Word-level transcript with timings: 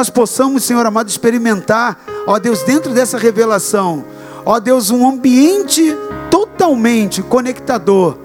nós 0.00 0.08
possamos, 0.08 0.64
Senhor 0.64 0.86
amado, 0.86 1.10
experimentar, 1.10 1.98
ó 2.26 2.38
Deus, 2.38 2.62
dentro 2.62 2.94
dessa 2.94 3.18
revelação, 3.18 4.02
ó 4.46 4.58
Deus, 4.58 4.90
um 4.90 5.06
ambiente 5.06 5.94
totalmente 6.30 7.20
conectador 7.20 8.16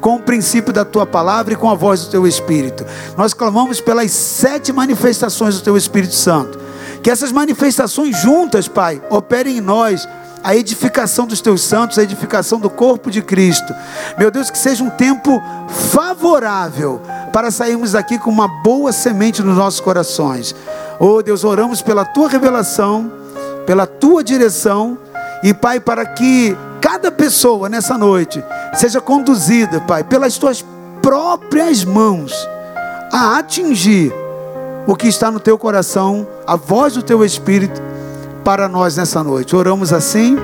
com 0.00 0.16
o 0.16 0.22
princípio 0.22 0.72
da 0.72 0.86
tua 0.86 1.04
palavra 1.04 1.52
e 1.52 1.56
com 1.56 1.68
a 1.68 1.74
voz 1.74 2.02
do 2.02 2.10
teu 2.10 2.26
Espírito. 2.26 2.82
Nós 3.14 3.34
clamamos 3.34 3.78
pelas 3.78 4.10
sete 4.10 4.72
manifestações 4.72 5.56
do 5.56 5.60
teu 5.60 5.76
Espírito 5.76 6.14
Santo. 6.14 6.58
Que 7.02 7.10
essas 7.10 7.30
manifestações 7.30 8.16
juntas, 8.16 8.66
Pai, 8.66 9.02
operem 9.10 9.58
em 9.58 9.60
nós 9.60 10.08
a 10.42 10.54
edificação 10.56 11.26
dos 11.26 11.40
teus 11.40 11.62
santos, 11.62 11.98
a 11.98 12.02
edificação 12.02 12.58
do 12.58 12.70
corpo 12.70 13.10
de 13.10 13.22
Cristo. 13.22 13.74
Meu 14.18 14.30
Deus, 14.30 14.50
que 14.50 14.58
seja 14.58 14.82
um 14.84 14.90
tempo 14.90 15.42
favorável 15.68 17.00
para 17.32 17.50
sairmos 17.50 17.92
daqui 17.92 18.18
com 18.18 18.30
uma 18.30 18.48
boa 18.48 18.92
semente 18.92 19.42
nos 19.42 19.56
nossos 19.56 19.80
corações. 19.80 20.54
Oh 20.98 21.22
Deus, 21.22 21.44
oramos 21.44 21.82
pela 21.82 22.04
tua 22.04 22.28
revelação, 22.28 23.12
pela 23.66 23.86
tua 23.86 24.24
direção 24.24 24.98
e, 25.42 25.52
Pai, 25.54 25.80
para 25.80 26.04
que 26.04 26.56
cada 26.80 27.10
pessoa 27.10 27.68
nessa 27.68 27.96
noite 27.96 28.42
seja 28.74 29.00
conduzida, 29.00 29.80
Pai, 29.80 30.02
pelas 30.02 30.38
tuas 30.38 30.64
próprias 31.02 31.84
mãos 31.84 32.32
a 33.12 33.38
atingir 33.38 34.12
o 34.86 34.96
que 34.96 35.06
está 35.06 35.30
no 35.30 35.38
teu 35.38 35.58
coração, 35.58 36.26
a 36.46 36.56
voz 36.56 36.94
do 36.94 37.02
teu 37.02 37.24
espírito 37.24 37.80
para 38.48 38.66
nós 38.66 38.96
nessa 38.96 39.22
noite. 39.22 39.54
Oramos 39.54 39.92
assim, 39.92 40.38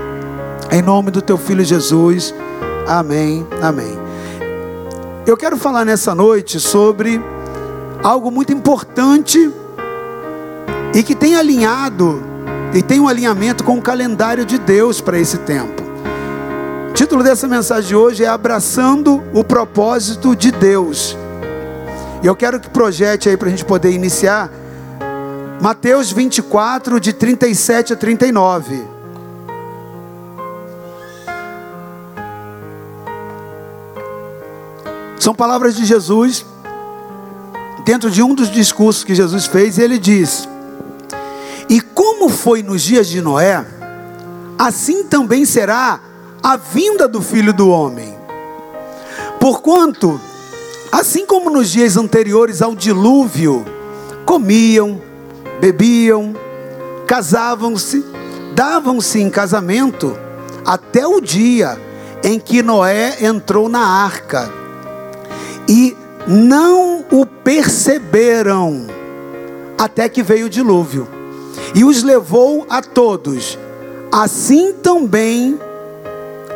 em 0.70 0.82
nome 0.82 1.10
do 1.10 1.22
teu 1.22 1.38
filho 1.38 1.64
Jesus. 1.64 2.34
Amém. 2.86 3.46
Amém. 3.62 3.98
Eu 5.26 5.38
quero 5.38 5.56
falar 5.56 5.86
nessa 5.86 6.14
noite 6.14 6.60
sobre 6.60 7.18
algo 8.02 8.30
muito 8.30 8.52
importante 8.52 9.50
e 10.94 11.02
que 11.02 11.14
tem 11.14 11.34
alinhado 11.34 12.22
e 12.74 12.82
tem 12.82 13.00
um 13.00 13.08
alinhamento 13.08 13.64
com 13.64 13.78
o 13.78 13.80
calendário 13.80 14.44
de 14.44 14.58
Deus 14.58 15.00
para 15.00 15.18
esse 15.18 15.38
tempo. 15.38 15.82
O 16.90 16.92
título 16.92 17.24
dessa 17.24 17.48
mensagem 17.48 17.88
de 17.88 17.96
hoje 17.96 18.22
é 18.22 18.28
Abraçando 18.28 19.22
o 19.32 19.42
Propósito 19.42 20.36
de 20.36 20.50
Deus. 20.50 21.16
E 22.22 22.26
eu 22.26 22.36
quero 22.36 22.60
que 22.60 22.68
projete 22.68 23.30
aí 23.30 23.36
para 23.38 23.48
a 23.48 23.50
gente 23.50 23.64
poder 23.64 23.92
iniciar. 23.92 24.50
Mateus 25.60 26.10
24, 26.12 27.00
de 27.00 27.12
37 27.12 27.92
a 27.92 27.96
39. 27.96 28.84
São 35.18 35.34
palavras 35.34 35.74
de 35.74 35.86
Jesus, 35.86 36.44
dentro 37.84 38.10
de 38.10 38.22
um 38.22 38.34
dos 38.34 38.50
discursos 38.50 39.04
que 39.04 39.14
Jesus 39.14 39.46
fez, 39.46 39.78
ele 39.78 39.98
diz: 39.98 40.46
E 41.68 41.80
como 41.80 42.28
foi 42.28 42.62
nos 42.62 42.82
dias 42.82 43.08
de 43.08 43.22
Noé, 43.22 43.64
assim 44.58 45.04
também 45.04 45.46
será 45.46 46.00
a 46.42 46.56
vinda 46.56 47.08
do 47.08 47.22
filho 47.22 47.54
do 47.54 47.70
homem. 47.70 48.14
Porquanto, 49.40 50.20
assim 50.92 51.24
como 51.24 51.48
nos 51.48 51.70
dias 51.70 51.96
anteriores 51.96 52.60
ao 52.60 52.74
dilúvio, 52.74 53.64
comiam, 54.26 55.00
bebiam, 55.64 56.36
casavam-se, 57.06 58.04
davam-se 58.54 59.18
em 59.18 59.30
casamento, 59.30 60.14
até 60.62 61.06
o 61.06 61.22
dia 61.22 61.80
em 62.22 62.38
que 62.38 62.62
Noé 62.62 63.24
entrou 63.24 63.66
na 63.66 63.80
arca, 63.80 64.52
e 65.66 65.96
não 66.28 67.02
o 67.10 67.24
perceberam, 67.24 68.88
até 69.78 70.06
que 70.06 70.22
veio 70.22 70.46
o 70.46 70.50
dilúvio, 70.50 71.08
e 71.74 71.82
os 71.82 72.02
levou 72.02 72.66
a 72.68 72.82
todos. 72.82 73.58
Assim 74.12 74.74
também 74.74 75.58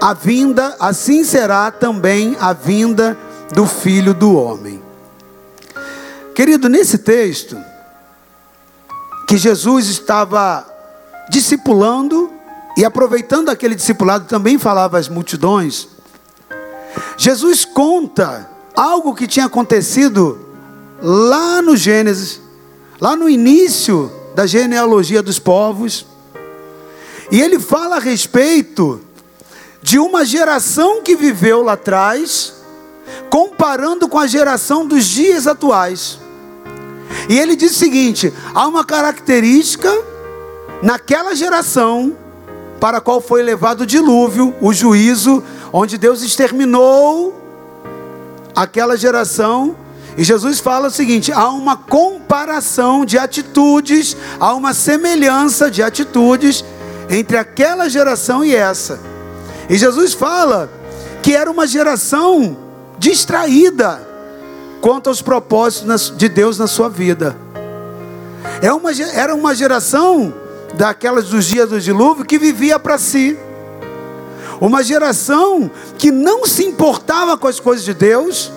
a 0.03 0.12
vinda, 0.12 0.77
assim 0.78 1.25
será 1.25 1.70
também 1.70 2.37
a 2.38 2.53
vinda 2.53 3.16
do 3.55 3.65
filho 3.66 4.12
do 4.12 4.37
homem. 4.37 4.82
Querido, 6.34 6.69
nesse 6.69 6.99
texto, 6.99 7.56
que 9.28 9.37
Jesus 9.37 9.89
estava 9.89 10.66
discipulando 11.28 12.33
e 12.78 12.83
aproveitando 12.83 13.50
aquele 13.50 13.75
discipulado 13.75 14.25
também 14.25 14.56
falava 14.56 14.97
às 14.97 15.06
multidões. 15.06 15.87
Jesus 17.19 17.67
conta 17.67 18.49
algo 18.75 19.15
que 19.15 19.27
tinha 19.27 19.44
acontecido 19.44 20.49
lá 21.03 21.61
no 21.61 21.77
Gênesis, 21.77 22.41
lá 22.99 23.15
no 23.15 23.28
início 23.28 24.11
da 24.34 24.47
genealogia 24.47 25.22
dos 25.22 25.38
povos. 25.38 26.06
E 27.31 27.38
ele 27.38 27.59
fala 27.59 27.97
a 27.97 28.00
respeito 28.00 28.99
de 29.83 29.99
uma 29.99 30.25
geração 30.25 31.03
que 31.03 31.15
viveu 31.15 31.62
lá 31.62 31.75
atrás, 31.75 32.55
comparando 33.28 34.09
com 34.09 34.19
a 34.19 34.27
geração 34.27 34.87
dos 34.87 35.05
dias 35.05 35.47
atuais. 35.47 36.19
E 37.28 37.39
ele 37.39 37.55
diz 37.55 37.72
o 37.72 37.78
seguinte: 37.78 38.33
há 38.55 38.66
uma 38.66 38.84
característica 38.84 39.93
naquela 40.83 41.34
geração 41.34 42.16
para 42.81 42.99
a 42.99 43.00
qual 43.00 43.21
foi 43.21 43.43
levado 43.43 43.83
o 43.83 43.87
dilúvio, 43.87 44.55
o 44.61 44.72
juízo, 44.72 45.43
onde 45.72 45.99
Deus 45.99 46.22
exterminou 46.22 47.34
aquela 48.56 48.97
geração. 48.97 49.77
E 50.17 50.25
Jesus 50.25 50.59
fala 50.59 50.88
o 50.88 50.91
seguinte: 50.91 51.31
há 51.31 51.50
uma 51.50 51.77
comparação 51.77 53.05
de 53.05 53.19
atitudes, 53.19 54.17
há 54.41 54.55
uma 54.55 54.72
semelhança 54.72 55.71
de 55.71 55.83
atitudes 55.83 56.65
entre 57.11 57.37
aquela 57.37 57.88
geração 57.91 58.44
e 58.44 58.55
essa. 58.55 58.99
E 59.69 59.77
Jesus 59.77 60.15
fala 60.15 60.71
que 61.22 61.34
era 61.34 61.50
uma 61.50 61.67
geração 61.67 62.56
distraída 62.99 64.07
quanto 64.81 65.09
aos 65.09 65.22
propósitos 65.22 66.12
de 66.16 66.28
Deus 66.28 66.59
na 66.59 66.66
sua 66.66 66.89
vida. 66.89 67.37
É 68.62 68.72
uma, 68.72 68.91
era 69.12 69.34
uma 69.34 69.55
geração 69.55 70.33
daquelas 70.75 71.27
dos 71.28 71.44
dias 71.44 71.69
do 71.69 71.81
dilúvio 71.81 72.25
que 72.25 72.39
vivia 72.39 72.78
para 72.78 72.99
si. 72.99 73.38
Uma 74.61 74.83
geração 74.83 75.71
que 75.97 76.11
não 76.11 76.44
se 76.44 76.65
importava 76.65 77.38
com 77.38 77.47
as 77.47 77.61
coisas 77.61 77.84
de 77.84 77.94
Deus, 77.94 78.50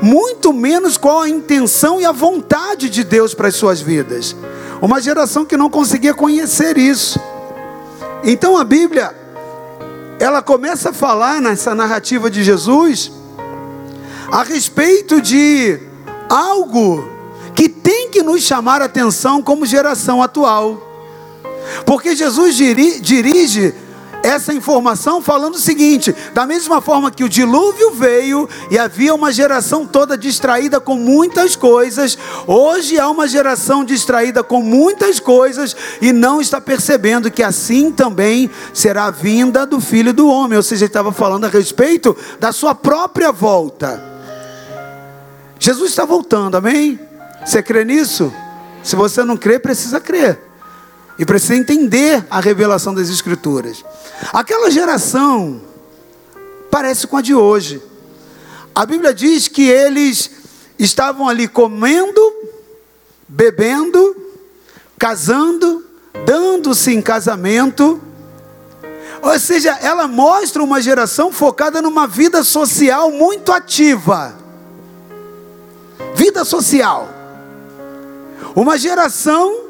muito 0.00 0.52
menos 0.52 0.96
com 0.96 1.20
a 1.20 1.28
intenção 1.28 2.00
e 2.00 2.04
a 2.04 2.12
vontade 2.12 2.88
de 2.88 3.02
Deus 3.02 3.34
para 3.34 3.48
as 3.48 3.56
suas 3.56 3.80
vidas. 3.80 4.36
Uma 4.80 5.00
geração 5.00 5.44
que 5.44 5.56
não 5.56 5.68
conseguia 5.68 6.14
conhecer 6.14 6.78
isso. 6.78 7.18
Então 8.22 8.56
a 8.56 8.64
Bíblia 8.64 9.14
ela 10.20 10.40
começa 10.40 10.90
a 10.90 10.92
falar 10.92 11.40
nessa 11.40 11.74
narrativa 11.74 12.30
de 12.30 12.44
Jesus 12.44 13.10
a 14.34 14.42
respeito 14.42 15.20
de 15.20 15.78
algo 16.28 17.08
que 17.54 17.68
tem 17.68 18.10
que 18.10 18.20
nos 18.20 18.42
chamar 18.42 18.82
a 18.82 18.86
atenção 18.86 19.40
como 19.40 19.64
geração 19.64 20.20
atual. 20.20 20.82
Porque 21.86 22.16
Jesus 22.16 22.56
dirige 22.56 23.72
essa 24.24 24.52
informação 24.52 25.22
falando 25.22 25.54
o 25.54 25.60
seguinte: 25.60 26.12
da 26.34 26.44
mesma 26.46 26.80
forma 26.80 27.12
que 27.12 27.22
o 27.22 27.28
dilúvio 27.28 27.92
veio 27.92 28.48
e 28.72 28.76
havia 28.76 29.14
uma 29.14 29.32
geração 29.32 29.86
toda 29.86 30.18
distraída 30.18 30.80
com 30.80 30.96
muitas 30.96 31.54
coisas, 31.54 32.18
hoje 32.44 32.98
há 32.98 33.08
uma 33.08 33.28
geração 33.28 33.84
distraída 33.84 34.42
com 34.42 34.60
muitas 34.60 35.20
coisas 35.20 35.76
e 36.02 36.12
não 36.12 36.40
está 36.40 36.60
percebendo 36.60 37.30
que 37.30 37.42
assim 37.42 37.92
também 37.92 38.50
será 38.72 39.04
a 39.04 39.12
vinda 39.12 39.64
do 39.64 39.80
filho 39.80 40.12
do 40.12 40.26
homem. 40.26 40.56
Ou 40.56 40.62
seja, 40.64 40.86
ele 40.86 40.90
estava 40.90 41.12
falando 41.12 41.44
a 41.44 41.48
respeito 41.48 42.16
da 42.40 42.50
sua 42.50 42.74
própria 42.74 43.30
volta. 43.30 44.13
Jesus 45.58 45.90
está 45.90 46.04
voltando, 46.04 46.56
amém? 46.56 46.98
Você 47.44 47.62
crê 47.62 47.84
nisso? 47.84 48.32
Se 48.82 48.96
você 48.96 49.24
não 49.24 49.36
crê, 49.36 49.58
precisa 49.58 50.00
crer. 50.00 50.40
E 51.18 51.24
precisa 51.24 51.56
entender 51.56 52.24
a 52.30 52.40
revelação 52.40 52.94
das 52.94 53.08
Escrituras. 53.08 53.84
Aquela 54.32 54.70
geração 54.70 55.60
parece 56.70 57.06
com 57.06 57.16
a 57.16 57.22
de 57.22 57.34
hoje. 57.34 57.80
A 58.74 58.84
Bíblia 58.84 59.14
diz 59.14 59.46
que 59.46 59.68
eles 59.68 60.30
estavam 60.78 61.28
ali 61.28 61.46
comendo, 61.46 62.20
bebendo, 63.28 64.16
casando, 64.98 65.84
dando-se 66.26 66.92
em 66.92 67.00
casamento. 67.00 68.02
Ou 69.22 69.38
seja, 69.38 69.78
ela 69.80 70.08
mostra 70.08 70.62
uma 70.62 70.82
geração 70.82 71.32
focada 71.32 71.80
numa 71.80 72.06
vida 72.06 72.42
social 72.42 73.10
muito 73.12 73.52
ativa. 73.52 74.43
Vida 76.24 76.42
social. 76.42 77.06
Uma 78.56 78.78
geração 78.78 79.64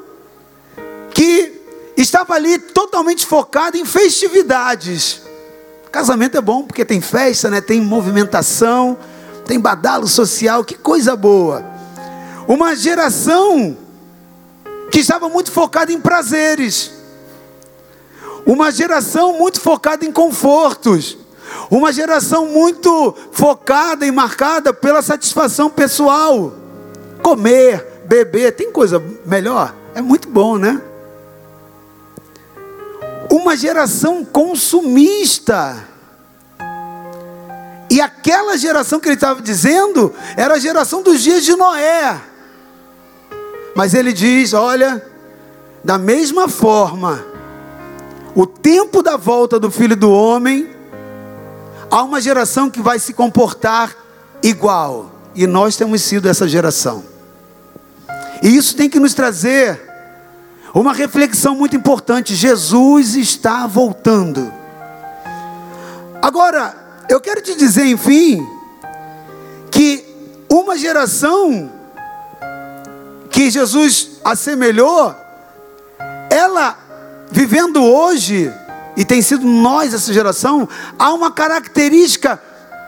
que 1.13 1.61
estava 1.97 2.35
ali 2.35 2.61
totalmente 2.61 3.27
focado 3.27 3.77
em 3.77 3.85
festividades. 3.85 5.23
Casamento 5.91 6.39
é 6.39 6.41
bom 6.41 6.63
porque 6.63 6.85
tem 6.85 7.01
festa, 7.01 7.51
né? 7.51 7.61
tem 7.61 7.81
movimentação, 7.81 8.97
tem 9.45 9.59
badalo 9.59 10.07
social, 10.07 10.63
que 10.63 10.77
coisa 10.77 11.17
boa. 11.17 11.65
Uma 12.47 12.77
geração 12.77 13.77
que 14.93 15.01
estava 15.01 15.29
muito 15.29 15.51
focada 15.51 15.93
em 15.93 16.01
prazeres, 16.01 16.93
uma 18.47 18.71
geração 18.71 19.37
muito 19.41 19.61
focada 19.61 20.05
em 20.05 20.13
confortos, 20.13 21.19
uma 21.71 21.93
geração 21.93 22.47
muito 22.47 23.15
focada 23.33 24.07
e 24.07 24.11
marcada 24.11 24.73
pela 24.73 25.03
satisfação 25.03 25.71
pessoal. 25.71 26.53
Comer, 27.23 28.03
beber, 28.07 28.53
tem 28.53 28.71
coisa 28.71 29.03
melhor? 29.25 29.75
É 29.95 30.03
muito 30.03 30.29
bom, 30.29 30.59
né? 30.59 30.81
Uma 33.31 33.57
geração 33.57 34.25
consumista. 34.25 35.89
E 37.91 38.01
aquela 38.01 38.57
geração 38.57 38.99
que 38.99 39.09
ele 39.09 39.15
estava 39.15 39.41
dizendo 39.41 40.13
era 40.37 40.55
a 40.55 40.59
geração 40.59 41.03
dos 41.03 41.23
dias 41.23 41.45
de 41.45 41.55
Noé. 41.55 42.21
Mas 43.75 43.95
ele 43.95 44.13
diz: 44.13 44.53
olha, 44.53 45.05
da 45.83 45.99
mesma 45.99 46.49
forma, 46.49 47.25
o 48.35 48.47
tempo 48.47 49.03
da 49.03 49.17
volta 49.17 49.61
do 49.61 49.71
filho 49.71 49.97
do 49.97 50.11
homem, 50.11 50.74
há 51.95 52.03
uma 52.03 52.21
geração 52.21 52.69
que 52.69 52.83
vai 52.83 52.99
se 52.99 53.13
comportar 53.13 53.95
igual. 54.43 55.13
E 55.33 55.47
nós 55.47 55.77
temos 55.77 56.03
sido 56.03 56.29
essa 56.29 56.49
geração. 56.49 57.05
E 58.43 58.57
isso 58.57 58.75
tem 58.75 58.91
que 58.91 58.99
nos 58.99 59.15
trazer 59.15 59.81
uma 60.75 60.93
reflexão 60.93 61.55
muito 61.55 61.77
importante. 61.77 62.35
Jesus 62.35 63.15
está 63.15 63.69
voltando. 63.69 64.53
Agora, 66.21 66.75
eu 67.09 67.21
quero 67.21 67.41
te 67.41 67.55
dizer, 67.55 67.87
enfim, 67.87 68.45
que 69.71 70.05
uma 70.51 70.77
geração 70.77 71.71
que 73.31 73.53
Jesus 73.53 74.19
assemelhou, 74.25 75.15
ela 76.29 76.77
vivendo 77.31 77.81
hoje, 77.85 78.53
e 78.97 79.05
tem 79.05 79.21
sido 79.21 79.47
nós 79.47 79.93
essa 79.93 80.13
geração, 80.13 80.69
há 80.99 81.13
uma 81.13 81.31
característica 81.31 82.41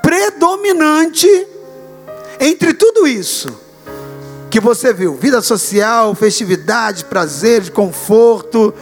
predominante 0.03 1.29
entre 2.39 2.75
tudo 2.75 3.07
isso 3.07 3.49
que 4.49 4.61
você 4.61 4.93
viu: 4.93 5.17
vida 5.17 5.43
social, 5.43 6.15
festividade, 6.15 7.05
prazer, 7.07 7.71
conforto, 7.71 8.73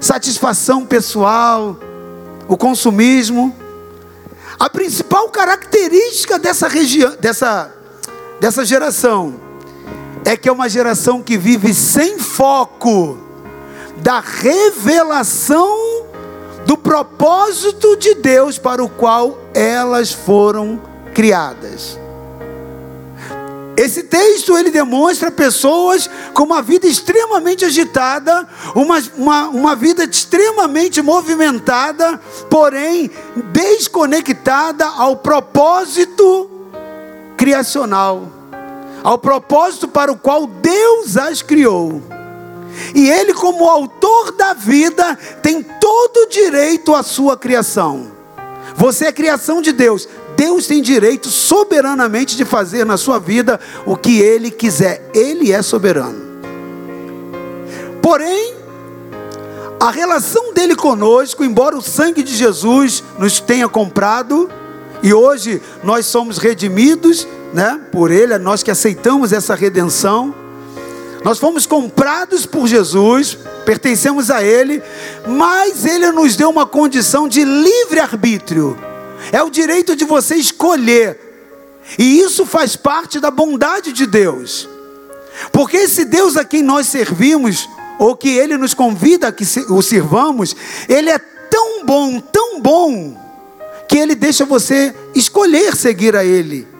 satisfação 0.00 0.84
pessoal, 0.84 1.78
o 2.46 2.56
consumismo. 2.56 3.54
A 4.58 4.70
principal 4.70 5.28
característica 5.30 6.38
dessa 6.38 6.68
região, 6.68 7.16
dessa, 7.18 7.74
dessa 8.38 8.64
geração, 8.64 9.34
é 10.24 10.36
que 10.36 10.48
é 10.48 10.52
uma 10.52 10.68
geração 10.68 11.20
que 11.20 11.36
vive 11.36 11.74
sem 11.74 12.18
foco 12.18 13.18
da 13.96 14.20
revelação 14.20 16.04
do 16.66 16.76
propósito 16.76 17.96
de 17.96 18.14
Deus 18.14 18.58
para 18.58 18.82
o 18.82 18.88
qual 18.88 19.38
elas 19.54 20.12
foram 20.12 20.80
criadas. 21.12 21.98
Esse 23.76 24.04
texto 24.04 24.56
ele 24.56 24.70
demonstra 24.70 25.32
pessoas 25.32 26.08
com 26.32 26.44
uma 26.44 26.62
vida 26.62 26.86
extremamente 26.86 27.64
agitada, 27.64 28.46
uma, 28.74 29.02
uma, 29.16 29.48
uma 29.48 29.76
vida 29.76 30.04
extremamente 30.04 31.02
movimentada, 31.02 32.20
porém 32.48 33.10
desconectada 33.52 34.86
ao 34.86 35.16
propósito 35.16 36.50
criacional, 37.36 38.28
ao 39.02 39.18
propósito 39.18 39.88
para 39.88 40.12
o 40.12 40.16
qual 40.16 40.46
Deus 40.46 41.16
as 41.16 41.42
criou. 41.42 42.00
E 42.94 43.08
Ele, 43.10 43.34
como 43.34 43.68
autor 43.68 44.32
da 44.32 44.54
vida, 44.54 45.16
tem 45.42 45.62
todo 45.62 46.24
o 46.24 46.28
direito 46.28 46.94
à 46.94 47.02
sua 47.02 47.36
criação. 47.36 48.12
Você 48.76 49.06
é 49.06 49.12
criação 49.12 49.62
de 49.62 49.72
Deus. 49.72 50.08
Deus 50.36 50.66
tem 50.66 50.82
direito 50.82 51.28
soberanamente 51.28 52.36
de 52.36 52.44
fazer 52.44 52.84
na 52.84 52.96
sua 52.96 53.18
vida 53.18 53.60
o 53.86 53.96
que 53.96 54.20
Ele 54.20 54.50
quiser. 54.50 55.10
Ele 55.14 55.52
é 55.52 55.62
soberano. 55.62 56.24
Porém, 58.02 58.54
a 59.80 59.90
relação 59.90 60.52
dele 60.52 60.74
conosco, 60.74 61.44
embora 61.44 61.76
o 61.76 61.82
sangue 61.82 62.22
de 62.22 62.34
Jesus 62.34 63.02
nos 63.18 63.40
tenha 63.40 63.68
comprado, 63.68 64.50
e 65.02 65.12
hoje 65.12 65.60
nós 65.82 66.06
somos 66.06 66.38
redimidos, 66.38 67.26
né, 67.52 67.80
por 67.92 68.10
Ele, 68.10 68.36
nós 68.38 68.62
que 68.62 68.70
aceitamos 68.70 69.32
essa 69.32 69.54
redenção, 69.54 70.34
nós 71.24 71.38
fomos 71.38 71.64
comprados 71.64 72.44
por 72.44 72.66
Jesus, 72.66 73.38
pertencemos 73.64 74.30
a 74.30 74.42
Ele, 74.42 74.82
mas 75.26 75.86
Ele 75.86 76.12
nos 76.12 76.36
deu 76.36 76.50
uma 76.50 76.66
condição 76.66 77.26
de 77.26 77.42
livre 77.42 77.98
arbítrio. 77.98 78.78
É 79.32 79.42
o 79.42 79.48
direito 79.48 79.96
de 79.96 80.04
você 80.04 80.34
escolher. 80.34 81.18
E 81.98 82.20
isso 82.20 82.44
faz 82.44 82.76
parte 82.76 83.18
da 83.18 83.30
bondade 83.30 83.90
de 83.90 84.06
Deus. 84.06 84.68
Porque 85.50 85.78
esse 85.78 86.04
Deus 86.04 86.36
a 86.36 86.44
quem 86.44 86.62
nós 86.62 86.88
servimos, 86.88 87.70
ou 87.98 88.14
que 88.14 88.28
Ele 88.28 88.58
nos 88.58 88.74
convida 88.74 89.28
a 89.28 89.32
que 89.32 89.44
o 89.70 89.80
sirvamos, 89.80 90.54
Ele 90.86 91.08
é 91.08 91.18
tão 91.18 91.86
bom, 91.86 92.20
tão 92.20 92.60
bom, 92.60 93.18
que 93.88 93.96
Ele 93.96 94.14
deixa 94.14 94.44
você 94.44 94.94
escolher 95.14 95.74
seguir 95.74 96.14
a 96.14 96.22
Ele. 96.22 96.73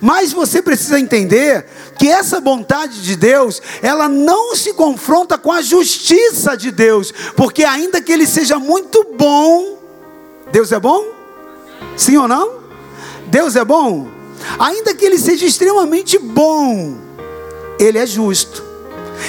Mas 0.00 0.32
você 0.32 0.60
precisa 0.60 0.98
entender 0.98 1.66
que 1.98 2.08
essa 2.08 2.40
vontade 2.40 3.02
de 3.02 3.16
Deus, 3.16 3.60
ela 3.82 4.08
não 4.08 4.54
se 4.54 4.72
confronta 4.72 5.38
com 5.38 5.52
a 5.52 5.62
justiça 5.62 6.56
de 6.56 6.70
Deus, 6.70 7.12
porque 7.36 7.64
ainda 7.64 8.00
que 8.00 8.12
ele 8.12 8.26
seja 8.26 8.58
muito 8.58 9.06
bom, 9.16 9.78
Deus 10.50 10.72
é 10.72 10.80
bom? 10.80 11.04
Sim 11.96 12.16
ou 12.16 12.28
não? 12.28 12.58
Deus 13.26 13.56
é 13.56 13.64
bom? 13.64 14.08
Ainda 14.58 14.94
que 14.94 15.04
ele 15.04 15.18
seja 15.18 15.44
extremamente 15.44 16.18
bom, 16.18 16.96
ele 17.78 17.98
é 17.98 18.06
justo. 18.06 18.64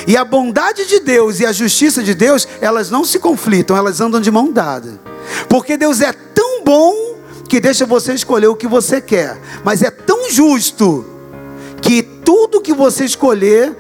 E 0.08 0.16
a 0.16 0.24
bondade 0.24 0.86
de 0.86 1.00
Deus 1.00 1.40
e 1.40 1.46
a 1.46 1.52
justiça 1.52 2.04
de 2.04 2.14
Deus, 2.14 2.48
elas 2.62 2.90
não 2.90 3.04
se 3.04 3.20
conflitam, 3.20 3.76
elas 3.76 4.00
andam 4.00 4.22
de 4.22 4.32
mão 4.32 4.52
dada. 4.52 5.00
Porque 5.48 5.78
Deus 5.78 6.00
é 6.02 6.14
tão 6.14 6.64
bom 6.64 7.19
que 7.50 7.60
deixa 7.60 7.84
você 7.84 8.14
escolher 8.14 8.48
o 8.48 8.56
que 8.56 8.68
você 8.68 9.02
quer, 9.02 9.36
mas 9.64 9.82
é 9.82 9.90
tão 9.90 10.30
justo 10.30 11.04
que 11.82 12.04
tudo 12.04 12.62
que 12.62 12.74
você 12.74 13.04
escolher, 13.04 13.76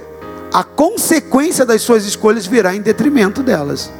a 0.51 0.63
consequência 0.63 1.63
das 1.63 1.83
suas 1.83 2.03
escolhas 2.03 2.47
virá 2.47 2.75
em 2.75 2.81
detrimento 2.81 3.43
delas. 3.43 3.91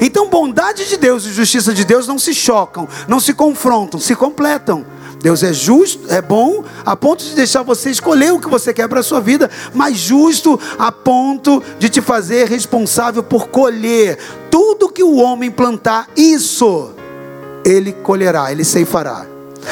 Então, 0.00 0.28
bondade 0.28 0.88
de 0.88 0.96
Deus 0.96 1.26
e 1.26 1.32
justiça 1.32 1.74
de 1.74 1.84
Deus 1.84 2.08
não 2.08 2.18
se 2.18 2.32
chocam, 2.32 2.88
não 3.06 3.20
se 3.20 3.34
confrontam, 3.34 4.00
se 4.00 4.16
completam. 4.16 4.84
Deus 5.20 5.42
é 5.42 5.52
justo, 5.52 6.10
é 6.10 6.22
bom, 6.22 6.64
a 6.84 6.96
ponto 6.96 7.22
de 7.22 7.34
deixar 7.34 7.62
você 7.62 7.90
escolher 7.90 8.32
o 8.32 8.40
que 8.40 8.48
você 8.48 8.72
quer 8.72 8.88
para 8.88 9.00
a 9.00 9.02
sua 9.02 9.20
vida, 9.20 9.50
mas 9.74 9.98
justo 9.98 10.58
a 10.78 10.90
ponto 10.90 11.62
de 11.78 11.90
te 11.90 12.00
fazer 12.00 12.48
responsável 12.48 13.22
por 13.22 13.48
colher 13.48 14.18
tudo 14.50 14.88
que 14.88 15.02
o 15.02 15.16
homem 15.16 15.50
plantar. 15.50 16.08
Isso 16.16 16.95
ele 17.66 17.92
colherá, 17.92 18.52
ele 18.52 18.64
ceifará. 18.64 19.26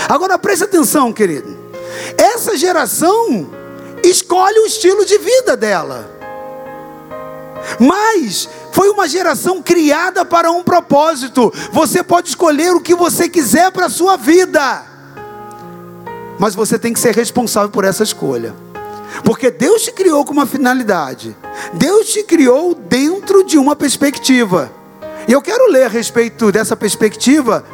Agora 0.09 0.37
preste 0.37 0.65
atenção, 0.65 1.13
querido. 1.13 1.57
Essa 2.19 2.57
geração 2.57 3.49
escolhe 4.03 4.59
o 4.59 4.67
estilo 4.67 5.05
de 5.05 5.17
vida 5.17 5.57
dela. 5.57 6.11
Mas 7.79 8.49
foi 8.73 8.91
uma 8.91 9.07
geração 9.07 9.63
criada 9.63 10.25
para 10.25 10.51
um 10.51 10.65
propósito. 10.65 11.53
Você 11.73 12.03
pode 12.03 12.31
escolher 12.31 12.75
o 12.75 12.81
que 12.81 12.97
você 12.97 13.29
quiser 13.29 13.71
para 13.71 13.87
a 13.87 13.91
sua 13.91 14.17
vida. 14.17 14.85
Mas 16.37 16.57
você 16.57 16.77
tem 16.77 16.93
que 16.93 16.99
ser 16.99 17.15
responsável 17.15 17.71
por 17.71 17.85
essa 17.85 18.03
escolha. 18.03 18.57
Porque 19.23 19.53
Deus 19.53 19.83
te 19.83 19.93
criou 19.93 20.25
com 20.25 20.33
uma 20.33 20.47
finalidade. 20.47 21.37
Deus 21.75 22.09
te 22.09 22.25
criou 22.25 22.75
dentro 22.75 23.45
de 23.45 23.57
uma 23.57 23.77
perspectiva. 23.77 24.73
E 25.29 25.33
eu 25.33 25.41
quero 25.41 25.71
ler 25.71 25.85
a 25.85 25.89
respeito 25.89 26.51
dessa 26.51 26.77
perspectiva 26.77 27.65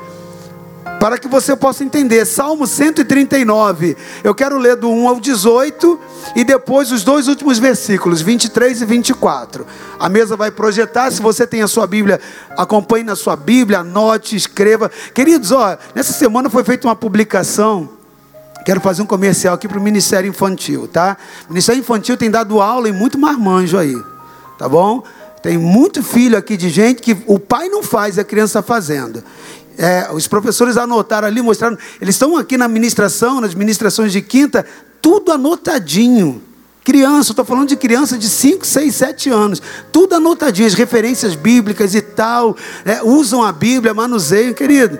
para 1.00 1.18
que 1.18 1.26
você 1.26 1.56
possa 1.56 1.82
entender. 1.82 2.26
Salmo 2.26 2.66
139. 2.66 3.96
Eu 4.22 4.34
quero 4.34 4.58
ler 4.58 4.76
do 4.76 4.90
1 4.90 5.08
ao 5.08 5.18
18 5.18 5.98
e 6.36 6.44
depois 6.44 6.92
os 6.92 7.02
dois 7.02 7.26
últimos 7.26 7.58
versículos, 7.58 8.20
23 8.20 8.82
e 8.82 8.84
24. 8.84 9.66
A 9.98 10.08
mesa 10.10 10.36
vai 10.36 10.50
projetar. 10.50 11.10
Se 11.10 11.22
você 11.22 11.46
tem 11.46 11.62
a 11.62 11.68
sua 11.68 11.86
Bíblia, 11.86 12.20
acompanhe 12.50 13.02
na 13.02 13.16
sua 13.16 13.34
Bíblia, 13.34 13.78
anote, 13.80 14.36
escreva. 14.36 14.90
Queridos, 15.14 15.50
ó, 15.50 15.78
nessa 15.94 16.12
semana 16.12 16.50
foi 16.50 16.62
feita 16.62 16.86
uma 16.86 16.94
publicação. 16.94 17.88
Quero 18.66 18.80
fazer 18.80 19.00
um 19.00 19.06
comercial 19.06 19.54
aqui 19.54 19.66
para 19.66 19.78
o 19.78 19.82
Ministério 19.82 20.28
Infantil, 20.28 20.86
tá? 20.86 21.16
O 21.46 21.48
Ministério 21.48 21.80
Infantil 21.80 22.18
tem 22.18 22.30
dado 22.30 22.60
aula 22.60 22.90
em 22.90 22.92
muito 22.92 23.18
marmanjo 23.18 23.78
aí, 23.78 23.96
tá 24.58 24.68
bom? 24.68 25.02
Tem 25.42 25.56
muito 25.56 26.02
filho 26.02 26.36
aqui 26.36 26.54
de 26.54 26.68
gente 26.68 27.00
que 27.00 27.16
o 27.26 27.38
pai 27.38 27.70
não 27.70 27.82
faz, 27.82 28.18
a 28.18 28.24
criança 28.24 28.58
está 28.58 28.62
fazendo. 28.62 29.24
É, 29.82 30.10
os 30.12 30.28
professores 30.28 30.76
anotaram 30.76 31.26
ali, 31.26 31.40
mostraram. 31.40 31.78
Eles 32.02 32.14
estão 32.14 32.36
aqui 32.36 32.58
na 32.58 32.68
ministração, 32.68 33.40
nas 33.40 33.54
ministrações 33.54 34.12
de 34.12 34.20
quinta, 34.20 34.66
tudo 35.00 35.32
anotadinho. 35.32 36.42
Criança, 36.84 37.32
estou 37.32 37.46
falando 37.46 37.68
de 37.68 37.76
criança 37.76 38.18
de 38.18 38.28
5, 38.28 38.66
6, 38.66 38.94
7 38.94 39.30
anos. 39.30 39.62
Tudo 39.90 40.16
anotadinho, 40.16 40.66
as 40.66 40.74
referências 40.74 41.34
bíblicas 41.34 41.94
e 41.94 42.02
tal. 42.02 42.54
É, 42.84 43.02
usam 43.02 43.42
a 43.42 43.50
Bíblia, 43.52 43.94
manuseiam, 43.94 44.52
querido. 44.52 44.98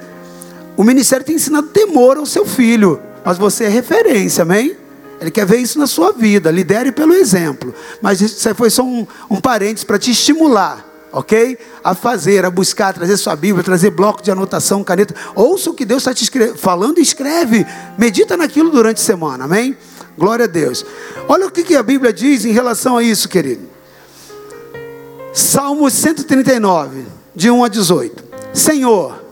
O 0.79 0.83
ministério 0.83 1.27
tem 1.27 1.37
ensinado 1.37 1.67
temor 1.67 2.17
ao 2.17 2.25
seu 2.25 2.47
filho. 2.47 2.99
Mas 3.23 3.37
você 3.37 3.65
é 3.65 3.69
referência, 3.69 4.43
amém? 4.43 4.75
Ele 5.21 5.31
quer 5.31 5.45
ver 5.45 5.59
isso 5.59 5.79
na 5.79 5.87
sua 5.87 6.11
vida. 6.11 6.51
Lidere 6.51 6.91
pelo 6.91 7.13
exemplo. 7.13 7.75
Mas 8.01 8.23
isso 8.23 8.55
foi 8.55 8.71
só 8.71 8.83
um, 8.83 9.07
um 9.29 9.43
parênteses 9.43 9.85
para 9.85 9.99
te 9.99 10.11
estimular 10.11 10.90
ok? 11.13 11.59
A 11.83 11.95
fazer, 11.95 12.45
a 12.45 12.51
buscar, 12.51 12.91
a 12.91 12.93
trazer 12.93 13.17
sua 13.17 13.35
Bíblia, 13.37 13.65
trazer 13.65 13.91
bloco 13.91 14.23
de 14.23 14.31
anotação, 14.31 14.85
caneta. 14.85 15.15
Ouça 15.35 15.71
o 15.71 15.75
que 15.75 15.85
Deus 15.85 16.07
está 16.07 16.15
te 16.15 16.29
falando 16.57 16.99
e 16.99 17.03
escreve. 17.03 17.67
Medita 17.99 18.37
naquilo 18.37 18.71
durante 18.71 18.99
a 18.99 19.05
semana, 19.05 19.45
amém? 19.45 19.77
Glória 20.17 20.45
a 20.45 20.49
Deus. 20.49 20.85
Olha 21.29 21.47
o 21.47 21.51
que 21.51 21.75
a 21.75 21.83
Bíblia 21.83 22.13
diz 22.13 22.45
em 22.45 22.53
relação 22.53 22.97
a 22.97 23.03
isso, 23.03 23.29
querido. 23.29 23.69
Salmo 25.33 25.89
139, 25.89 27.05
de 27.35 27.51
1 27.51 27.65
a 27.65 27.69
18. 27.69 28.25
Senhor, 28.53 29.23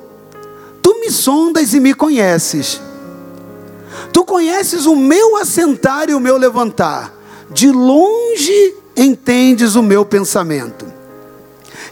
tu 0.81 1.01
me 1.01 1.11
sondas 1.11 1.75
e 1.75 1.81
me 1.81 1.93
conheces. 1.93 2.81
Tu 4.13 4.25
conheces 4.25 4.87
o 4.87 4.95
meu 4.95 5.37
assentar 5.37 6.09
e 6.09 6.15
o 6.15 6.21
meu 6.21 6.37
levantar. 6.37 7.13
De 7.51 7.71
longe 7.71 8.75
entendes 8.97 9.75
o 9.75 9.83
meu 9.83 10.05
pensamento 10.05 10.88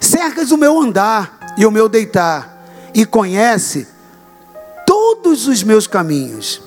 cercas 0.01 0.51
o 0.51 0.57
meu 0.57 0.81
andar 0.81 1.55
e 1.57 1.65
o 1.65 1.71
meu 1.71 1.89
deitar, 1.89 2.65
e 2.95 3.05
conhece 3.05 3.87
todos 4.87 5.47
os 5.47 5.63
meus 5.63 5.87
caminhos. 5.87 6.63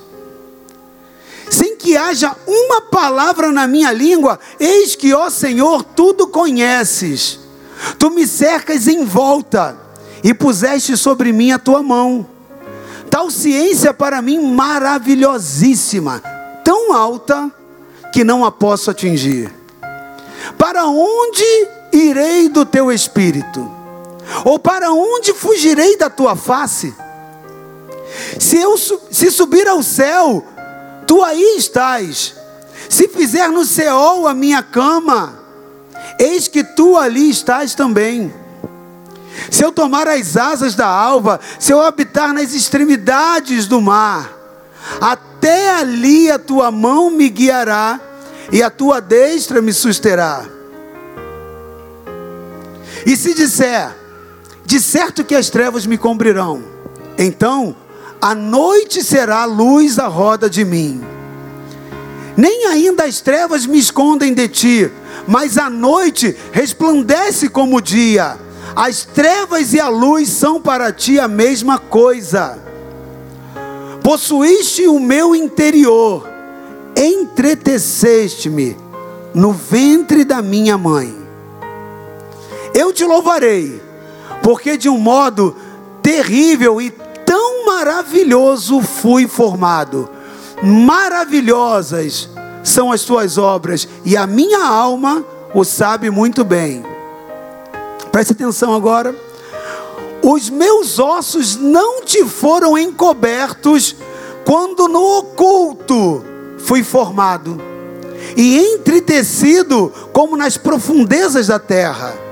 Sem 1.48 1.76
que 1.76 1.96
haja 1.96 2.36
uma 2.46 2.80
palavra 2.80 3.50
na 3.50 3.66
minha 3.66 3.92
língua, 3.92 4.38
eis 4.58 4.94
que, 4.94 5.12
ó 5.12 5.28
Senhor, 5.28 5.82
tudo 5.82 6.28
conheces. 6.28 7.40
Tu 7.98 8.10
me 8.10 8.26
cercas 8.26 8.86
em 8.86 9.04
volta 9.04 9.76
e 10.22 10.32
puseste 10.32 10.96
sobre 10.96 11.32
mim 11.32 11.50
a 11.50 11.58
tua 11.58 11.82
mão. 11.82 12.26
Tal 13.10 13.30
ciência 13.30 13.92
para 13.92 14.22
mim 14.22 14.54
maravilhosíssima, 14.54 16.22
tão 16.64 16.92
alta 16.92 17.50
que 18.12 18.22
não 18.22 18.44
a 18.44 18.52
posso 18.52 18.90
atingir. 18.90 19.52
Para 20.56 20.84
onde 20.86 21.68
irei 21.92 22.48
do 22.48 22.64
teu 22.64 22.90
espírito? 22.90 23.70
Ou 24.44 24.58
para 24.58 24.92
onde 24.92 25.34
fugirei 25.34 25.96
da 25.96 26.08
tua 26.08 26.36
face? 26.36 26.94
Se 28.38 28.56
eu 28.56 28.76
se 28.76 29.30
subir 29.30 29.66
ao 29.68 29.82
céu, 29.82 30.44
tu 31.06 31.22
aí 31.22 31.56
estás. 31.56 32.34
Se 32.88 33.08
fizer 33.08 33.48
no 33.48 33.64
céu 33.64 34.26
a 34.26 34.34
minha 34.34 34.62
cama, 34.62 35.38
eis 36.18 36.48
que 36.48 36.64
tu 36.64 36.96
ali 36.96 37.30
estás 37.30 37.74
também. 37.74 38.32
Se 39.50 39.64
eu 39.64 39.72
tomar 39.72 40.08
as 40.08 40.36
asas 40.36 40.74
da 40.74 40.86
alva, 40.86 41.40
se 41.58 41.72
eu 41.72 41.80
habitar 41.80 42.32
nas 42.32 42.52
extremidades 42.52 43.66
do 43.66 43.80
mar, 43.80 44.32
até 45.00 45.70
ali 45.76 46.30
a 46.30 46.38
tua 46.38 46.70
mão 46.70 47.10
me 47.10 47.28
guiará 47.28 48.00
e 48.52 48.62
a 48.62 48.70
tua 48.70 49.00
destra 49.00 49.62
me 49.62 49.72
susterá. 49.72 50.44
E 53.06 53.16
se 53.16 53.34
disser, 53.34 53.94
de 54.64 54.80
certo 54.80 55.24
que 55.24 55.34
as 55.34 55.50
trevas 55.50 55.86
me 55.86 55.96
cobrirão, 55.96 56.62
então 57.18 57.74
a 58.20 58.34
noite 58.34 59.02
será 59.02 59.44
luz 59.44 59.98
à 59.98 60.06
roda 60.06 60.48
de 60.48 60.64
mim. 60.64 61.02
Nem 62.36 62.66
ainda 62.66 63.04
as 63.04 63.20
trevas 63.20 63.66
me 63.66 63.78
escondem 63.78 64.32
de 64.32 64.48
ti, 64.48 64.90
mas 65.26 65.58
a 65.58 65.68
noite 65.68 66.36
resplandece 66.52 67.48
como 67.48 67.76
o 67.76 67.80
dia. 67.80 68.38
As 68.76 69.04
trevas 69.04 69.72
e 69.72 69.80
a 69.80 69.88
luz 69.88 70.28
são 70.28 70.60
para 70.60 70.92
ti 70.92 71.18
a 71.18 71.26
mesma 71.26 71.78
coisa. 71.78 72.58
Possuíste 74.02 74.86
o 74.86 74.98
meu 74.98 75.34
interior, 75.34 76.26
entreteceste-me 76.96 78.76
no 79.34 79.52
ventre 79.52 80.24
da 80.24 80.40
minha 80.40 80.78
mãe. 80.78 81.19
Eu 82.74 82.92
te 82.92 83.04
louvarei, 83.04 83.82
porque 84.42 84.76
de 84.76 84.88
um 84.88 84.98
modo 84.98 85.54
terrível 86.02 86.80
e 86.80 86.90
tão 86.90 87.66
maravilhoso 87.66 88.80
fui 88.80 89.26
formado. 89.26 90.08
Maravilhosas 90.62 92.28
são 92.62 92.92
as 92.92 93.02
tuas 93.02 93.38
obras, 93.38 93.88
e 94.04 94.16
a 94.16 94.26
minha 94.26 94.64
alma 94.64 95.24
o 95.54 95.64
sabe 95.64 96.10
muito 96.10 96.44
bem. 96.44 96.84
Preste 98.12 98.32
atenção 98.32 98.74
agora. 98.74 99.14
Os 100.22 100.50
meus 100.50 100.98
ossos 100.98 101.56
não 101.56 102.02
te 102.02 102.24
foram 102.26 102.76
encobertos 102.76 103.96
quando 104.44 104.86
no 104.86 105.18
oculto 105.18 106.24
fui 106.58 106.82
formado 106.82 107.60
e 108.36 108.58
entretecido 108.58 109.92
como 110.12 110.36
nas 110.36 110.56
profundezas 110.56 111.46
da 111.46 111.58
terra. 111.58 112.29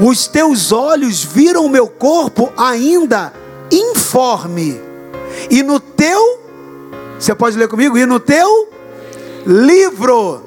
Os 0.00 0.26
teus 0.26 0.72
olhos 0.72 1.22
viram 1.22 1.66
o 1.66 1.68
meu 1.68 1.86
corpo 1.86 2.50
ainda 2.56 3.32
informe. 3.70 4.80
E 5.50 5.62
no 5.62 5.78
teu, 5.78 6.40
você 7.18 7.34
pode 7.34 7.58
ler 7.58 7.68
comigo? 7.68 7.98
E 7.98 8.06
no 8.06 8.18
teu 8.18 8.68
livro, 9.46 10.42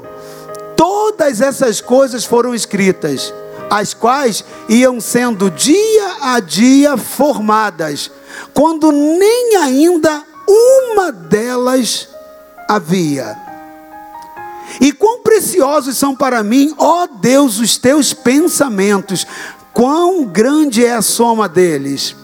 todas 0.75 1.39
essas 1.39 1.79
coisas 1.79 2.25
foram 2.25 2.55
escritas, 2.55 3.31
as 3.69 3.93
quais 3.93 4.43
iam 4.67 4.99
sendo 4.99 5.51
dia 5.51 6.15
a 6.21 6.39
dia 6.39 6.97
formadas, 6.97 8.09
quando 8.53 8.91
nem 8.91 9.55
ainda 9.57 10.23
uma 10.47 11.11
delas 11.11 12.09
havia. 12.67 13.52
E 14.79 14.91
quão 14.91 15.19
preciosos 15.19 15.97
são 15.97 16.15
para 16.15 16.43
mim, 16.43 16.73
ó 16.77 17.07
Deus, 17.07 17.59
os 17.59 17.77
teus 17.77 18.13
pensamentos, 18.13 19.25
quão 19.73 20.25
grande 20.25 20.85
é 20.85 20.93
a 20.93 21.01
soma 21.01 21.47
deles. 21.47 22.15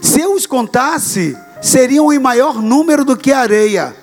Se 0.00 0.20
eu 0.20 0.34
os 0.34 0.46
contasse, 0.46 1.36
seriam 1.60 2.12
em 2.12 2.18
maior 2.18 2.62
número 2.62 3.04
do 3.04 3.16
que 3.16 3.32
a 3.32 3.40
areia. 3.40 3.96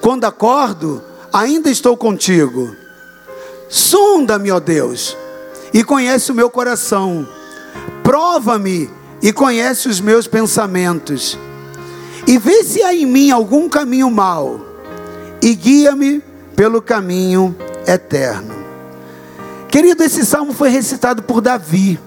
Quando 0.00 0.24
acordo, 0.24 1.02
ainda 1.32 1.70
estou 1.70 1.96
contigo. 1.96 2.74
Sonda-me, 3.68 4.50
ó 4.50 4.60
Deus, 4.60 5.16
e 5.72 5.82
conhece 5.82 6.30
o 6.30 6.34
meu 6.34 6.50
coração. 6.50 7.26
Prova-me 8.02 8.90
e 9.22 9.32
conhece 9.32 9.88
os 9.88 10.00
meus 10.00 10.26
pensamentos. 10.26 11.38
E 12.26 12.38
vê 12.38 12.62
se 12.64 12.82
há 12.82 12.94
em 12.94 13.06
mim 13.06 13.30
algum 13.30 13.68
caminho 13.68 14.10
mau, 14.10 14.60
e 15.40 15.54
guia-me 15.54 16.22
pelo 16.62 16.80
caminho 16.80 17.56
eterno. 17.88 18.54
Querido, 19.68 20.04
esse 20.04 20.24
salmo 20.24 20.52
foi 20.52 20.68
recitado 20.68 21.20
por 21.20 21.40
Davi. 21.40 21.98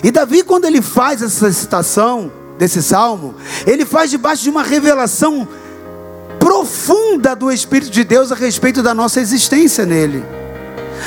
E 0.00 0.12
Davi, 0.12 0.44
quando 0.44 0.64
ele 0.66 0.80
faz 0.80 1.20
essa 1.20 1.50
citação 1.50 2.30
desse 2.56 2.80
salmo, 2.80 3.34
ele 3.66 3.84
faz 3.84 4.12
debaixo 4.12 4.44
de 4.44 4.50
uma 4.50 4.62
revelação 4.62 5.48
profunda 6.38 7.34
do 7.34 7.50
Espírito 7.50 7.90
de 7.90 8.04
Deus 8.04 8.30
a 8.30 8.36
respeito 8.36 8.80
da 8.80 8.94
nossa 8.94 9.20
existência 9.20 9.84
nele, 9.84 10.24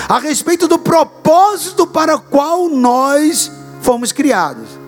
a 0.10 0.20
respeito 0.20 0.68
do 0.68 0.78
propósito 0.78 1.88
para 1.88 2.18
o 2.18 2.20
qual 2.20 2.68
nós 2.68 3.50
fomos 3.82 4.12
criados. 4.12 4.81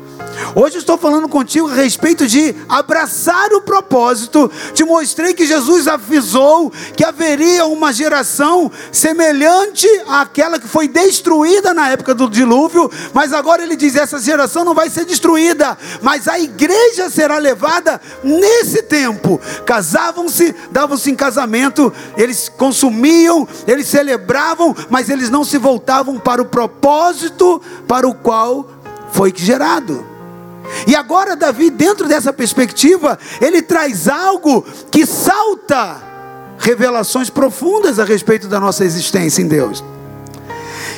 Hoje 0.56 0.78
estou 0.78 1.00
falando 1.00 1.28
contigo 1.28 1.68
a 1.68 1.74
respeito 1.74 2.28
de 2.28 2.56
abraçar 2.70 3.52
o 3.54 3.62
propósito. 3.62 4.52
Te 4.74 4.84
mostrei 4.84 5.34
que 5.34 5.48
Jesus 5.48 5.88
avisou 5.88 6.72
que 6.96 7.04
haveria 7.04 7.66
uma 7.66 7.92
geração 7.92 8.72
semelhante 8.92 9.88
àquela 10.08 10.60
que 10.60 10.68
foi 10.68 10.88
destruída 10.88 11.74
na 11.74 11.90
época 11.90 12.14
do 12.14 12.30
dilúvio, 12.30 12.92
mas 13.14 13.34
agora 13.34 13.64
ele 13.64 13.76
diz: 13.76 13.96
essa 13.96 14.20
geração 14.20 14.64
não 14.64 14.76
vai 14.76 14.90
ser 14.92 15.06
destruída, 15.06 15.76
mas 16.02 16.28
a 16.28 16.40
igreja 16.40 17.10
será 17.10 17.40
levada 17.40 18.00
nesse 18.24 18.84
tempo. 18.84 19.42
Casavam-se, 19.66 20.54
davam-se 20.72 21.10
em 21.10 21.16
casamento, 21.16 21.92
eles 22.16 22.48
consumiam, 22.48 23.48
eles 23.66 23.88
celebravam, 23.88 24.76
mas 24.90 25.10
eles 25.10 25.32
não 25.32 25.44
se 25.44 25.58
voltavam 25.58 26.20
para 26.20 26.42
o 26.42 26.46
propósito 26.46 27.60
para 27.88 28.08
o 28.08 28.14
qual 28.14 28.68
foi 29.14 29.32
gerado. 29.36 30.06
E 30.88 30.96
agora, 30.96 31.36
Davi, 31.36 31.70
dentro 31.70 32.08
dessa 32.08 32.34
perspectiva, 32.34 33.18
ele 33.40 33.62
traz 33.62 34.08
algo 34.08 34.66
que 34.92 35.06
salta 35.06 36.02
revelações 36.58 37.30
profundas 37.30 38.00
a 38.00 38.04
respeito 38.04 38.48
da 38.48 38.60
nossa 38.60 38.84
existência 38.84 39.42
em 39.42 39.48
Deus. 39.48 39.84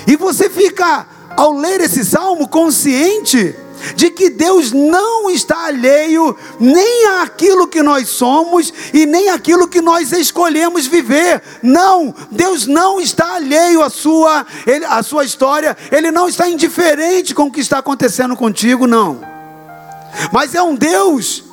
E 0.07 0.15
você 0.15 0.50
fica, 0.50 1.05
ao 1.36 1.53
ler 1.53 1.81
esse 1.81 2.05
salmo, 2.05 2.48
consciente 2.48 3.55
de 3.96 4.10
que 4.10 4.30
Deus 4.30 4.72
não 4.72 5.30
está 5.30 5.65
alheio 5.65 6.36
nem 6.60 7.08
àquilo 7.22 7.68
que 7.68 7.84
nós 7.84 8.10
somos 8.10 8.74
e 8.94 9.06
nem 9.06 9.30
àquilo 9.30 9.68
que 9.68 9.82
nós 9.82 10.12
escolhemos 10.12 10.88
viver. 10.88 11.42
Não, 11.62 12.13
Deus 12.32 12.65
não 12.65 13.00
está 13.00 13.36
alheio 13.36 13.82
à 13.82 13.89
sua, 13.89 14.46
à 14.89 15.04
sua 15.04 15.25
história, 15.25 15.77
Ele 15.92 16.12
não 16.12 16.27
está 16.27 16.48
indiferente 16.48 17.34
com 17.34 17.44
o 17.44 17.51
que 17.51 17.62
está 17.62 17.80
acontecendo 17.80 18.36
contigo, 18.36 18.88
não. 18.88 19.22
Mas 20.32 20.56
é 20.56 20.62
um 20.62 20.75
Deus 20.75 21.44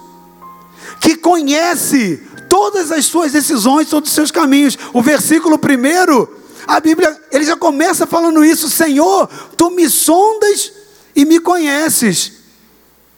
que 1.01 1.17
conhece 1.17 2.23
todas 2.49 2.93
as 2.93 3.07
suas 3.07 3.33
decisões, 3.33 3.89
todos 3.89 4.11
os 4.11 4.15
seus 4.15 4.31
caminhos. 4.31 4.79
O 4.93 5.03
versículo 5.03 5.59
primeiro, 5.59 6.33
a 6.67 6.79
Bíblia, 6.81 7.19
ele 7.31 7.45
já 7.45 7.57
começa 7.57 8.07
falando 8.07 8.45
isso: 8.45 8.69
Senhor, 8.69 9.29
tu 9.57 9.71
me 9.71 9.89
sondas 9.89 10.73
e 11.15 11.25
me 11.25 11.39
conheces. 11.41 12.33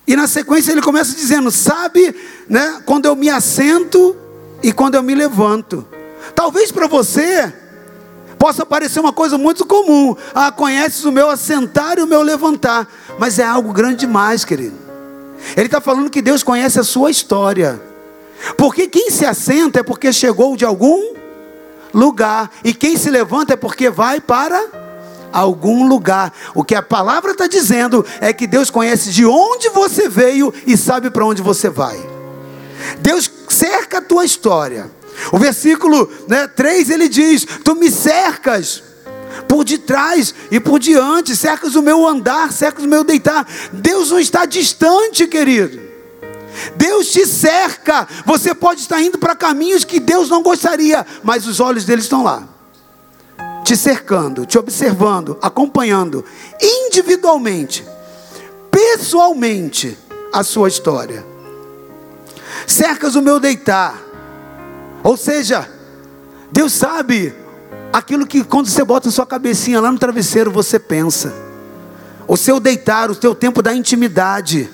E 0.07 0.15
na 0.17 0.27
sequência 0.27 0.73
ele 0.73 0.83
começa 0.83 1.15
dizendo: 1.15 1.51
Sabe, 1.51 2.15
né, 2.49 2.83
quando 2.85 3.07
eu 3.07 3.17
me 3.17 3.31
assento 3.31 4.17
e 4.63 4.73
quando 4.73 4.95
eu 4.95 5.03
me 5.03 5.15
levanto. 5.15 5.87
Talvez 6.35 6.73
para 6.73 6.87
você 6.87 7.53
possa 8.39 8.67
parecer 8.67 9.01
uma 9.01 9.13
coisa 9.13 9.39
muito 9.39 9.65
comum. 9.65 10.17
Ah, 10.35 10.51
conheces 10.51 11.05
o 11.05 11.13
meu 11.13 11.31
assentar 11.31 11.99
e 11.99 12.03
o 12.03 12.07
meu 12.07 12.23
levantar. 12.23 12.89
Mas 13.19 13.39
é 13.39 13.45
algo 13.45 13.73
grande 13.73 14.01
demais, 14.01 14.45
querido. 14.45 14.77
Ele 15.57 15.67
está 15.67 15.81
falando 15.81 16.11
que 16.11 16.23
Deus 16.23 16.43
conhece 16.43 16.79
a 16.81 16.85
sua 16.85 17.11
história. 17.11 17.81
Porque 18.57 18.87
quem 18.89 19.11
se 19.11 19.25
assenta 19.25 19.81
é 19.81 19.83
porque 19.83 20.13
chegou 20.13 20.57
de 20.57 20.65
algum 20.65 21.15
lugar. 21.93 22.51
E 22.63 22.75
quem 22.75 22.97
se 22.97 23.11
levanta 23.11 23.55
é 23.55 23.57
porque 23.57 23.89
vai 23.89 24.21
para 24.21 24.84
algum 25.35 25.89
lugar. 25.89 26.33
O 26.55 26.63
que 26.63 26.75
a 26.75 26.83
palavra 26.83 27.33
está 27.33 27.47
dizendo 27.47 28.05
é 28.21 28.33
que 28.33 28.47
Deus 28.47 28.71
conhece 28.71 29.11
de 29.11 29.27
onde 29.27 29.69
você 29.71 30.09
veio 30.09 30.55
e 30.67 30.77
sabe 30.77 31.11
para 31.11 31.27
onde 31.27 31.43
você 31.43 31.69
vai. 31.69 31.99
Deus 33.01 33.31
cerca 33.49 33.99
a 33.99 34.03
tua 34.03 34.25
história. 34.25 34.91
O 35.33 35.39
versículo 35.39 36.11
né, 36.29 36.47
3 36.47 36.91
ele 36.91 37.09
diz: 37.09 37.47
Tu 37.65 37.75
me 37.75 37.91
cercas 37.91 38.83
por 39.49 39.65
detrás 39.65 40.35
e 40.51 40.61
por 40.61 40.79
diante, 40.79 41.35
cercas 41.35 41.75
o 41.75 41.83
meu 41.83 42.07
andar, 42.07 42.53
cercas 42.53 42.85
o 42.85 42.89
meu 42.89 43.03
deitar. 43.03 43.47
Deus 43.73 44.11
não 44.11 44.21
está 44.21 44.45
distante, 44.45 45.27
querido. 45.27 45.81
Deus 46.77 47.09
te 47.09 47.27
cerca. 47.27 48.07
Você 48.25 48.55
pode 48.55 48.81
estar 48.81 49.03
indo 49.03 49.19
para 49.19 49.35
caminhos 49.35 49.85
que 49.85 49.99
Deus 49.99 50.29
não 50.29 50.43
gostaria, 50.43 51.05
mas 51.23 51.47
os 51.47 51.59
olhos 51.59 51.85
dele 51.85 52.03
estão 52.03 52.23
lá 52.23 52.54
te 53.65 53.77
cercando, 53.77 54.45
te 54.45 54.59
observando, 54.59 55.39
acompanhando 55.41 56.23
individualmente, 56.61 57.85
pessoalmente 58.71 59.99
a 60.31 60.45
sua 60.45 60.69
história. 60.69 61.25
Cercas 62.67 63.15
o 63.15 63.23
meu 63.23 63.41
deitar. 63.41 64.01
Ou 65.03 65.17
seja, 65.17 65.69
Deus 66.53 66.73
sabe 66.73 67.35
aquilo 67.93 68.27
que 68.27 68.45
quando 68.45 68.69
você 68.69 68.85
bota 68.85 69.11
sua 69.11 69.27
cabecinha 69.27 69.81
lá 69.81 69.91
no 69.91 69.99
travesseiro 69.99 70.51
você 70.51 70.79
pensa. 70.79 71.33
O 72.29 72.37
seu 72.37 72.61
deitar, 72.61 73.11
o 73.11 73.15
seu 73.15 73.35
tempo 73.35 73.63
da 73.63 73.75
intimidade. 73.75 74.69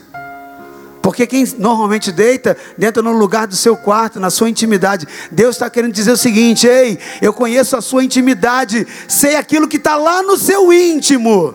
Porque 1.03 1.27
quem 1.27 1.47
normalmente 1.59 2.13
deita, 2.13 2.57
dentro 2.77 3.03
no 3.03 3.13
lugar 3.13 3.47
do 3.47 3.57
seu 3.57 3.77
quarto, 3.77 4.21
na 4.21 4.29
sua 4.29 4.51
intimidade. 4.51 5.09
Deus 5.31 5.57
está 5.57 5.71
querendo 5.71 5.93
dizer 5.93 6.13
o 6.13 6.17
seguinte: 6.17 6.67
ei, 6.67 6.99
eu 7.23 7.33
conheço 7.33 7.77
a 7.77 7.81
sua 7.81 8.05
intimidade, 8.05 8.87
sei 9.09 9.37
aquilo 9.37 9.69
que 9.69 9.79
está 9.79 9.97
lá 9.97 10.23
no 10.23 10.37
seu 10.37 10.73
íntimo. 10.73 11.55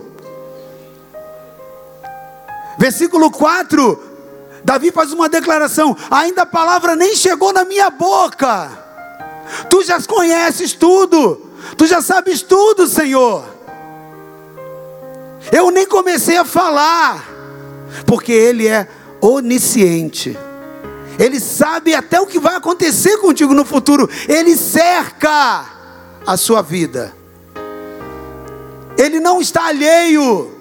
Versículo 2.78 3.30
4, 3.30 4.02
Davi 4.64 4.90
faz 4.90 5.12
uma 5.12 5.28
declaração: 5.28 5.96
ainda 6.10 6.42
a 6.42 6.46
palavra 6.46 6.96
nem 6.96 7.14
chegou 7.14 7.52
na 7.52 7.64
minha 7.64 7.88
boca, 7.88 8.70
tu 9.70 9.82
já 9.84 10.02
conheces 10.02 10.72
tudo, 10.72 11.40
tu 11.76 11.86
já 11.86 12.02
sabes 12.02 12.42
tudo, 12.42 12.86
Senhor. 12.88 13.44
Eu 15.52 15.70
nem 15.70 15.86
comecei 15.86 16.36
a 16.36 16.44
falar, 16.44 17.24
porque 18.04 18.32
Ele 18.32 18.66
é 18.66 18.88
onisciente. 19.20 20.36
Ele 21.18 21.40
sabe 21.40 21.94
até 21.94 22.20
o 22.20 22.26
que 22.26 22.38
vai 22.38 22.56
acontecer 22.56 23.18
contigo 23.18 23.54
no 23.54 23.64
futuro. 23.64 24.08
Ele 24.28 24.56
cerca 24.56 25.66
a 26.26 26.36
sua 26.36 26.62
vida. 26.62 27.14
Ele 28.98 29.20
não 29.20 29.40
está 29.40 29.66
alheio. 29.66 30.52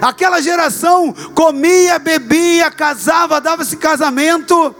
Aquela 0.00 0.40
geração 0.40 1.14
comia, 1.34 1.98
bebia, 1.98 2.70
casava, 2.70 3.40
dava-se 3.40 3.76
casamento. 3.76 4.74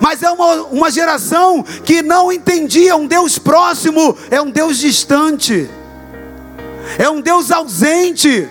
Mas 0.00 0.22
é 0.22 0.30
uma, 0.30 0.54
uma 0.66 0.90
geração 0.90 1.62
que 1.62 2.02
não 2.02 2.32
entendia 2.32 2.96
um 2.96 3.06
Deus 3.06 3.38
próximo, 3.38 4.16
é 4.30 4.40
um 4.40 4.50
Deus 4.50 4.78
distante, 4.78 5.68
é 6.98 7.10
um 7.10 7.20
Deus 7.20 7.50
ausente. 7.50 8.48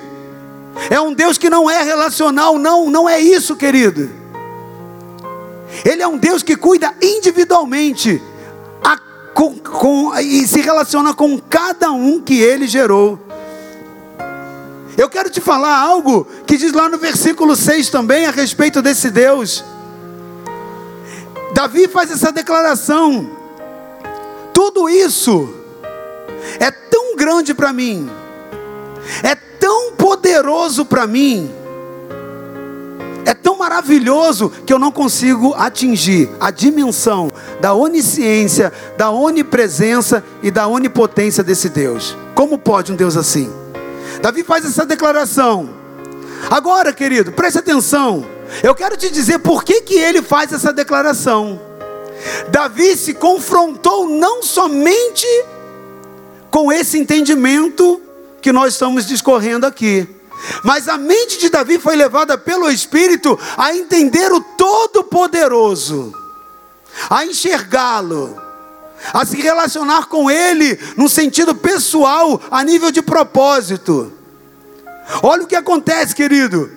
É 0.90 1.00
um 1.00 1.14
Deus 1.14 1.38
que 1.38 1.50
não 1.50 1.70
é 1.70 1.84
relacional, 1.84 2.58
não, 2.58 2.90
não 2.90 3.08
é 3.08 3.20
isso, 3.20 3.56
querido. 3.56 4.10
Ele 5.86 6.02
é 6.02 6.08
um 6.08 6.18
Deus 6.18 6.44
que 6.44 6.56
cuida 6.56 6.94
individualmente 7.02 8.22
a, 8.84 8.98
com, 9.34 9.58
com, 9.58 10.16
e 10.20 10.48
se 10.48 10.62
relaciona 10.62 11.14
com 11.14 11.40
cada 11.40 11.92
um 11.92 12.20
que 12.20 12.40
ele 12.40 12.68
gerou. 12.68 13.20
Eu 14.98 15.10
quero 15.10 15.30
te 15.30 15.40
falar 15.40 15.78
algo 15.78 16.28
que 16.46 16.58
diz 16.58 16.74
lá 16.74 16.90
no 16.90 16.98
versículo 16.98 17.56
6 17.56 17.90
também 17.90 18.26
a 18.26 18.32
respeito 18.32 18.82
desse 18.82 19.10
Deus. 19.10 19.64
Davi 21.54 21.88
faz 21.88 22.12
essa 22.12 22.32
declaração: 22.32 23.30
tudo 24.54 24.90
isso 24.90 25.54
é 26.60 26.70
tão 26.70 27.16
grande 27.16 27.54
para 27.54 27.72
mim, 27.72 28.10
é 29.24 29.36
poderoso 30.12 30.84
para 30.84 31.08
mim, 31.08 31.50
é 33.26 33.34
tão 33.34 33.58
maravilhoso 33.58 34.52
que 34.66 34.74
eu 34.74 34.78
não 34.78 34.92
consigo 34.92 35.54
atingir 35.54 36.30
a 36.38 36.52
dimensão 36.52 37.32
da 37.62 37.74
onisciência, 37.74 38.74
da 38.98 39.10
onipresença 39.10 40.22
e 40.44 40.52
da 40.52 40.68
onipotência 40.68 41.42
desse 41.42 41.70
Deus. 41.70 42.18
Como 42.36 42.58
pode 42.58 42.92
um 42.92 42.96
Deus 42.98 43.16
assim? 43.16 43.50
Davi 44.22 44.44
faz 44.44 44.66
essa 44.66 44.86
declaração. 44.86 45.70
Agora, 46.50 46.92
querido, 46.92 47.32
preste 47.32 47.60
atenção. 47.60 48.26
Eu 48.62 48.76
quero 48.76 48.98
te 48.98 49.10
dizer 49.10 49.40
por 49.40 49.64
que, 49.64 49.80
que 49.80 49.96
ele 49.96 50.22
faz 50.22 50.52
essa 50.52 50.74
declaração. 50.74 51.58
Davi 52.50 52.98
se 52.98 53.14
confrontou 53.14 54.10
não 54.10 54.44
somente 54.44 55.26
com 56.50 56.70
esse 56.70 57.00
entendimento 57.00 58.02
que 58.42 58.52
nós 58.52 58.74
estamos 58.74 59.06
discorrendo 59.06 59.66
aqui. 59.66 60.08
Mas 60.64 60.88
a 60.88 60.98
mente 60.98 61.38
de 61.38 61.50
Davi 61.50 61.78
foi 61.78 61.96
levada 61.96 62.38
pelo 62.38 62.70
Espírito 62.70 63.40
a 63.56 63.76
entender 63.76 64.32
o 64.32 64.42
Todo-Poderoso, 64.42 66.14
a 67.10 67.26
enxergá-lo, 67.26 68.42
a 69.14 69.24
se 69.26 69.40
relacionar 69.40 70.08
com 70.08 70.32
Ele 70.32 70.80
no 70.98 71.08
sentido 71.08 71.54
pessoal, 71.54 72.42
a 72.50 72.64
nível 72.64 72.92
de 72.92 73.02
propósito. 73.02 74.12
Olha 75.22 75.44
o 75.44 75.48
que 75.48 75.56
acontece, 75.56 76.16
querido. 76.16 76.72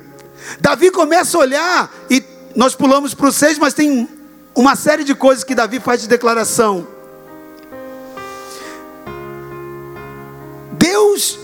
Davi 0.61 0.91
começa 0.91 1.37
a 1.39 1.41
olhar, 1.41 1.95
e 2.11 2.23
nós 2.55 2.75
pulamos 2.75 3.15
para 3.15 3.29
o 3.29 3.33
6, 3.33 3.59
mas 3.59 3.73
tem 3.73 4.09
uma 4.55 4.77
série 4.77 5.05
de 5.05 5.15
coisas 5.15 5.43
que 5.43 5.55
Davi 5.55 5.81
faz 5.81 6.03
de 6.03 6.09
declaração. 6.09 6.87
Deus 10.73 11.39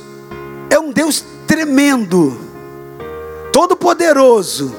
é 0.71 0.79
um 0.79 0.93
Deus 0.93 1.23
tremendo, 1.47 2.39
todo-poderoso. 3.53 4.75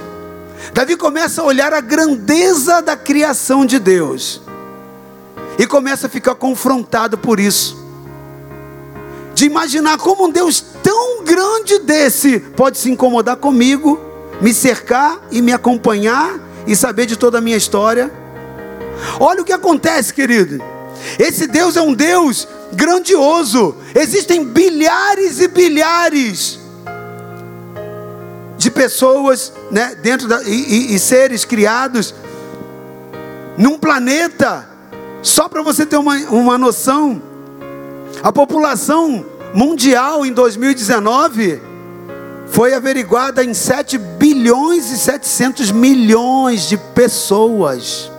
Davi 0.74 0.96
começa 0.96 1.42
a 1.42 1.46
olhar 1.46 1.74
a 1.74 1.82
grandeza 1.82 2.82
da 2.82 2.96
criação 2.96 3.66
de 3.66 3.78
Deus 3.78 4.42
e 5.60 5.68
começa 5.68 6.08
a 6.08 6.10
ficar 6.10 6.36
confrontado 6.36 7.18
por 7.18 7.40
isso. 7.40 7.78
De 9.34 9.46
imaginar 9.46 9.98
como 9.98 10.28
um 10.28 10.32
Deus 10.32 10.64
tão 10.82 11.24
grande 11.24 11.80
desse 11.80 12.40
pode 12.40 12.78
se 12.78 12.90
incomodar 12.90 13.36
comigo, 13.36 14.00
me 14.40 14.54
cercar 14.54 15.20
e 15.30 15.42
me 15.42 15.52
acompanhar 15.52 16.40
e 16.66 16.76
saber 16.76 17.06
de 17.06 17.18
toda 17.18 17.40
a 17.40 17.42
minha 17.42 17.58
história. 17.58 18.12
Olha 19.20 19.42
o 19.42 19.46
que 19.46 19.54
acontece, 19.54 20.14
querido. 20.14 20.71
Esse 21.20 21.48
Deus 21.48 21.76
é 21.76 21.82
um 21.82 21.94
Deus 21.94 22.48
grandioso. 22.74 23.76
Existem 23.96 24.44
bilhares 24.44 25.40
e 25.40 25.48
bilhares 25.48 26.60
de 28.58 28.70
pessoas, 28.70 29.52
né, 29.72 29.96
dentro 29.96 30.28
da, 30.28 30.44
e, 30.44 30.92
e, 30.92 30.96
e 30.96 31.00
seres 31.00 31.44
criados 31.44 32.14
num 33.58 33.78
planeta. 33.78 34.68
Só 35.24 35.48
para 35.50 35.62
você 35.62 35.86
ter 35.86 35.98
uma, 35.98 36.16
uma 36.30 36.58
noção, 36.58 37.22
a 38.24 38.32
população 38.32 39.26
mundial 39.54 40.26
em 40.26 40.32
2019 40.32 41.62
foi 42.48 42.74
averiguada 42.74 43.44
em 43.44 43.54
7 43.54 43.98
bilhões 43.98 44.92
e 44.92 44.98
700 44.98 45.72
milhões 45.72 46.68
de 46.68 46.78
pessoas. 46.78 48.12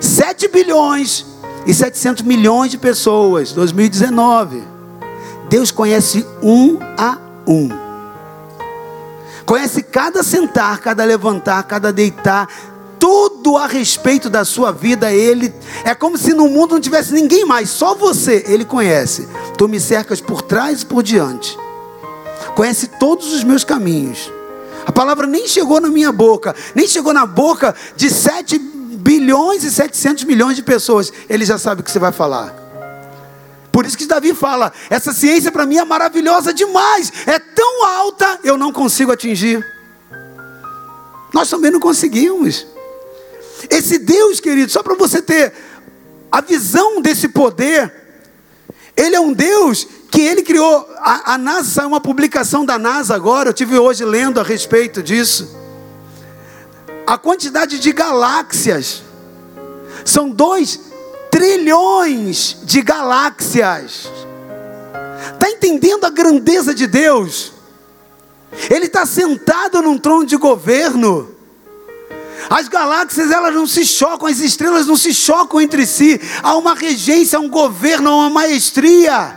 7 0.00 0.48
bilhões 0.48 1.29
e 1.66 1.74
700 1.74 2.22
milhões 2.22 2.70
de 2.70 2.78
pessoas, 2.78 3.52
2019. 3.52 4.62
Deus 5.48 5.70
conhece 5.70 6.24
um 6.42 6.78
a 6.96 7.18
um. 7.46 7.68
Conhece 9.44 9.82
cada 9.82 10.22
sentar, 10.22 10.78
cada 10.78 11.04
levantar, 11.04 11.62
cada 11.64 11.92
deitar, 11.92 12.48
tudo 13.00 13.56
a 13.56 13.66
respeito 13.66 14.30
da 14.30 14.44
sua 14.44 14.70
vida, 14.70 15.12
ele 15.12 15.52
é 15.84 15.94
como 15.94 16.16
se 16.16 16.34
no 16.34 16.48
mundo 16.48 16.74
não 16.74 16.80
tivesse 16.80 17.12
ninguém 17.12 17.44
mais, 17.44 17.70
só 17.70 17.94
você, 17.94 18.44
ele 18.46 18.64
conhece. 18.64 19.26
Tu 19.56 19.66
me 19.66 19.80
cercas 19.80 20.20
por 20.20 20.42
trás 20.42 20.82
e 20.82 20.86
por 20.86 21.02
diante. 21.02 21.58
Conhece 22.54 22.86
todos 22.86 23.32
os 23.32 23.42
meus 23.42 23.64
caminhos. 23.64 24.30
A 24.86 24.92
palavra 24.92 25.26
nem 25.26 25.48
chegou 25.48 25.80
na 25.80 25.88
minha 25.88 26.12
boca, 26.12 26.54
nem 26.74 26.86
chegou 26.86 27.12
na 27.12 27.26
boca 27.26 27.74
de 27.96 28.10
7 28.10 28.69
bilhões 29.00 29.64
e 29.64 29.70
700 29.70 30.24
milhões 30.24 30.56
de 30.56 30.62
pessoas. 30.62 31.12
Ele 31.28 31.44
já 31.44 31.58
sabe 31.58 31.80
o 31.80 31.84
que 31.84 31.90
você 31.90 31.98
vai 31.98 32.12
falar. 32.12 32.54
Por 33.72 33.86
isso 33.86 33.96
que 33.96 34.06
Davi 34.06 34.34
fala: 34.34 34.72
essa 34.88 35.12
ciência 35.12 35.50
para 35.50 35.66
mim 35.66 35.78
é 35.78 35.84
maravilhosa 35.84 36.52
demais, 36.52 37.12
é 37.26 37.38
tão 37.38 37.84
alta, 37.84 38.40
eu 38.44 38.56
não 38.56 38.72
consigo 38.72 39.12
atingir. 39.12 39.64
Nós 41.32 41.48
também 41.48 41.70
não 41.70 41.80
conseguimos. 41.80 42.66
Esse 43.68 43.98
Deus, 43.98 44.40
querido, 44.40 44.70
só 44.72 44.82
para 44.82 44.94
você 44.94 45.22
ter 45.22 45.52
a 46.30 46.40
visão 46.40 47.00
desse 47.00 47.28
poder, 47.28 47.92
Ele 48.96 49.14
é 49.14 49.20
um 49.20 49.32
Deus 49.32 49.86
que 50.10 50.20
Ele 50.22 50.42
criou. 50.42 50.88
A, 50.98 51.34
a 51.34 51.38
NASA 51.38 51.70
saiu 51.70 51.88
uma 51.88 52.00
publicação 52.00 52.64
da 52.64 52.78
NASA 52.78 53.14
agora, 53.14 53.50
eu 53.50 53.54
tive 53.54 53.78
hoje 53.78 54.04
lendo 54.04 54.40
a 54.40 54.42
respeito 54.42 55.02
disso. 55.02 55.59
A 57.10 57.18
quantidade 57.18 57.80
de 57.80 57.90
galáxias 57.90 59.02
são 60.04 60.30
dois 60.30 60.78
trilhões 61.28 62.58
de 62.62 62.80
galáxias. 62.82 64.08
Está 65.32 65.50
entendendo 65.50 66.04
a 66.04 66.10
grandeza 66.10 66.72
de 66.72 66.86
Deus? 66.86 67.52
Ele 68.70 68.86
está 68.86 69.04
sentado 69.04 69.82
num 69.82 69.98
trono 69.98 70.24
de 70.24 70.36
governo. 70.36 71.34
As 72.48 72.68
galáxias 72.68 73.32
elas 73.32 73.56
não 73.56 73.66
se 73.66 73.84
chocam, 73.84 74.28
as 74.28 74.38
estrelas 74.38 74.86
não 74.86 74.96
se 74.96 75.12
chocam 75.12 75.60
entre 75.60 75.86
si. 75.86 76.20
Há 76.44 76.54
uma 76.54 76.76
regência, 76.76 77.40
há 77.40 77.42
um 77.42 77.50
governo, 77.50 78.08
há 78.08 78.16
uma 78.18 78.30
maestria. 78.30 79.36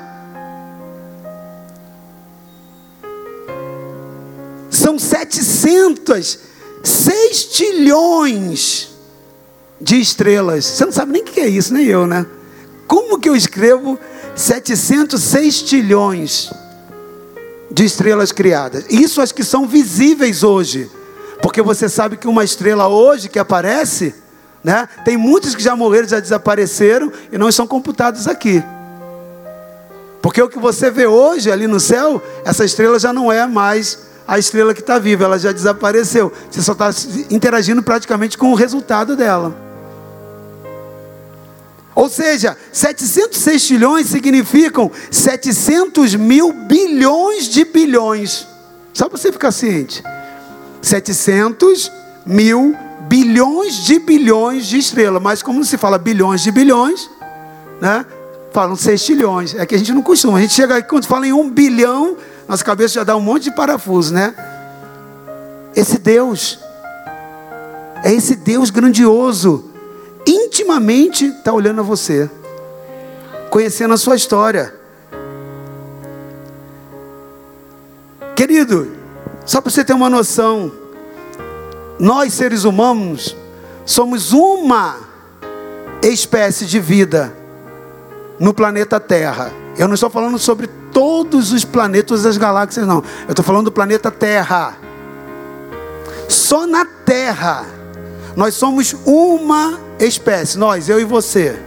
São 4.70 5.00
700, 5.00 6.53
6 6.84 7.44
trilhões 7.46 8.90
de 9.80 10.00
estrelas. 10.00 10.66
Você 10.66 10.86
não 10.86 10.92
sabe 10.92 11.14
nem 11.14 11.22
o 11.22 11.26
que 11.26 11.40
é 11.40 11.48
isso, 11.48 11.74
nem 11.74 11.86
eu, 11.86 12.06
né? 12.06 12.26
Como 12.86 13.18
que 13.20 13.30
eu 13.30 13.36
escrevo 13.36 13.98
706 14.36 15.62
trilhões 15.64 16.52
de 17.72 17.86
estrelas 17.86 18.32
criadas? 18.32 18.86
Isso 18.90 19.22
as 19.22 19.32
que 19.32 19.44
são 19.44 19.66
visíveis 19.66 20.44
hoje. 20.44 20.92
Porque 21.42 21.62
você 21.62 21.90
sabe 21.90 22.18
que 22.18 22.28
uma 22.28 22.44
estrela 22.44 22.88
hoje 22.88 23.30
que 23.30 23.40
aparece, 23.40 24.14
né? 24.64 24.88
Tem 25.04 25.18
muitos 25.18 25.56
que 25.56 25.64
já 25.64 25.76
morreram, 25.76 26.08
já 26.08 26.20
desapareceram 26.20 27.12
e 27.32 27.38
não 27.38 27.52
são 27.52 27.66
computados 27.66 28.28
aqui. 28.28 28.64
Porque 30.22 30.42
o 30.42 30.48
que 30.48 30.60
você 30.60 30.90
vê 30.90 31.06
hoje 31.06 31.52
ali 31.52 31.68
no 31.68 31.82
céu, 31.82 32.22
essa 32.46 32.64
estrela 32.64 32.98
já 32.98 33.12
não 33.12 33.30
é 33.30 33.46
mais 33.46 34.13
a 34.28 34.40
estrela 34.40 34.74
que 34.74 34.80
está 34.80 34.98
viva, 35.00 35.26
ela 35.26 35.38
já 35.38 35.52
desapareceu. 35.52 36.32
Você 36.50 36.62
só 36.62 36.72
está 36.74 36.90
interagindo 37.30 37.84
praticamente 37.84 38.38
com 38.38 38.52
o 38.52 38.56
resultado 38.56 39.16
dela. 39.16 39.56
Ou 41.96 42.10
seja, 42.10 42.58
706 42.72 43.68
trilhões 43.68 44.08
significam 44.08 44.92
700 45.12 46.16
mil 46.16 46.52
bilhões 46.52 47.48
de 47.48 47.66
bilhões. 47.66 48.48
Só 48.94 49.08
para 49.08 49.18
você 49.18 49.32
ficar 49.32 49.52
ciente. 49.52 50.04
700 50.82 51.92
mil 52.26 52.76
bilhões 53.08 53.86
de 53.86 54.00
bilhões 54.00 54.66
de 54.66 54.80
estrelas. 54.80 55.22
Mas 55.22 55.44
como 55.44 55.64
se 55.64 55.78
fala 55.78 55.98
bilhões 55.98 56.42
de 56.42 56.52
bilhões, 56.52 57.10
né? 57.80 58.06
Falam 58.52 58.76
6 58.76 59.04
trilhões. 59.04 59.56
É 59.56 59.66
que 59.66 59.76
a 59.76 59.78
gente 59.78 59.92
não 59.92 60.02
costuma. 60.02 60.40
A 60.40 60.42
gente 60.42 60.54
chega 60.54 60.78
aqui, 60.78 60.90
quando 60.90 61.06
fala 61.06 61.28
em 61.28 61.34
um 61.34 61.50
bilhão, 61.50 62.18
nossa 62.48 62.64
cabeça 62.64 62.96
já 62.96 63.04
dá 63.04 63.16
um 63.16 63.22
monte 63.22 63.44
de 63.44 63.52
parafuso, 63.52 64.14
né? 64.14 64.36
Esse 65.76 65.98
Deus, 65.98 66.60
é 68.04 68.12
esse 68.12 68.36
Deus 68.36 68.70
grandioso 68.70 69.72
intimamente 70.26 71.26
está 71.26 71.52
olhando 71.52 71.82
a 71.82 71.84
você, 71.84 72.30
conhecendo 73.50 73.94
a 73.94 73.98
sua 73.98 74.16
história. 74.16 74.74
Querido, 78.36 78.92
só 79.46 79.62
para 79.62 79.72
você 79.72 79.84
ter 79.84 79.94
uma 79.94 80.10
noção, 80.10 80.72
nós 82.00 82.34
seres 82.34 82.64
humanos 82.64 83.36
somos 83.86 84.32
uma 84.32 84.98
espécie 86.02 86.66
de 86.66 86.80
vida 86.80 87.36
no 88.40 88.54
planeta 88.54 89.00
Terra. 89.00 89.52
Eu 89.78 89.88
não 89.88 89.96
estou 89.96 90.10
falando 90.10 90.38
sobre 90.40 90.70
todos 90.94 91.52
os 91.52 91.66
planetas 91.66 92.24
das 92.24 92.38
galáxias, 92.38 92.88
não. 92.88 93.04
Eu 93.28 93.32
estou 93.32 93.44
falando 93.44 93.66
do 93.66 93.72
planeta 93.72 94.12
Terra. 94.12 94.78
Só 96.30 96.66
na 96.66 96.86
Terra 96.86 97.66
nós 98.36 98.56
somos 98.56 98.96
uma 99.06 99.80
espécie, 100.00 100.58
nós, 100.58 100.90
eu 100.90 101.00
e 101.00 101.04
você. 101.04 101.60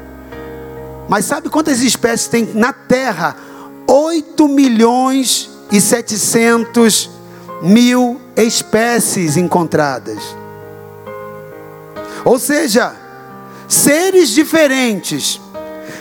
Mas 1.08 1.24
sabe 1.24 1.48
quantas 1.48 1.80
espécies 1.82 2.28
tem 2.28 2.50
na 2.54 2.72
Terra? 2.72 3.36
8 3.86 4.48
milhões 4.48 5.48
e 5.70 5.80
700 5.80 7.10
mil 7.62 8.20
espécies 8.36 9.36
encontradas. 9.36 10.18
Ou 12.24 12.38
seja, 12.38 12.94
seres 13.68 14.30
diferentes, 14.30 15.40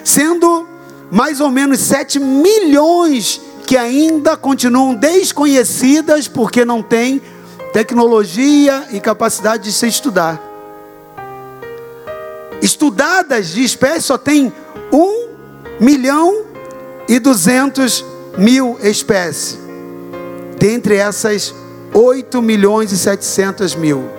sendo 0.03 0.67
mais 1.15 1.39
ou 1.39 1.49
menos 1.49 1.80
7 1.80 2.19
milhões 2.19 3.39
que 3.65 3.78
ainda 3.78 4.36
continuam 4.36 4.93
desconhecidas 4.93 6.28
porque 6.28 6.65
não 6.65 6.84
têm 6.84 7.21
tecnologia 7.73 8.88
e 8.91 8.99
capacidade 8.99 9.63
de 9.63 9.71
se 9.71 9.88
estudar 9.88 10.56
estudadas 12.65 13.49
de 13.49 13.63
espécies 13.63 14.06
só 14.06 14.17
tem 14.17 14.51
1 14.91 15.28
milhão 15.80 16.45
e 17.08 17.19
200 17.19 18.04
mil 18.38 18.78
espécies. 18.82 19.60
Dentre 20.58 20.95
essas 20.95 21.54
8 21.93 22.41
milhões 22.41 22.91
e 22.91 22.97
700 22.97 23.75
mil. 23.75 24.10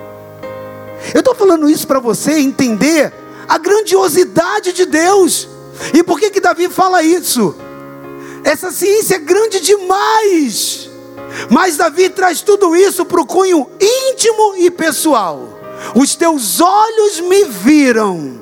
Eu 1.13 1.19
estou 1.19 1.35
falando 1.35 1.69
isso 1.69 1.85
para 1.85 1.99
você 1.99 2.39
entender 2.39 3.11
a 3.47 3.57
grandiosidade 3.57 4.71
de 4.71 4.85
Deus. 4.85 5.47
E 5.93 6.03
por 6.03 6.19
que 6.19 6.29
que 6.29 6.39
Davi 6.39 6.69
fala 6.69 7.03
isso? 7.03 7.55
Essa 8.43 8.71
ciência 8.71 9.15
é 9.15 9.19
grande 9.19 9.59
demais. 9.59 10.89
Mas 11.49 11.77
Davi 11.77 12.09
traz 12.09 12.41
tudo 12.41 12.75
isso 12.75 13.05
para 13.05 13.21
o 13.21 13.25
cunho 13.25 13.67
íntimo 13.79 14.55
e 14.57 14.71
pessoal. 14.71 15.59
Os 15.95 16.15
teus 16.15 16.59
olhos 16.59 17.19
me 17.19 17.45
viram, 17.45 18.39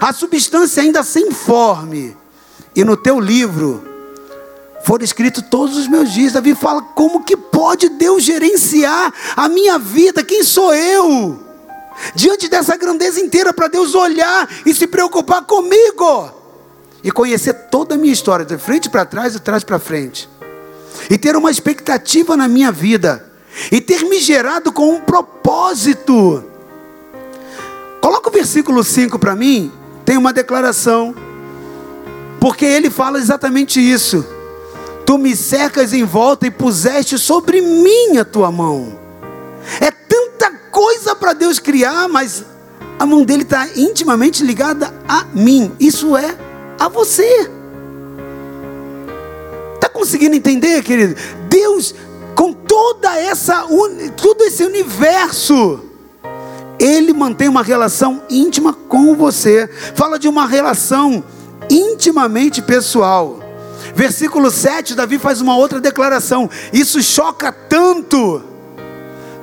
a 0.00 0.12
substância 0.12 0.82
ainda 0.82 1.02
sem 1.02 1.30
forme, 1.30 2.16
e 2.74 2.84
no 2.84 2.96
teu 2.96 3.18
livro 3.18 3.82
foram 4.84 5.04
escritos 5.04 5.42
todos 5.50 5.76
os 5.76 5.88
meus 5.88 6.12
dias. 6.12 6.32
Davi 6.32 6.54
fala: 6.54 6.82
como 6.82 7.24
que 7.24 7.36
pode 7.36 7.88
Deus 7.88 8.22
gerenciar 8.22 9.12
a 9.34 9.48
minha 9.48 9.78
vida? 9.78 10.22
Quem 10.22 10.42
sou 10.42 10.74
eu? 10.74 11.45
Diante 12.14 12.48
dessa 12.48 12.76
grandeza 12.76 13.20
inteira, 13.20 13.52
para 13.52 13.68
Deus 13.68 13.94
olhar 13.94 14.48
e 14.64 14.74
se 14.74 14.86
preocupar 14.86 15.42
comigo 15.42 16.30
e 17.02 17.10
conhecer 17.10 17.52
toda 17.70 17.94
a 17.94 17.98
minha 17.98 18.12
história, 18.12 18.44
de 18.44 18.58
frente 18.58 18.90
para 18.90 19.04
trás 19.04 19.34
e 19.34 19.40
trás 19.40 19.62
para 19.62 19.78
frente, 19.78 20.28
e 21.08 21.16
ter 21.16 21.36
uma 21.36 21.50
expectativa 21.50 22.36
na 22.36 22.48
minha 22.48 22.72
vida 22.72 23.24
e 23.70 23.80
ter 23.80 24.02
me 24.04 24.18
gerado 24.18 24.72
com 24.72 24.94
um 24.94 25.00
propósito. 25.00 26.44
Coloca 28.00 28.28
o 28.28 28.32
versículo 28.32 28.84
5 28.84 29.18
para 29.18 29.34
mim, 29.34 29.72
tem 30.04 30.16
uma 30.16 30.32
declaração, 30.32 31.14
porque 32.40 32.64
ele 32.64 32.90
fala 32.90 33.18
exatamente 33.18 33.80
isso. 33.80 34.24
Tu 35.04 35.18
me 35.18 35.36
cercas 35.36 35.92
em 35.92 36.04
volta 36.04 36.46
e 36.46 36.50
puseste 36.50 37.18
sobre 37.18 37.60
mim 37.60 38.18
a 38.18 38.24
tua 38.24 38.50
mão. 38.50 38.98
É 39.80 39.90
coisa 40.76 41.16
para 41.16 41.32
Deus 41.32 41.58
criar, 41.58 42.06
mas 42.06 42.44
a 42.98 43.06
mão 43.06 43.24
dele 43.24 43.44
está 43.44 43.66
intimamente 43.74 44.44
ligada 44.44 44.92
a 45.08 45.24
mim. 45.32 45.72
Isso 45.80 46.14
é 46.14 46.36
a 46.78 46.86
você. 46.86 47.50
Está 49.74 49.88
conseguindo 49.88 50.36
entender, 50.36 50.82
querido? 50.82 51.16
Deus 51.48 51.94
toda 52.52 53.18
essa 53.18 53.66
todo 54.18 54.42
esse 54.42 54.62
universo, 54.62 55.80
ele 56.78 57.14
mantém 57.14 57.48
uma 57.48 57.62
relação 57.62 58.22
íntima 58.28 58.74
com 58.74 59.14
você. 59.14 59.66
Fala 59.94 60.18
de 60.18 60.28
uma 60.28 60.46
relação 60.46 61.24
intimamente 61.70 62.60
pessoal. 62.60 63.40
Versículo 63.94 64.50
7, 64.50 64.94
Davi 64.94 65.18
faz 65.18 65.40
uma 65.40 65.56
outra 65.56 65.80
declaração. 65.80 66.50
Isso 66.70 67.02
choca 67.02 67.50
tanto. 67.50 68.55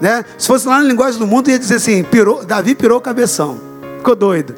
Né? 0.04 0.26
Se 0.38 0.48
fosse 0.48 0.68
lá 0.68 0.80
na 0.80 0.84
linguagem 0.84 1.18
do 1.18 1.26
mundo, 1.26 1.50
ia 1.50 1.58
dizer 1.58 1.76
assim: 1.76 2.04
pirou, 2.04 2.44
Davi 2.44 2.76
pirou 2.76 2.98
o 2.98 3.02
cabeção. 3.02 3.58
Ficou 4.00 4.18
doido. 4.18 4.54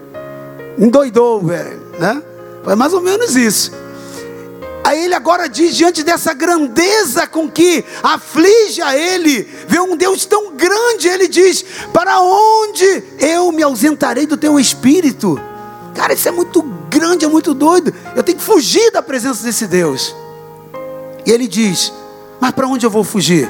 Endoidou, 0.76 1.40
velho. 1.40 1.80
Né? 2.00 2.20
Foi 2.64 2.74
mais 2.74 2.94
ou 2.94 3.00
menos 3.00 3.36
isso. 3.36 3.72
Aí 4.84 5.06
ele 5.06 5.14
agora 5.14 5.48
diz, 5.48 5.76
diante 5.76 6.02
dessa 6.02 6.34
grandeza 6.34 7.28
com 7.28 7.48
que 7.48 7.86
aflige 8.02 8.82
a 8.82 8.98
ele, 8.98 9.48
vê 9.68 9.80
um 9.80 9.96
Deus 9.96 10.26
tão 10.26 10.56
grande, 10.56 11.08
ele 11.08 11.28
diz: 11.28 11.64
Para 11.94 12.22
onde 12.22 13.04
eu 13.20 13.52
me 13.52 13.62
ausentarei 13.62 14.26
do 14.26 14.38
teu 14.38 14.60
espírito? 14.60 15.40
Cara, 15.94 16.14
isso 16.14 16.28
é 16.28 16.32
muito 16.32 16.64
grande, 16.90 17.24
é 17.24 17.28
muito 17.28 17.54
doido. 17.54 17.94
Eu 18.16 18.24
tenho 18.24 18.40
que 18.40 18.44
fugir 18.44 18.90
da 18.90 19.04
presença 19.04 19.44
desse 19.44 19.68
Deus. 19.68 20.16
E 21.24 21.32
ele 21.32 21.48
diz: 21.48 21.94
Mas 22.42 22.50
para 22.50 22.68
onde 22.68 22.84
eu 22.84 22.90
vou 22.90 23.04
fugir? 23.04 23.48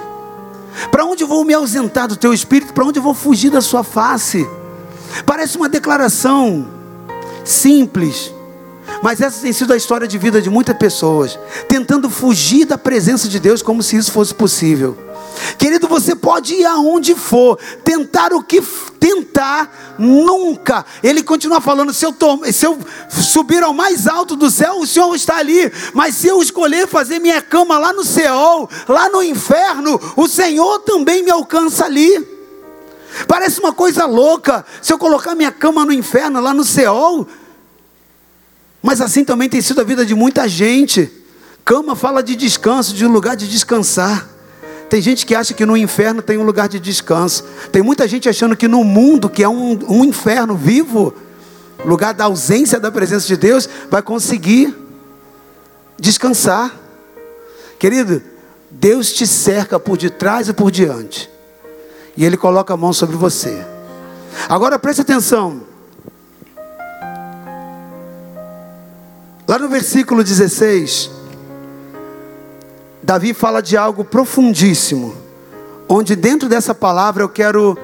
Para 0.92 1.06
onde 1.06 1.24
vou 1.24 1.44
me 1.44 1.54
ausentar 1.54 2.08
do 2.08 2.16
teu 2.16 2.34
espírito? 2.34 2.74
Para 2.74 2.86
onde 2.86 3.00
vou 3.00 3.14
fugir 3.14 3.50
da 3.50 3.62
sua 3.62 3.84
face? 3.84 4.48
Parece 5.26 5.58
uma 5.58 5.70
declaração 5.70 6.68
simples, 7.44 8.34
mas 9.02 9.22
essa 9.22 9.42
tem 9.42 9.54
sido 9.54 9.72
a 9.72 9.78
história 9.78 10.08
de 10.08 10.18
vida 10.18 10.42
de 10.42 10.50
muitas 10.50 10.76
pessoas, 10.78 11.40
tentando 11.68 12.10
fugir 12.10 12.66
da 12.66 12.78
presença 12.78 13.28
de 13.28 13.40
Deus 13.40 13.62
como 13.62 13.84
se 13.84 13.96
isso 13.96 14.12
fosse 14.12 14.34
possível. 14.34 14.98
Querido, 15.58 15.88
você 15.88 16.16
pode 16.16 16.54
ir 16.54 16.66
aonde 16.66 17.16
for, 17.16 17.58
tentar 17.84 18.34
o 18.34 18.44
que 18.44 18.62
tentar, 19.00 19.96
nunca. 20.00 20.86
Ele 21.04 21.22
continua 21.22 21.62
falando: 21.62 21.94
se 21.94 22.06
eu, 22.06 22.16
se 22.52 22.66
eu 22.66 22.80
subir 23.10 23.64
ao 23.64 23.74
mais 23.74 24.08
alto 24.08 24.36
do 24.36 24.50
céu, 24.50 24.80
o 24.80 24.88
Senhor 24.88 25.14
está 25.16 25.38
ali. 25.38 25.72
Mas 25.94 26.16
se 26.16 26.28
eu 26.28 26.42
escolher 26.42 26.88
fazer 26.88 27.20
minha 27.20 27.42
cama 27.42 27.78
lá 27.78 27.94
no 27.94 28.04
céu, 28.04 28.68
lá 28.88 29.10
no 29.10 29.22
inferno, 29.22 30.00
o 30.16 30.28
Senhor 30.28 30.80
também 30.80 31.24
me 31.24 31.32
alcança 31.32 31.86
ali. 31.86 32.36
Parece 33.28 33.60
uma 33.60 33.72
coisa 33.72 34.06
louca. 34.06 34.66
Se 34.82 34.92
eu 34.92 34.98
colocar 34.98 35.36
minha 35.36 35.52
cama 35.52 35.86
no 35.86 35.94
inferno, 35.94 36.42
lá 36.42 36.54
no 36.54 36.64
céu, 36.64 37.28
mas 38.82 39.02
assim 39.02 39.24
também 39.24 39.50
tem 39.50 39.62
sido 39.62 39.82
a 39.82 39.84
vida 39.84 40.06
de 40.06 40.14
muita 40.14 40.48
gente. 40.48 41.12
Cama 41.64 41.96
fala 41.96 42.22
de 42.22 42.36
descanso, 42.36 42.94
de 42.94 43.06
um 43.06 43.12
lugar 43.12 43.36
de 43.36 43.48
descansar. 43.48 44.35
Tem 44.90 45.02
gente 45.02 45.26
que 45.26 45.34
acha 45.34 45.54
que 45.54 45.66
no 45.66 45.76
inferno 45.76 46.22
tem 46.22 46.38
um 46.38 46.44
lugar 46.44 46.70
de 46.70 46.80
descanso. 46.80 47.44
Tem 47.72 47.82
muita 47.82 48.08
gente 48.08 48.30
achando 48.30 48.56
que 48.56 48.68
no 48.68 48.84
mundo, 48.84 49.30
que 49.30 49.44
é 49.44 49.50
um, 49.50 49.80
um 49.90 50.06
inferno 50.06 50.56
vivo, 50.56 51.14
lugar 51.84 52.14
da 52.14 52.26
ausência 52.26 52.80
da 52.80 52.92
presença 52.92 53.28
de 53.28 53.36
Deus, 53.36 53.68
vai 53.90 54.02
conseguir 54.02 54.76
descansar. 56.00 56.74
Querido, 57.80 58.22
Deus 58.70 59.12
te 59.12 59.26
cerca 59.26 59.80
por 59.80 59.98
detrás 59.98 60.48
e 60.48 60.54
por 60.54 60.70
diante. 60.70 61.30
E 62.16 62.24
Ele 62.24 62.38
coloca 62.38 62.74
a 62.74 62.78
mão 62.78 62.94
sobre 62.94 63.16
você. 63.16 63.66
Agora 64.48 64.78
preste 64.78 65.02
atenção. 65.02 65.64
Lá 69.48 69.60
no 69.60 69.70
versículo 69.70 70.24
16, 70.24 71.12
Davi 73.06 73.36
fala 73.36 73.62
de 73.62 73.78
algo 73.78 74.04
profundíssimo, 74.04 75.16
onde 75.88 76.16
dentro 76.16 76.50
dessa 76.50 76.74
palavra 76.74 77.22
eu 77.22 77.30
quero 77.30 77.78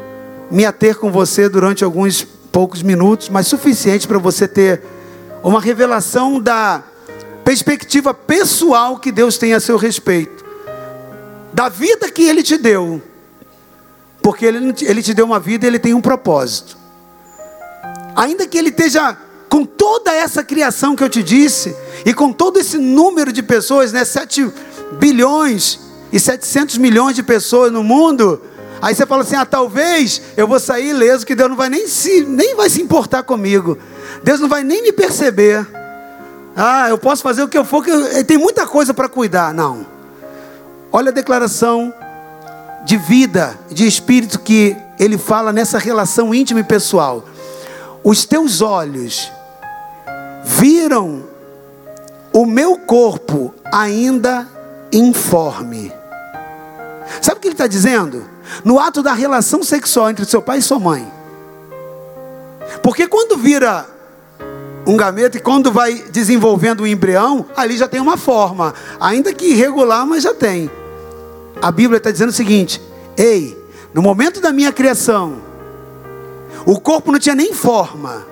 me 0.50 0.66
ater 0.66 0.98
com 0.98 1.12
você 1.12 1.48
durante 1.48 1.84
alguns 1.84 2.24
poucos 2.52 2.82
minutos, 2.82 3.30
mas 3.30 3.46
suficiente 3.46 4.08
para 4.08 4.18
você 4.18 4.48
ter 4.48 4.82
uma 5.44 5.62
revelação 5.62 6.40
da 6.40 6.84
perspectiva 7.46 8.16
pessoal 8.16 8.98
que 8.98 9.12
Deus 9.12 9.38
tem 9.38 9.54
a 9.54 9.60
seu 9.60 9.78
respeito, 9.78 10.44
da 11.54 11.70
vida 11.70 12.10
que 12.10 12.24
Ele 12.24 12.42
te 12.42 12.58
deu, 12.58 13.00
porque 14.24 14.44
Ele, 14.44 14.74
ele 14.82 15.04
te 15.04 15.14
deu 15.14 15.28
uma 15.28 15.40
vida 15.40 15.68
e 15.68 15.68
Ele 15.68 15.78
tem 15.78 15.94
um 15.94 16.02
propósito, 16.02 16.76
ainda 18.16 18.48
que 18.48 18.58
Ele 18.58 18.70
esteja 18.70 19.16
com 19.48 19.66
toda 19.66 20.12
essa 20.12 20.44
criação 20.44 20.96
que 20.96 21.04
eu 21.04 21.10
te 21.10 21.22
disse, 21.22 21.76
e 22.06 22.12
com 22.12 22.34
todo 22.34 22.58
esse 22.58 22.80
número 22.80 23.32
de 23.32 23.44
pessoas, 23.44 23.92
né, 23.92 24.04
7 24.04 24.52
bilhões 24.94 25.80
e 26.12 26.20
700 26.20 26.78
milhões 26.78 27.16
de 27.16 27.24
pessoas 27.24 27.72
no 27.72 27.84
mundo, 27.84 28.42
aí 28.82 28.94
você 28.94 29.06
fala 29.06 29.24
assim: 29.24 29.36
ah, 29.36 29.46
talvez 29.46 30.22
eu 30.36 30.48
vou 30.48 30.60
sair 30.60 30.90
ileso, 30.90 31.26
que 31.26 31.36
Deus 31.36 31.50
não 31.50 31.58
vai 31.58 31.70
nem 31.70 31.88
se, 31.88 32.24
nem 32.26 32.56
vai 32.56 32.70
se 32.70 32.82
importar 32.82 33.24
comigo, 33.24 33.78
Deus 34.24 34.40
não 34.40 34.50
vai 34.50 34.64
nem 34.64 34.82
me 34.84 34.92
perceber. 34.92 35.66
Ah, 36.56 36.90
eu 36.90 36.98
posso 36.98 37.24
fazer 37.24 37.44
o 37.44 37.48
que 37.48 37.58
eu 37.58 37.64
for, 37.64 37.84
que 37.84 37.90
eu, 37.90 38.26
tem 38.26 38.38
muita 38.38 38.68
coisa 38.68 38.94
para 38.94 39.08
cuidar. 39.08 39.54
Não. 39.54 39.86
Olha 40.92 41.10
a 41.10 41.14
declaração 41.14 41.94
de 42.84 42.98
vida, 42.98 43.58
de 43.70 43.88
espírito 43.88 44.40
que 44.40 44.76
ele 45.00 45.18
fala 45.18 45.54
nessa 45.54 45.78
relação 45.78 46.36
íntima 46.36 46.60
e 46.60 46.64
pessoal. 46.64 47.24
Os 48.04 48.26
teus 48.26 48.62
olhos 48.62 49.32
viram 50.44 51.24
o 52.34 52.46
meu 52.46 52.78
corpo 52.78 53.54
ainda 53.72 54.48
informe. 54.92 55.92
Sabe 57.22 57.38
o 57.38 57.42
que 57.42 57.48
ele 57.48 57.54
está 57.54 57.68
dizendo? 57.68 58.26
No 58.64 58.80
ato 58.80 59.02
da 59.02 59.14
relação 59.14 59.64
sexual 59.64 60.10
entre 60.10 60.26
seu 60.26 60.42
pai 60.42 60.60
e 60.60 60.62
sua 60.62 60.80
mãe. 60.80 61.12
Porque 62.82 63.08
quando 63.08 63.38
vira 63.38 63.86
um 64.86 64.98
gameta 64.98 65.38
e 65.38 65.42
quando 65.42 65.72
vai 65.72 65.94
desenvolvendo 66.12 66.82
o 66.82 66.88
embrião, 66.88 67.46
ali 67.56 67.78
já 67.78 67.88
tem 67.88 68.02
uma 68.02 68.18
forma, 68.18 68.74
ainda 69.00 69.34
que 69.34 69.46
irregular, 69.46 70.06
mas 70.06 70.24
já 70.24 70.34
tem. 70.34 70.70
A 71.62 71.72
Bíblia 71.72 71.98
está 71.98 72.12
dizendo 72.12 72.30
o 72.30 72.34
seguinte: 72.34 72.82
ei, 73.18 73.58
no 73.94 74.02
momento 74.02 74.42
da 74.42 74.52
minha 74.52 74.72
criação, 74.72 75.38
o 76.66 76.80
corpo 76.80 77.12
não 77.12 77.20
tinha 77.20 77.36
nem 77.36 77.54
forma, 77.54 78.26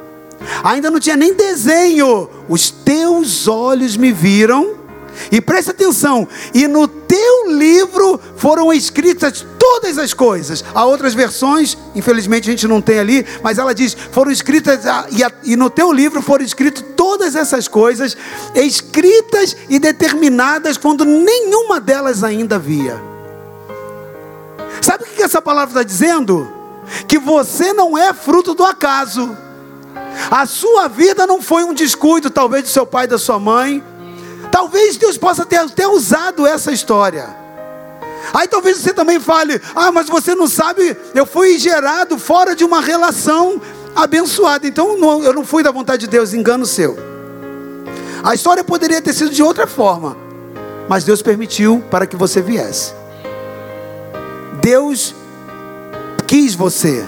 ainda 0.64 0.90
não 0.90 1.00
tinha 1.00 1.16
nem 1.16 1.34
desenho. 1.34 2.30
Os 2.48 2.72
teus 2.72 3.48
olhos 3.48 3.96
me 3.96 4.12
viram, 4.12 4.79
e 5.32 5.42
presta 5.42 5.72
atenção, 5.72 6.28
e 6.54 6.68
no 6.68 6.88
teu 6.88 7.52
livro 7.52 8.20
foram 8.38 8.72
escritas 8.72 9.46
todas 9.58 9.98
as 9.98 10.14
coisas. 10.14 10.64
Há 10.74 10.86
outras 10.86 11.14
versões, 11.14 11.78
infelizmente 11.96 12.50
a 12.50 12.52
gente 12.52 12.68
não 12.68 12.82
tem 12.82 13.00
ali, 13.00 13.26
mas 13.44 13.58
ela 13.58 13.74
diz: 13.74 13.96
foram 14.12 14.32
escritas, 14.32 14.82
e, 15.44 15.56
no 15.56 15.70
teu 15.70 15.92
livro 15.92 16.22
foram 16.22 16.44
escritas 16.44 16.84
todas 16.96 17.36
essas 17.36 17.68
coisas, 17.68 18.16
escritas 18.56 19.56
e 19.70 19.80
determinadas 19.80 20.78
quando 20.78 21.06
nenhuma 21.06 21.80
delas 21.80 22.24
ainda 22.24 22.56
havia. 22.56 23.02
Sabe 24.82 25.04
o 25.04 25.08
que 25.08 25.22
essa 25.22 25.42
palavra 25.42 25.70
está 25.70 25.84
dizendo? 25.84 26.50
Que 27.08 27.20
você 27.20 27.74
não 27.74 27.98
é 27.98 28.14
fruto 28.14 28.56
do 28.56 28.64
acaso. 28.64 29.38
A 30.32 30.46
sua 30.46 30.88
vida 30.88 31.28
não 31.28 31.42
foi 31.42 31.64
um 31.64 31.74
descuido, 31.74 32.30
talvez, 32.30 32.64
do 32.64 32.70
seu 32.70 32.86
pai 32.86 33.06
e 33.06 33.08
da 33.08 33.18
sua 33.18 33.40
mãe. 33.40 33.84
Talvez 34.52 34.98
Deus 34.98 35.18
possa 35.18 35.46
ter 35.46 35.58
até 35.58 35.88
usado 35.88 36.46
essa 36.46 36.72
história. 36.72 37.36
Aí 38.34 38.48
talvez 38.48 38.78
você 38.78 38.94
também 38.94 39.20
fale: 39.20 39.62
Ah, 39.76 39.92
mas 39.92 40.08
você 40.08 40.36
não 40.36 40.48
sabe, 40.48 40.96
eu 41.16 41.26
fui 41.26 41.58
gerado 41.58 42.18
fora 42.18 42.56
de 42.56 42.64
uma 42.64 42.82
relação 42.82 43.62
abençoada. 43.96 44.68
Então 44.68 45.24
eu 45.24 45.34
não 45.34 45.46
fui 45.46 45.64
da 45.64 45.72
vontade 45.72 46.02
de 46.02 46.08
Deus, 46.08 46.34
engano 46.34 46.66
seu. 46.66 46.98
A 48.24 48.34
história 48.34 48.64
poderia 48.64 49.02
ter 49.02 49.14
sido 49.14 49.32
de 49.32 49.42
outra 49.42 49.66
forma, 49.66 50.18
mas 50.88 51.04
Deus 51.04 51.22
permitiu 51.22 51.84
para 51.90 52.06
que 52.06 52.16
você 52.16 52.42
viesse. 52.42 52.94
Deus 54.62 55.16
quis 56.28 56.54
você. 56.54 57.06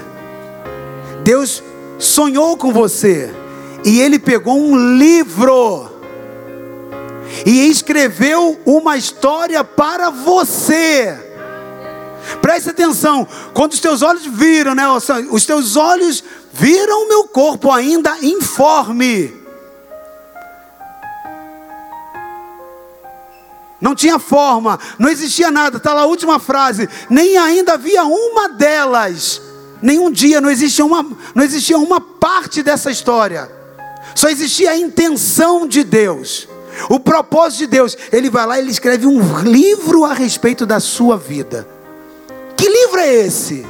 Deus 1.22 1.62
sonhou 1.98 2.56
com 2.56 2.72
você 2.72 3.32
e 3.84 4.00
ele 4.00 4.18
pegou 4.18 4.58
um 4.58 4.96
livro 4.96 5.91
e 7.46 7.68
escreveu 7.68 8.60
uma 8.64 8.96
história 8.96 9.62
para 9.64 10.10
você. 10.10 11.18
Preste 12.40 12.70
atenção, 12.70 13.26
quando 13.52 13.72
os 13.72 13.80
teus 13.80 14.02
olhos 14.02 14.24
viram, 14.26 14.74
né? 14.74 14.84
Os 15.30 15.44
teus 15.44 15.76
olhos 15.76 16.22
viram 16.52 17.04
o 17.04 17.08
meu 17.08 17.24
corpo 17.24 17.70
ainda 17.70 18.16
informe. 18.22 19.42
Não 23.80 23.96
tinha 23.96 24.18
forma, 24.20 24.78
não 24.96 25.08
existia 25.08 25.50
nada. 25.50 25.78
Está 25.78 25.92
lá 25.92 26.02
a 26.02 26.06
última 26.06 26.38
frase. 26.38 26.88
Nem 27.10 27.36
ainda 27.36 27.74
havia 27.74 28.04
uma 28.04 28.48
delas 28.50 29.42
nenhum 29.82 30.10
dia, 30.10 30.40
não 30.40 30.48
existia 30.48 30.84
uma, 30.84 31.04
não 31.34 31.42
existia 31.42 31.76
uma 31.76 32.00
parte 32.00 32.62
dessa 32.62 32.90
história. 32.90 33.50
Só 34.14 34.28
existia 34.28 34.70
a 34.70 34.76
intenção 34.76 35.66
de 35.66 35.82
Deus. 35.82 36.48
O 36.88 36.98
propósito 36.98 37.60
de 37.60 37.66
Deus, 37.66 37.96
ele 38.12 38.30
vai 38.30 38.46
lá 38.46 38.58
e 38.58 38.62
ele 38.62 38.70
escreve 38.70 39.06
um 39.06 39.40
livro 39.40 40.04
a 40.04 40.12
respeito 40.12 40.64
da 40.66 40.80
sua 40.80 41.16
vida. 41.16 41.66
livro 42.92 43.00
é 43.00 43.14
esse? 43.14 43.66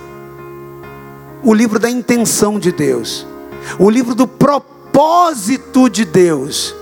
O 1.43 1.53
livro 1.53 1.79
da 1.79 1.91
intenção 1.91 2.59
de 2.59 2.71
Deus, 2.71 3.27
o 3.79 3.91
livro 3.91 4.15
do 4.15 4.27
propósito 4.27 5.89
de 5.89 6.05
Deus. 6.05 6.75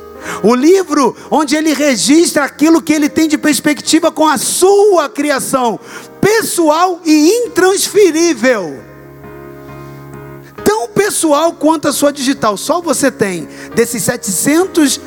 O 0.43 0.55
livro 0.55 1.17
onde 1.31 1.57
ele 1.57 1.73
registra 1.73 2.45
aquilo 2.45 2.83
que 2.83 2.93
ele 2.93 3.09
tem 3.09 3.27
de 3.27 3.39
perspectiva 3.39 4.13
com 4.13 4.29
a 4.29 4.37
sua 4.37 5.09
criação, 5.09 5.81
pessoal 6.21 7.01
e 7.05 7.47
intransferível. 7.47 8.81
Tão 10.63 10.89
pessoal 10.89 11.55
quanto 11.55 11.89
a 11.89 11.93
sua 11.93 12.13
digital. 12.13 12.57
Só 12.59 12.83
você 12.83 13.11
tem 13.11 13.49
desses 13.75 14.03
700 14.03 15.01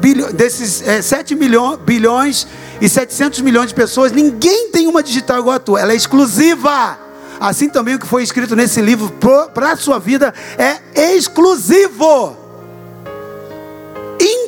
bilhões, 0.00 0.32
desses 0.32 0.86
é, 0.86 1.02
7 1.02 1.34
milhões, 1.34 1.78
bilhões 1.80 2.46
e 2.80 2.88
700 2.88 3.40
milhões 3.40 3.68
de 3.68 3.74
pessoas, 3.74 4.12
ninguém 4.12 4.70
tem 4.70 4.86
uma 4.86 5.02
digital 5.02 5.40
igual 5.40 5.56
a 5.56 5.58
tua. 5.58 5.80
Ela 5.80 5.92
é 5.92 5.96
exclusiva. 5.96 6.98
Assim 7.40 7.68
também 7.68 7.94
o 7.94 7.98
que 7.98 8.06
foi 8.06 8.22
escrito 8.22 8.54
nesse 8.54 8.80
livro 8.80 9.12
para 9.52 9.72
a 9.72 9.76
sua 9.76 9.98
vida 9.98 10.32
é 10.56 11.14
exclusivo 11.14 12.42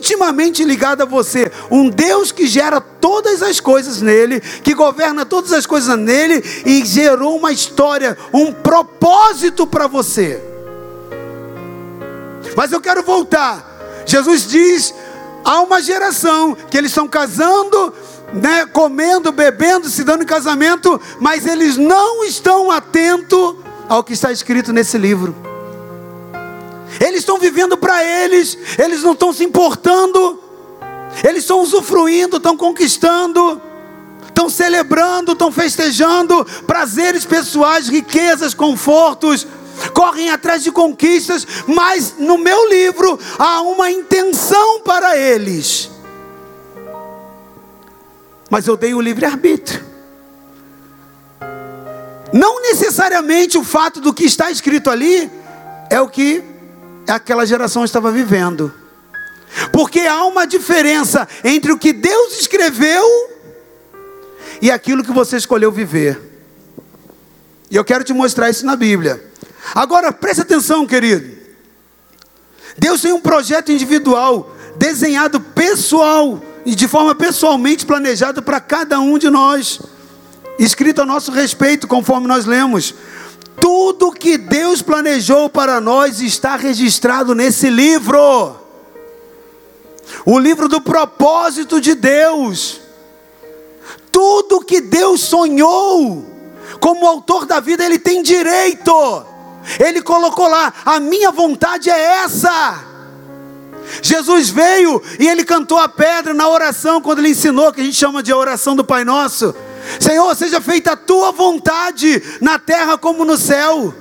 intimamente 0.04 0.62
ligado 0.64 1.02
a 1.02 1.06
você, 1.06 1.50
um 1.70 1.88
Deus 1.88 2.30
que 2.30 2.46
gera 2.46 2.80
todas 2.80 3.42
as 3.42 3.58
coisas 3.58 4.00
nele, 4.00 4.40
que 4.40 4.74
governa 4.74 5.24
todas 5.24 5.52
as 5.52 5.66
coisas 5.66 5.98
nele 5.98 6.44
e 6.64 6.84
gerou 6.84 7.36
uma 7.36 7.50
história, 7.50 8.16
um 8.32 8.52
propósito 8.52 9.66
para 9.66 9.86
você. 9.86 10.42
Mas 12.54 12.70
eu 12.70 12.80
quero 12.80 13.02
voltar. 13.02 14.04
Jesus 14.06 14.46
diz: 14.46 14.94
há 15.44 15.60
uma 15.60 15.80
geração 15.82 16.56
que 16.70 16.76
eles 16.76 16.90
estão 16.90 17.06
casando, 17.06 17.92
né, 18.32 18.66
comendo, 18.66 19.30
bebendo, 19.30 19.88
se 19.88 20.02
dando 20.02 20.22
em 20.22 20.26
casamento, 20.26 21.00
mas 21.20 21.46
eles 21.46 21.76
não 21.76 22.24
estão 22.24 22.70
atentos 22.70 23.56
ao 23.88 24.02
que 24.02 24.12
está 24.12 24.32
escrito 24.32 24.72
nesse 24.72 24.96
livro. 24.96 25.34
Eles 27.00 27.20
estão 27.20 27.38
vivendo 27.38 27.76
para 27.76 28.02
eles, 28.04 28.56
eles 28.78 29.02
não 29.02 29.12
estão 29.12 29.32
se 29.32 29.44
importando, 29.44 30.40
eles 31.22 31.42
estão 31.42 31.60
usufruindo, 31.60 32.36
estão 32.36 32.56
conquistando, 32.56 33.60
estão 34.26 34.48
celebrando, 34.48 35.32
estão 35.32 35.50
festejando 35.52 36.44
prazeres 36.66 37.24
pessoais, 37.24 37.88
riquezas, 37.88 38.54
confortos, 38.54 39.46
correm 39.92 40.30
atrás 40.30 40.62
de 40.62 40.70
conquistas, 40.70 41.46
mas 41.66 42.14
no 42.18 42.38
meu 42.38 42.68
livro 42.68 43.18
há 43.38 43.60
uma 43.62 43.90
intenção 43.90 44.80
para 44.80 45.16
eles. 45.16 45.90
Mas 48.50 48.66
eu 48.66 48.76
dei 48.76 48.94
o 48.94 49.00
livre-arbítrio. 49.00 49.84
Não 52.32 52.62
necessariamente 52.62 53.56
o 53.56 53.64
fato 53.64 54.00
do 54.00 54.12
que 54.12 54.24
está 54.24 54.50
escrito 54.50 54.90
ali 54.90 55.30
é 55.90 56.00
o 56.00 56.08
que 56.08 56.42
aquela 57.08 57.46
geração 57.46 57.84
estava 57.84 58.10
vivendo. 58.10 58.72
Porque 59.72 60.00
há 60.00 60.24
uma 60.24 60.46
diferença 60.46 61.28
entre 61.44 61.72
o 61.72 61.78
que 61.78 61.92
Deus 61.92 62.40
escreveu 62.40 63.04
e 64.60 64.70
aquilo 64.70 65.04
que 65.04 65.12
você 65.12 65.36
escolheu 65.36 65.70
viver. 65.70 66.20
E 67.70 67.76
eu 67.76 67.84
quero 67.84 68.04
te 68.04 68.12
mostrar 68.12 68.50
isso 68.50 68.66
na 68.66 68.76
Bíblia. 68.76 69.22
Agora, 69.72 70.12
preste 70.12 70.40
atenção, 70.40 70.86
querido. 70.86 71.32
Deus 72.76 73.00
tem 73.00 73.12
um 73.12 73.20
projeto 73.20 73.70
individual, 73.70 74.52
desenhado 74.76 75.40
pessoal 75.40 76.42
e 76.66 76.74
de 76.74 76.88
forma 76.88 77.14
pessoalmente 77.14 77.86
planejado 77.86 78.42
para 78.42 78.60
cada 78.60 78.98
um 78.98 79.18
de 79.18 79.30
nós, 79.30 79.80
escrito 80.58 81.02
a 81.02 81.06
nosso 81.06 81.30
respeito, 81.30 81.86
conforme 81.86 82.26
nós 82.26 82.44
lemos. 82.44 82.94
Tudo 83.60 84.12
que 84.12 84.36
Deus 84.36 84.82
planejou 84.82 85.48
para 85.48 85.80
nós 85.80 86.20
está 86.20 86.56
registrado 86.56 87.34
nesse 87.34 87.70
livro. 87.70 88.56
O 90.26 90.38
livro 90.38 90.68
do 90.68 90.80
propósito 90.80 91.80
de 91.80 91.94
Deus. 91.94 92.80
Tudo 94.10 94.64
que 94.64 94.80
Deus 94.80 95.20
sonhou, 95.20 96.24
como 96.80 97.06
autor 97.06 97.46
da 97.46 97.60
vida, 97.60 97.84
ele 97.84 97.98
tem 97.98 98.22
direito. 98.22 99.33
Ele 99.78 100.02
colocou 100.02 100.48
lá: 100.48 100.72
a 100.84 101.00
minha 101.00 101.30
vontade 101.30 101.90
é 101.90 102.24
essa. 102.24 102.94
Jesus 104.02 104.48
veio 104.50 105.02
e 105.18 105.26
ele 105.26 105.44
cantou 105.44 105.78
a 105.78 105.88
pedra 105.88 106.32
na 106.32 106.48
oração, 106.48 107.00
quando 107.00 107.18
ele 107.18 107.30
ensinou, 107.30 107.72
que 107.72 107.80
a 107.80 107.84
gente 107.84 107.96
chama 107.96 108.22
de 108.22 108.32
oração 108.32 108.74
do 108.74 108.84
Pai 108.84 109.04
Nosso. 109.04 109.54
Senhor, 110.00 110.34
seja 110.34 110.60
feita 110.60 110.92
a 110.92 110.96
tua 110.96 111.30
vontade 111.32 112.22
na 112.40 112.58
terra 112.58 112.96
como 112.96 113.24
no 113.24 113.36
céu. 113.36 113.94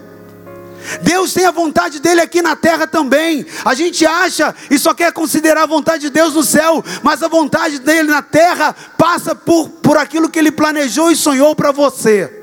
Deus 1.01 1.33
tem 1.33 1.45
a 1.45 1.51
vontade 1.51 1.99
dele 1.99 2.21
aqui 2.21 2.41
na 2.41 2.55
terra 2.55 2.85
também. 2.85 3.45
A 3.63 3.73
gente 3.73 4.05
acha 4.05 4.53
e 4.69 4.77
só 4.77 4.93
quer 4.93 5.11
considerar 5.13 5.63
a 5.63 5.67
vontade 5.67 6.03
de 6.03 6.09
Deus 6.09 6.33
no 6.33 6.43
céu, 6.43 6.83
mas 7.01 7.23
a 7.23 7.27
vontade 7.27 7.79
dele 7.79 8.09
na 8.09 8.21
terra 8.21 8.75
passa 8.97 9.33
por, 9.33 9.69
por 9.69 9.97
aquilo 9.97 10.29
que 10.29 10.39
ele 10.39 10.51
planejou 10.51 11.11
e 11.11 11.15
sonhou 11.15 11.55
para 11.55 11.71
você. 11.71 12.42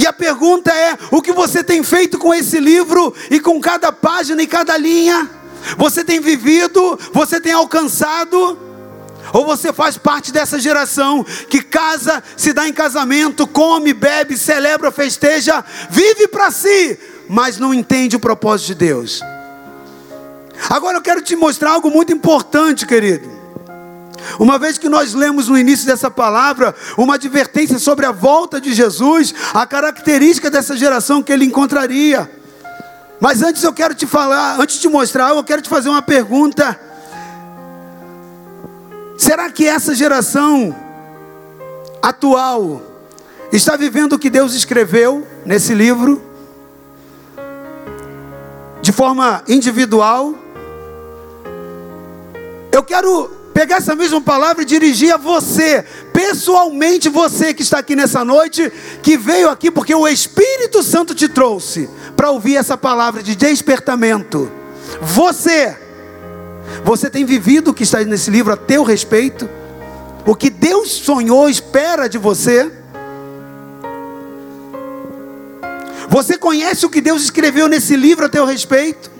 E 0.00 0.06
a 0.06 0.12
pergunta 0.14 0.72
é: 0.72 0.96
o 1.10 1.20
que 1.20 1.30
você 1.30 1.62
tem 1.62 1.82
feito 1.82 2.18
com 2.18 2.32
esse 2.32 2.58
livro 2.58 3.14
e 3.30 3.38
com 3.38 3.60
cada 3.60 3.92
página 3.92 4.42
e 4.42 4.46
cada 4.46 4.74
linha? 4.78 5.28
Você 5.76 6.02
tem 6.02 6.20
vivido? 6.20 6.98
Você 7.12 7.38
tem 7.38 7.52
alcançado? 7.52 8.58
Ou 9.34 9.44
você 9.44 9.74
faz 9.74 9.98
parte 9.98 10.32
dessa 10.32 10.58
geração 10.58 11.22
que 11.50 11.62
casa, 11.62 12.22
se 12.34 12.54
dá 12.54 12.66
em 12.66 12.72
casamento, 12.72 13.46
come, 13.46 13.92
bebe, 13.92 14.38
celebra, 14.38 14.90
festeja, 14.90 15.62
vive 15.90 16.26
para 16.26 16.50
si, 16.50 16.98
mas 17.28 17.58
não 17.58 17.74
entende 17.74 18.16
o 18.16 18.20
propósito 18.20 18.68
de 18.68 18.74
Deus. 18.76 19.20
Agora 20.68 20.96
eu 20.96 21.02
quero 21.02 21.20
te 21.20 21.36
mostrar 21.36 21.72
algo 21.72 21.90
muito 21.90 22.10
importante, 22.10 22.86
querido. 22.86 23.39
Uma 24.38 24.58
vez 24.58 24.78
que 24.78 24.88
nós 24.88 25.14
lemos 25.14 25.48
no 25.48 25.58
início 25.58 25.86
dessa 25.86 26.10
palavra 26.10 26.74
uma 26.96 27.14
advertência 27.14 27.78
sobre 27.78 28.06
a 28.06 28.12
volta 28.12 28.60
de 28.60 28.72
Jesus, 28.72 29.34
a 29.52 29.66
característica 29.66 30.50
dessa 30.50 30.76
geração 30.76 31.22
que 31.22 31.32
ele 31.32 31.44
encontraria. 31.44 32.30
Mas 33.20 33.42
antes 33.42 33.62
eu 33.62 33.72
quero 33.72 33.94
te 33.94 34.06
falar, 34.06 34.58
antes 34.58 34.80
de 34.80 34.88
mostrar, 34.88 35.30
eu 35.30 35.44
quero 35.44 35.60
te 35.60 35.68
fazer 35.68 35.90
uma 35.90 36.00
pergunta. 36.00 36.78
Será 39.18 39.50
que 39.50 39.66
essa 39.66 39.94
geração 39.94 40.74
atual 42.00 42.80
está 43.52 43.76
vivendo 43.76 44.14
o 44.14 44.18
que 44.18 44.30
Deus 44.30 44.54
escreveu 44.54 45.26
nesse 45.44 45.74
livro? 45.74 46.22
De 48.80 48.90
forma 48.92 49.42
individual? 49.46 50.34
Eu 52.72 52.82
quero 52.82 53.30
pegar 53.52 53.76
essa 53.76 53.94
mesma 53.94 54.20
palavra 54.20 54.62
e 54.62 54.66
dirigir 54.66 55.12
a 55.12 55.16
você, 55.16 55.84
pessoalmente 56.12 57.08
você 57.08 57.52
que 57.52 57.62
está 57.62 57.78
aqui 57.78 57.96
nessa 57.96 58.24
noite, 58.24 58.72
que 59.02 59.16
veio 59.16 59.50
aqui 59.50 59.70
porque 59.70 59.94
o 59.94 60.08
Espírito 60.08 60.82
Santo 60.82 61.14
te 61.14 61.28
trouxe 61.28 61.88
para 62.16 62.30
ouvir 62.30 62.56
essa 62.56 62.76
palavra 62.76 63.22
de 63.22 63.34
despertamento. 63.34 64.50
Você 65.00 65.76
você 66.84 67.10
tem 67.10 67.24
vivido 67.24 67.68
o 67.70 67.74
que 67.74 67.82
está 67.82 68.02
nesse 68.04 68.30
livro 68.30 68.52
a 68.52 68.56
teu 68.56 68.82
respeito? 68.82 69.48
O 70.26 70.34
que 70.34 70.50
Deus 70.50 70.90
sonhou, 70.90 71.48
espera 71.48 72.08
de 72.08 72.18
você? 72.18 72.70
Você 76.08 76.36
conhece 76.36 76.84
o 76.84 76.90
que 76.90 77.00
Deus 77.00 77.22
escreveu 77.22 77.68
nesse 77.68 77.96
livro 77.96 78.24
a 78.24 78.28
teu 78.28 78.44
respeito? 78.44 79.10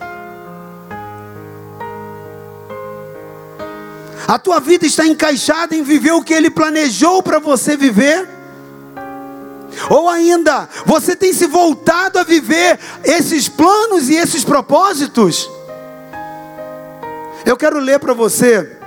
A 4.31 4.39
tua 4.39 4.61
vida 4.61 4.87
está 4.87 5.05
encaixada 5.05 5.75
em 5.75 5.83
viver 5.83 6.13
o 6.13 6.23
que 6.23 6.33
Ele 6.33 6.49
planejou 6.49 7.21
para 7.21 7.41
você 7.41 7.77
viver? 7.77 8.29
Ou 9.91 10.09
ainda, 10.09 10.69
você 10.87 11.17
tem 11.17 11.33
se 11.33 11.49
voltado 11.49 12.17
a 12.17 12.23
viver 12.23 12.79
esses 13.03 13.49
planos 13.49 14.09
e 14.09 14.15
esses 14.15 14.45
propósitos? 14.45 15.51
Eu 17.45 17.57
quero 17.57 17.81
ler 17.81 17.99
para 17.99 18.15
você 18.15 18.79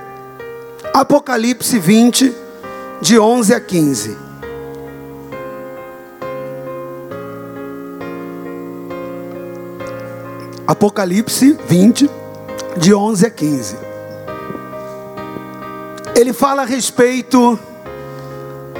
Apocalipse 0.94 1.78
20, 1.78 2.34
de 3.02 3.20
11 3.20 3.54
a 3.54 3.60
15. 3.60 4.18
Apocalipse 10.66 11.60
20, 11.68 12.10
de 12.78 12.94
11 12.94 13.26
a 13.26 13.30
15. 13.30 13.93
Ele 16.24 16.32
fala 16.32 16.62
a 16.62 16.66
respeito 16.66 17.60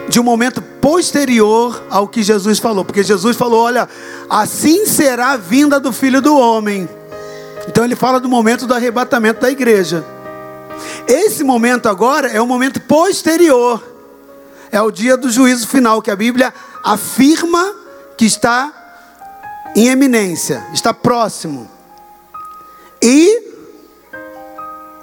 de 0.08 0.18
um 0.18 0.24
momento 0.24 0.62
posterior 0.62 1.84
ao 1.90 2.08
que 2.08 2.24
Jesus 2.24 2.58
falou, 2.58 2.86
porque 2.86 3.04
Jesus 3.04 3.36
falou: 3.36 3.66
Olha, 3.66 3.90
assim 4.30 4.86
será 4.86 5.32
a 5.32 5.38
vinda 5.38 5.78
do 5.78 5.92
filho 5.92 6.22
do 6.22 6.38
homem. 6.38 6.88
Então 7.68 7.84
ele 7.84 7.98
fala 7.98 8.22
do 8.22 8.30
momento 8.30 8.66
do 8.66 8.74
arrebatamento 8.74 9.42
da 9.42 9.52
igreja. 9.52 10.06
Esse 11.06 11.44
momento 11.44 11.90
agora 11.90 12.30
é 12.30 12.42
um 12.42 12.48
momento 12.48 12.80
posterior. 12.80 13.84
é 14.72 14.82
o 14.82 14.90
dia 14.90 15.18
do 15.18 15.30
juízo 15.30 15.68
final, 15.68 16.02
que 16.02 16.12
a 16.12 16.16
Bíblia 16.16 16.54
afirma 16.82 17.76
que 18.16 18.24
está 18.24 18.72
em 19.76 19.90
eminência, 19.90 20.66
está 20.74 20.94
próximo. 20.94 21.70
E 23.02 23.53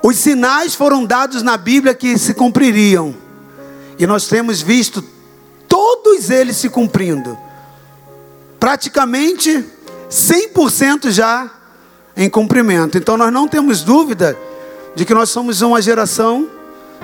os 0.02 0.16
sinais 0.16 0.74
foram 0.74 1.04
dados 1.04 1.42
na 1.42 1.56
Bíblia 1.56 1.94
que 1.94 2.18
se 2.18 2.34
cumpririam. 2.34 3.14
E 3.98 4.06
nós 4.06 4.26
temos 4.28 4.62
visto 4.62 5.04
todos 5.68 6.30
eles 6.30 6.56
se 6.56 6.68
cumprindo. 6.70 7.36
Praticamente 8.58 9.64
100% 10.10 11.10
já 11.10 11.50
em 12.16 12.28
cumprimento. 12.28 12.98
Então 12.98 13.16
nós 13.16 13.32
não 13.32 13.46
temos 13.46 13.82
dúvida 13.82 14.36
de 14.94 15.04
que 15.04 15.14
nós 15.14 15.30
somos 15.30 15.62
uma 15.62 15.80
geração 15.80 16.48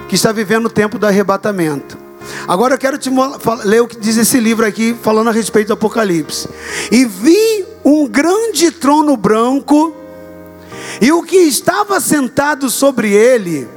que 0.08 0.14
está 0.14 0.32
vivendo 0.32 0.66
o 0.66 0.70
tempo 0.70 0.98
do 0.98 1.06
arrebatamento. 1.06 1.96
Agora 2.48 2.74
eu 2.74 2.78
quero 2.78 2.98
te 2.98 3.10
ler 3.64 3.82
o 3.82 3.88
que 3.88 3.98
diz 3.98 4.16
esse 4.16 4.40
livro 4.40 4.66
aqui, 4.66 4.96
falando 5.02 5.28
a 5.28 5.32
respeito 5.32 5.68
do 5.68 5.74
Apocalipse. 5.74 6.48
E 6.90 7.04
vi 7.04 7.64
um 7.84 8.06
grande 8.06 8.70
trono 8.70 9.16
branco, 9.16 9.94
e 11.00 11.12
o 11.12 11.22
que 11.22 11.36
estava 11.36 12.00
sentado 12.00 12.70
sobre 12.70 13.12
ele, 13.12 13.68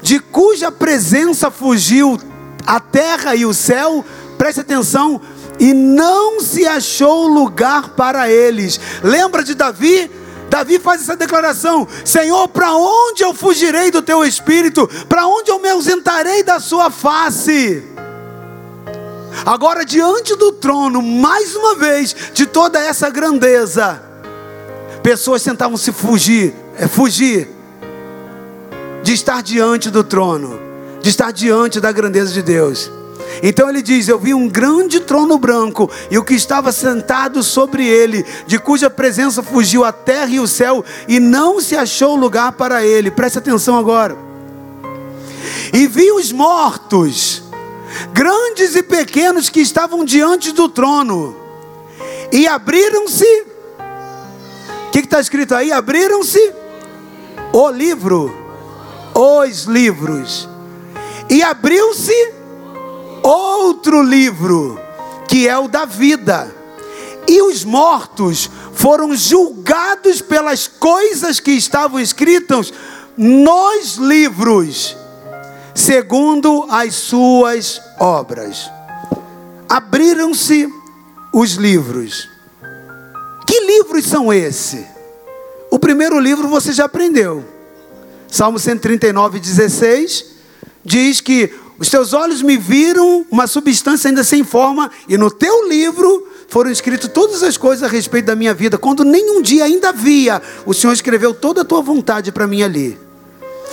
de 0.00 0.18
cuja 0.18 0.70
presença 0.70 1.50
fugiu 1.50 2.18
a 2.66 2.80
terra 2.80 3.34
e 3.34 3.44
o 3.44 3.52
céu, 3.52 4.04
preste 4.38 4.60
atenção, 4.60 5.20
e 5.58 5.72
não 5.72 6.40
se 6.40 6.66
achou 6.66 7.26
lugar 7.28 7.90
para 7.90 8.30
eles. 8.30 8.80
Lembra 9.02 9.42
de 9.44 9.54
Davi? 9.54 10.10
Davi 10.48 10.78
faz 10.78 11.02
essa 11.02 11.16
declaração: 11.16 11.86
Senhor, 12.04 12.48
para 12.48 12.74
onde 12.74 13.22
eu 13.22 13.32
fugirei 13.32 13.90
do 13.90 14.02
teu 14.02 14.24
espírito? 14.24 14.88
Para 15.08 15.26
onde 15.26 15.50
eu 15.50 15.58
me 15.58 15.70
ausentarei 15.70 16.42
da 16.42 16.60
sua 16.60 16.90
face? 16.90 17.82
Agora, 19.46 19.84
diante 19.84 20.36
do 20.36 20.52
trono, 20.52 21.00
mais 21.00 21.56
uma 21.56 21.74
vez, 21.74 22.14
de 22.34 22.44
toda 22.44 22.78
essa 22.78 23.08
grandeza, 23.08 24.02
pessoas 25.02 25.42
tentavam 25.42 25.76
se 25.76 25.90
fugir, 25.90 26.54
é, 26.76 26.88
fugir 26.88 27.48
de 29.02 29.12
estar 29.12 29.42
diante 29.42 29.90
do 29.90 30.04
trono, 30.04 30.58
de 31.00 31.10
estar 31.10 31.32
diante 31.32 31.80
da 31.80 31.92
grandeza 31.92 32.32
de 32.32 32.42
Deus. 32.42 32.90
Então 33.42 33.68
ele 33.68 33.82
diz: 33.82 34.08
Eu 34.08 34.18
vi 34.18 34.34
um 34.34 34.48
grande 34.48 35.00
trono 35.00 35.38
branco, 35.38 35.90
e 36.10 36.18
o 36.18 36.24
que 36.24 36.34
estava 36.34 36.72
sentado 36.72 37.42
sobre 37.42 37.86
ele, 37.86 38.24
de 38.46 38.58
cuja 38.58 38.90
presença 38.90 39.42
fugiu 39.42 39.84
a 39.84 39.92
terra 39.92 40.30
e 40.30 40.40
o 40.40 40.46
céu, 40.46 40.84
e 41.08 41.18
não 41.18 41.60
se 41.60 41.76
achou 41.76 42.16
lugar 42.16 42.52
para 42.52 42.84
ele. 42.84 43.10
Preste 43.10 43.38
atenção 43.38 43.76
agora. 43.78 44.16
E 45.72 45.86
vi 45.86 46.12
os 46.12 46.30
mortos, 46.30 47.42
grandes 48.12 48.76
e 48.76 48.82
pequenos, 48.82 49.48
que 49.48 49.60
estavam 49.60 50.04
diante 50.04 50.52
do 50.52 50.68
trono, 50.68 51.36
e 52.30 52.46
abriram-se. 52.46 53.46
O 54.88 54.90
que 54.92 55.00
está 55.00 55.20
escrito 55.20 55.54
aí? 55.54 55.72
Abriram-se 55.72 56.61
o 57.52 57.70
livro, 57.70 58.34
os 59.14 59.64
livros, 59.64 60.48
e 61.28 61.42
abriu-se 61.42 62.32
outro 63.22 64.02
livro, 64.02 64.80
que 65.28 65.46
é 65.46 65.56
o 65.58 65.68
da 65.68 65.84
vida. 65.84 66.54
E 67.28 67.40
os 67.42 67.64
mortos 67.64 68.50
foram 68.74 69.14
julgados 69.14 70.20
pelas 70.20 70.66
coisas 70.66 71.38
que 71.38 71.52
estavam 71.52 72.00
escritas 72.00 72.72
nos 73.16 73.96
livros, 73.96 74.96
segundo 75.74 76.66
as 76.68 76.94
suas 76.94 77.80
obras. 78.00 78.70
Abriram-se 79.68 80.68
os 81.32 81.52
livros. 81.52 82.28
Que 83.46 83.60
livros 83.60 84.04
são 84.04 84.32
esses? 84.32 84.91
O 85.72 85.78
primeiro 85.78 86.20
livro 86.20 86.48
você 86.48 86.70
já 86.70 86.84
aprendeu. 86.84 87.42
Salmo 88.28 88.58
139, 88.58 89.40
16 89.40 90.26
diz 90.84 91.18
que 91.22 91.50
os 91.78 91.88
teus 91.88 92.12
olhos 92.12 92.42
me 92.42 92.58
viram 92.58 93.24
uma 93.30 93.46
substância 93.46 94.10
ainda 94.10 94.22
sem 94.22 94.44
forma, 94.44 94.90
e 95.08 95.16
no 95.16 95.30
teu 95.30 95.66
livro 95.66 96.28
foram 96.46 96.70
escritas 96.70 97.10
todas 97.10 97.42
as 97.42 97.56
coisas 97.56 97.82
a 97.82 97.88
respeito 97.88 98.26
da 98.26 98.36
minha 98.36 98.52
vida, 98.52 98.76
quando 98.76 99.02
nenhum 99.02 99.40
dia 99.40 99.64
ainda 99.64 99.88
havia, 99.88 100.42
o 100.66 100.74
Senhor 100.74 100.92
escreveu 100.92 101.32
toda 101.32 101.62
a 101.62 101.64
tua 101.64 101.80
vontade 101.80 102.30
para 102.30 102.46
mim 102.46 102.62
ali. 102.62 102.98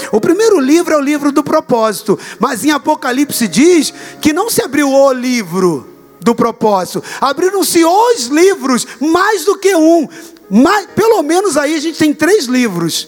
O 0.09 0.21
primeiro 0.21 0.57
livro 0.57 0.93
é 0.93 0.97
o 0.97 1.01
livro 1.01 1.33
do 1.33 1.43
propósito, 1.43 2.17
mas 2.39 2.63
em 2.63 2.71
Apocalipse 2.71 3.45
diz 3.45 3.93
que 4.21 4.31
não 4.31 4.49
se 4.49 4.63
abriu 4.63 4.89
o 4.89 5.11
livro 5.11 5.85
do 6.21 6.33
propósito, 6.33 7.03
abriram-se 7.19 7.83
os 7.83 8.27
livros, 8.27 8.87
mais 9.01 9.43
do 9.43 9.57
que 9.57 9.75
um, 9.75 10.07
mais, 10.49 10.87
pelo 10.87 11.21
menos 11.21 11.57
aí 11.57 11.75
a 11.75 11.79
gente 11.79 11.97
tem 11.97 12.13
três 12.13 12.45
livros, 12.45 13.07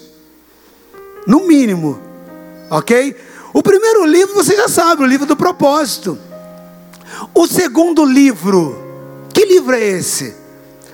no 1.26 1.48
mínimo, 1.48 2.00
ok? 2.70 3.16
O 3.54 3.62
primeiro 3.62 4.06
livro 4.06 4.34
você 4.34 4.56
já 4.56 4.68
sabe, 4.68 5.04
o 5.04 5.06
livro 5.06 5.26
do 5.26 5.36
propósito. 5.36 6.18
O 7.34 7.48
segundo 7.48 8.06
livro, 8.06 8.78
que 9.34 9.46
livro 9.46 9.76
é 9.76 9.84
esse? 9.84 10.36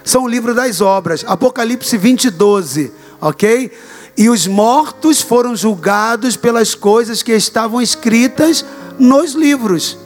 São 0.04 0.24
o 0.24 0.28
livro 0.28 0.54
das 0.54 0.82
obras, 0.82 1.24
Apocalipse 1.28 1.98
20, 1.98 2.30
12, 2.30 2.92
ok? 3.22 3.72
E 4.18 4.30
os 4.30 4.48
mortos 4.48 5.22
foram 5.22 5.56
julgados 5.56 6.36
pelas 6.36 6.74
coisas 6.74 7.22
que 7.22 7.34
estavam 7.34 7.82
escritas 7.82 8.66
nos 8.98 9.34
livros. 9.34 9.98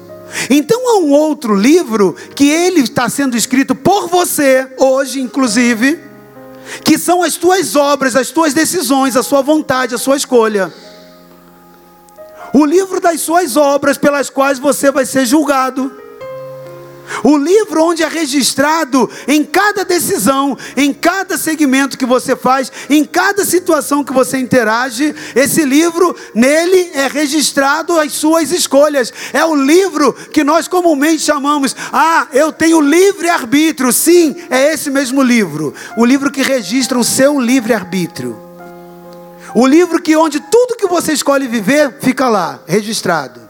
Então 0.50 0.90
há 0.90 1.00
um 1.00 1.12
outro 1.12 1.56
livro 1.56 2.16
que 2.36 2.50
ele 2.50 2.82
está 2.82 3.08
sendo 3.10 3.38
escrito 3.38 3.76
por 3.76 4.08
você, 4.08 4.68
hoje 4.78 5.22
inclusive, 5.22 6.00
que 6.84 6.98
são 6.98 7.24
as 7.24 7.36
tuas 7.36 7.76
obras, 7.76 8.16
as 8.16 8.30
tuas 8.30 8.54
decisões, 8.54 9.16
a 9.16 9.24
sua 9.24 9.42
vontade, 9.42 9.96
a 9.96 9.98
sua 9.98 10.18
escolha 10.18 10.72
o 12.54 12.66
livro 12.66 13.00
das 13.00 13.22
suas 13.22 13.56
obras 13.56 13.98
pelas 13.98 14.30
quais 14.30 14.60
você 14.60 14.92
vai 14.92 15.06
ser 15.06 15.26
julgado. 15.26 16.01
O 17.24 17.38
livro 17.38 17.84
onde 17.84 18.04
é 18.04 18.08
registrado 18.08 19.10
em 19.28 19.44
cada 19.44 19.84
decisão, 19.84 20.58
em 20.76 20.94
cada 20.94 21.38
segmento 21.38 21.98
que 21.98 22.06
você 22.06 22.36
faz, 22.36 22.72
em 22.90 23.04
cada 23.04 23.46
situação 23.46 24.04
que 24.04 24.14
você 24.14 24.38
interage, 24.38 25.14
esse 25.36 25.64
livro, 25.64 26.16
nele 26.34 26.92
é 26.94 27.08
registrado 27.08 28.00
as 28.00 28.14
suas 28.14 28.52
escolhas. 28.52 29.14
É 29.34 29.44
o 29.46 29.56
livro 29.56 30.14
que 30.14 30.44
nós 30.44 30.68
comumente 30.68 31.20
chamamos, 31.20 31.76
ah, 31.92 32.28
eu 32.34 32.52
tenho 32.52 32.82
livre 32.82 33.30
arbítrio. 33.30 33.92
Sim, 33.92 34.36
é 34.50 34.74
esse 34.74 34.90
mesmo 34.90 35.22
livro. 35.22 35.74
O 35.98 36.06
livro 36.06 36.32
que 36.32 36.42
registra 36.42 36.98
o 36.98 37.04
seu 37.04 37.40
livre 37.40 37.74
arbítrio. 37.74 38.40
O 39.54 39.68
livro 39.68 40.02
que 40.02 40.16
onde 40.16 40.40
tudo 40.40 40.78
que 40.78 40.88
você 40.88 41.12
escolhe 41.12 41.48
viver 41.48 41.98
fica 42.00 42.30
lá, 42.30 42.60
registrado. 42.66 43.42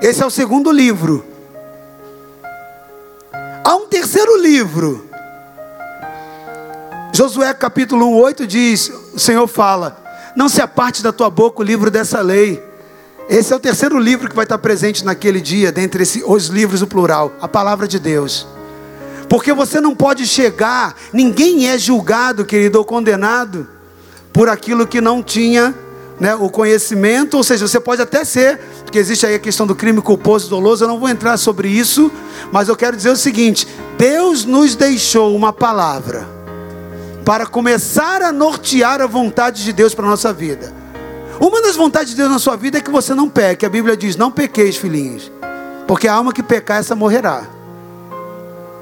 Esse 0.00 0.22
é 0.22 0.26
o 0.26 0.30
segundo 0.30 0.72
livro. 0.72 1.29
Há 3.62 3.76
um 3.76 3.86
terceiro 3.86 4.40
livro. 4.40 5.06
Josué 7.12 7.52
capítulo 7.52 8.06
1, 8.06 8.16
8 8.16 8.46
diz: 8.46 8.90
O 9.12 9.18
Senhor 9.18 9.46
fala: 9.46 10.02
Não 10.34 10.48
se 10.48 10.62
aparte 10.62 11.02
da 11.02 11.12
tua 11.12 11.28
boca 11.28 11.60
o 11.60 11.64
livro 11.64 11.90
dessa 11.90 12.20
lei. 12.20 12.62
Esse 13.28 13.52
é 13.52 13.56
o 13.56 13.60
terceiro 13.60 13.98
livro 13.98 14.28
que 14.28 14.34
vai 14.34 14.44
estar 14.44 14.58
presente 14.58 15.04
naquele 15.04 15.40
dia, 15.40 15.70
dentre 15.70 16.02
esse, 16.02 16.24
os 16.26 16.46
livros, 16.46 16.82
o 16.82 16.86
plural, 16.86 17.32
a 17.40 17.46
palavra 17.46 17.86
de 17.86 17.98
Deus. 17.98 18.46
Porque 19.28 19.52
você 19.52 19.80
não 19.80 19.94
pode 19.94 20.26
chegar, 20.26 20.96
ninguém 21.12 21.68
é 21.68 21.78
julgado, 21.78 22.44
querido, 22.44 22.78
ou 22.78 22.84
condenado 22.84 23.68
por 24.32 24.48
aquilo 24.48 24.86
que 24.86 25.00
não 25.00 25.22
tinha 25.22 25.74
né, 26.20 26.34
o 26.34 26.50
conhecimento, 26.50 27.38
ou 27.38 27.42
seja, 27.42 27.66
você 27.66 27.80
pode 27.80 28.02
até 28.02 28.24
ser, 28.26 28.58
porque 28.84 28.98
existe 28.98 29.24
aí 29.24 29.34
a 29.34 29.38
questão 29.38 29.66
do 29.66 29.74
crime 29.74 30.02
culposo 30.02 30.46
e 30.46 30.50
doloso, 30.50 30.84
eu 30.84 30.88
não 30.88 31.00
vou 31.00 31.08
entrar 31.08 31.38
sobre 31.38 31.68
isso, 31.68 32.12
mas 32.52 32.68
eu 32.68 32.76
quero 32.76 32.94
dizer 32.94 33.08
o 33.08 33.16
seguinte: 33.16 33.66
Deus 33.96 34.44
nos 34.44 34.76
deixou 34.76 35.34
uma 35.34 35.50
palavra 35.50 36.28
para 37.24 37.46
começar 37.46 38.20
a 38.20 38.30
nortear 38.30 39.00
a 39.00 39.06
vontade 39.06 39.64
de 39.64 39.72
Deus 39.72 39.94
para 39.94 40.04
a 40.04 40.10
nossa 40.10 40.30
vida. 40.30 40.74
Uma 41.40 41.62
das 41.62 41.74
vontades 41.74 42.10
de 42.10 42.16
Deus 42.16 42.30
na 42.30 42.38
sua 42.38 42.54
vida 42.54 42.76
é 42.76 42.80
que 42.82 42.90
você 42.90 43.14
não 43.14 43.26
peque. 43.26 43.64
A 43.64 43.70
Bíblia 43.70 43.96
diz: 43.96 44.14
Não 44.14 44.30
pequeis, 44.30 44.76
filhinhos, 44.76 45.32
porque 45.86 46.06
a 46.06 46.12
alma 46.12 46.34
que 46.34 46.42
pecar, 46.42 46.80
essa 46.80 46.94
morrerá. 46.94 47.44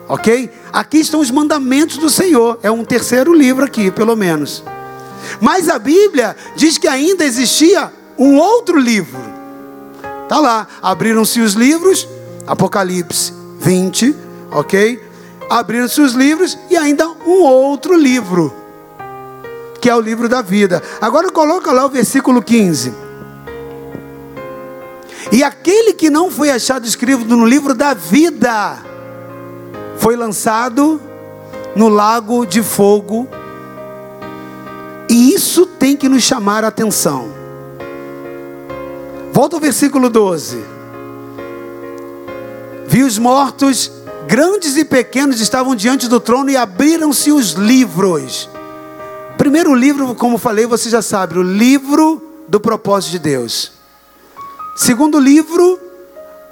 Ok? 0.09 0.51
Aqui 0.73 0.99
estão 0.99 1.21
os 1.21 1.31
mandamentos 1.31 1.99
do 1.99 2.11
Senhor. 2.11 2.59
É 2.65 2.71
um 2.71 2.85
terceiro 2.85 3.33
livro 3.33 3.65
aqui, 3.65 3.93
pelo 3.93 4.17
menos. 4.17 4.65
Mas 5.41 5.69
a 5.69 5.79
Bíblia 5.79 6.37
diz 6.57 6.79
que 6.79 6.89
ainda 6.89 7.25
existia 7.25 7.93
um 8.19 8.37
outro 8.37 8.79
livro. 8.79 9.21
Tá 10.29 10.39
lá, 10.39 10.67
abriram-se 10.83 11.41
os 11.41 11.55
livros, 11.55 12.07
Apocalipse 12.47 13.33
20, 13.61 14.15
ok? 14.51 15.03
Abriram-se 15.49 16.01
os 16.01 16.13
livros 16.13 16.59
e 16.69 16.77
ainda 16.77 17.09
um 17.09 17.43
outro 17.43 17.97
livro, 17.97 18.53
que 19.81 19.89
é 19.89 19.95
o 19.95 20.01
livro 20.01 20.29
da 20.29 20.43
vida. 20.43 20.83
Agora 21.01 21.31
coloca 21.31 21.73
lá 21.73 21.87
o 21.87 21.89
versículo 21.89 22.43
15. 22.43 22.93
E 25.33 25.43
aquele 25.43 25.93
que 25.93 26.09
não 26.11 26.31
foi 26.31 26.51
achado 26.51 26.87
escrito 26.87 27.25
no 27.25 27.45
livro 27.45 27.75
da 27.75 27.93
vida 27.95 28.79
foi 29.99 30.17
lançado 30.17 31.01
no 31.75 31.89
lago 31.89 32.47
de 32.47 32.63
fogo. 32.63 33.29
E 35.09 35.33
isso 35.35 35.65
tem 35.65 35.97
que 35.97 36.09
nos 36.09 36.23
chamar 36.23 36.65
a 36.65 36.69
atenção. 36.69 37.33
Volta 39.33 39.57
ao 39.57 39.61
versículo 39.61 40.11
12. 40.11 40.63
Vi 42.87 43.03
os 43.03 43.19
mortos, 43.19 43.91
grandes 44.27 44.77
e 44.77 44.85
pequenos, 44.85 45.41
estavam 45.41 45.75
diante 45.75 46.09
do 46.09 46.19
trono 46.19 46.51
e 46.51 46.57
abriram-se 46.57 47.31
os 47.31 47.53
livros. 47.53 48.49
Primeiro 49.37 49.75
livro, 49.75 50.15
como 50.15 50.37
falei, 50.37 50.67
você 50.67 50.91
já 50.91 51.01
sabe, 51.01 51.39
o 51.39 51.43
livro 51.43 52.23
do 52.49 52.59
propósito 52.59 53.13
de 53.13 53.19
Deus. 53.21 53.73
Segundo 54.77 55.19
livro, 55.19 55.79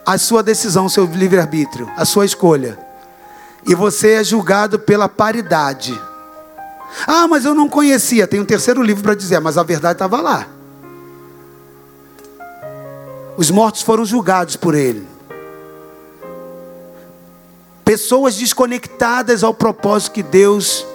a 0.05 0.17
sua 0.19 0.43
decisão, 0.43 0.89
seu 0.89 1.05
livre-arbítrio, 1.05 1.91
a 1.97 2.05
sua 2.05 2.25
escolha. 2.25 2.79
E 3.67 3.75
você 3.75 4.13
é 4.13 4.25
julgado 4.25 4.79
pela 4.79 5.09
paridade. 5.09 6.01
Ah, 7.07 7.27
mas 7.29 7.45
eu 7.45 7.55
não 7.55 7.69
conhecia. 7.69 8.27
Tem 8.27 8.41
um 8.41 8.45
terceiro 8.45 8.83
livro 8.83 9.03
para 9.03 9.15
dizer, 9.15 9.41
mas 9.41 9.59
a 9.59 9.63
verdade 9.63 9.95
estava 9.95 10.21
lá. 10.21 10.47
Os 13.37 13.51
mortos 13.51 13.83
foram 13.83 14.05
julgados 14.05 14.57
por 14.57 14.75
ele. 14.75 15.07
Pessoas 17.85 18.37
desconectadas 18.37 19.45
ao 19.45 19.55
propósito 19.55 20.13
que 20.13 20.23
Deus 20.23 20.87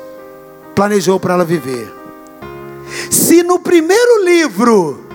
planejou 0.76 1.20
para 1.20 1.36
ela 1.36 1.46
viver. 1.46 1.92
Se 3.10 3.44
no 3.44 3.60
primeiro 3.60 4.26
livro, 4.26 5.06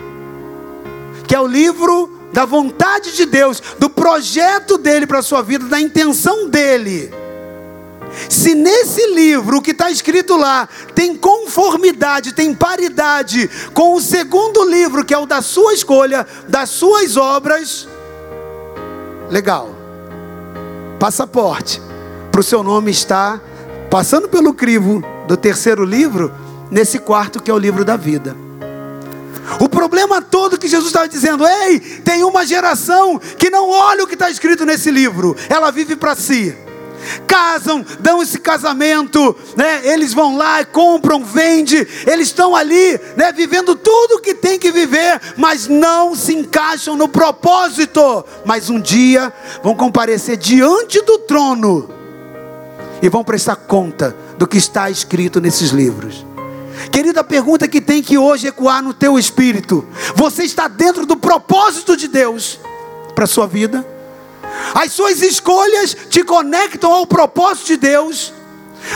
que 1.26 1.34
é 1.34 1.40
o 1.40 1.46
livro 1.46 2.10
da 2.32 2.44
vontade 2.44 3.14
de 3.14 3.26
Deus, 3.26 3.62
do 3.78 3.90
projeto 3.90 4.78
dele 4.78 5.06
para 5.06 5.18
a 5.18 5.22
sua 5.22 5.42
vida, 5.42 5.66
da 5.66 5.80
intenção 5.80 6.48
dele, 6.48 7.12
se 8.28 8.54
nesse 8.54 9.06
livro 9.14 9.58
o 9.58 9.62
que 9.62 9.70
está 9.72 9.90
escrito 9.90 10.36
lá 10.36 10.68
tem 10.94 11.16
conformidade, 11.16 12.32
tem 12.32 12.54
paridade 12.54 13.50
com 13.72 13.94
o 13.94 14.00
segundo 14.00 14.64
livro, 14.64 15.04
que 15.04 15.14
é 15.14 15.18
o 15.18 15.26
da 15.26 15.42
sua 15.42 15.74
escolha, 15.74 16.26
das 16.48 16.70
suas 16.70 17.16
obras, 17.16 17.88
legal. 19.30 19.74
Passaporte 20.98 21.80
para 22.30 22.40
o 22.40 22.44
seu 22.44 22.62
nome 22.62 22.90
estar 22.90 23.40
passando 23.90 24.28
pelo 24.28 24.52
crivo 24.52 25.02
do 25.26 25.36
terceiro 25.36 25.84
livro, 25.84 26.32
nesse 26.70 26.98
quarto 26.98 27.42
que 27.42 27.50
é 27.50 27.54
o 27.54 27.58
livro 27.58 27.84
da 27.84 27.96
vida. 27.96 28.36
O 29.60 29.68
problema 29.68 30.20
todo 30.20 30.58
que 30.58 30.68
Jesus 30.68 30.88
estava 30.88 31.08
dizendo, 31.08 31.46
ei, 31.46 31.78
tem 31.80 32.24
uma 32.24 32.44
geração 32.44 33.18
que 33.18 33.48
não 33.48 33.70
olha 33.70 34.04
o 34.04 34.06
que 34.06 34.14
está 34.14 34.28
escrito 34.28 34.66
nesse 34.66 34.90
livro, 34.90 35.36
ela 35.48 35.70
vive 35.70 35.94
para 35.94 36.16
si 36.16 36.54
casam, 37.26 37.84
dão 38.00 38.22
esse 38.22 38.38
casamento, 38.38 39.36
né? 39.56 39.86
Eles 39.86 40.12
vão 40.12 40.36
lá, 40.36 40.64
compram, 40.64 41.24
vendem, 41.24 41.86
eles 42.06 42.28
estão 42.28 42.54
ali, 42.54 43.00
né? 43.16 43.32
Vivendo 43.32 43.74
tudo 43.74 44.20
que 44.20 44.34
tem 44.34 44.58
que 44.58 44.70
viver, 44.70 45.20
mas 45.36 45.66
não 45.68 46.14
se 46.14 46.34
encaixam 46.34 46.96
no 46.96 47.08
propósito. 47.08 48.24
Mas 48.44 48.70
um 48.70 48.80
dia 48.80 49.32
vão 49.62 49.74
comparecer 49.74 50.36
diante 50.36 51.00
do 51.02 51.18
trono 51.18 51.90
e 53.02 53.08
vão 53.08 53.24
prestar 53.24 53.56
conta 53.56 54.16
do 54.38 54.46
que 54.46 54.58
está 54.58 54.90
escrito 54.90 55.40
nesses 55.40 55.70
livros. 55.70 56.24
Querida, 56.90 57.24
pergunta 57.24 57.66
que 57.66 57.80
tem 57.80 58.02
que 58.02 58.18
hoje 58.18 58.46
ecoar 58.46 58.82
no 58.82 58.92
teu 58.92 59.18
espírito: 59.18 59.86
você 60.14 60.44
está 60.44 60.68
dentro 60.68 61.06
do 61.06 61.16
propósito 61.16 61.96
de 61.96 62.08
Deus 62.08 62.60
para 63.14 63.24
a 63.24 63.28
sua 63.28 63.46
vida? 63.46 63.95
As 64.74 64.92
suas 64.92 65.22
escolhas 65.22 65.96
te 66.08 66.22
conectam 66.22 66.92
ao 66.92 67.06
propósito 67.06 67.66
de 67.66 67.76
Deus. 67.76 68.32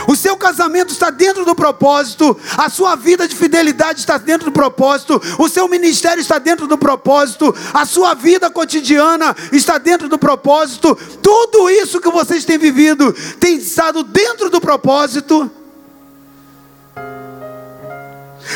O 0.06 0.14
seu 0.14 0.36
casamento 0.36 0.92
está 0.92 1.10
dentro 1.10 1.44
do 1.44 1.54
propósito, 1.54 2.36
a 2.56 2.68
sua 2.68 2.94
vida 2.96 3.26
de 3.26 3.34
fidelidade 3.34 4.00
está 4.00 4.18
dentro 4.18 4.46
do 4.46 4.52
propósito, 4.52 5.20
o 5.38 5.48
seu 5.48 5.68
ministério 5.68 6.20
está 6.20 6.38
dentro 6.38 6.66
do 6.66 6.78
propósito, 6.78 7.54
a 7.74 7.84
sua 7.84 8.14
vida 8.14 8.50
cotidiana 8.50 9.34
está 9.52 9.78
dentro 9.78 10.08
do 10.08 10.18
propósito. 10.18 10.96
Tudo 11.20 11.68
isso 11.70 12.00
que 12.00 12.10
vocês 12.10 12.44
têm 12.44 12.58
vivido 12.58 13.12
tem 13.38 13.56
estado 13.56 14.02
dentro 14.02 14.48
do 14.48 14.60
propósito. 14.60 15.50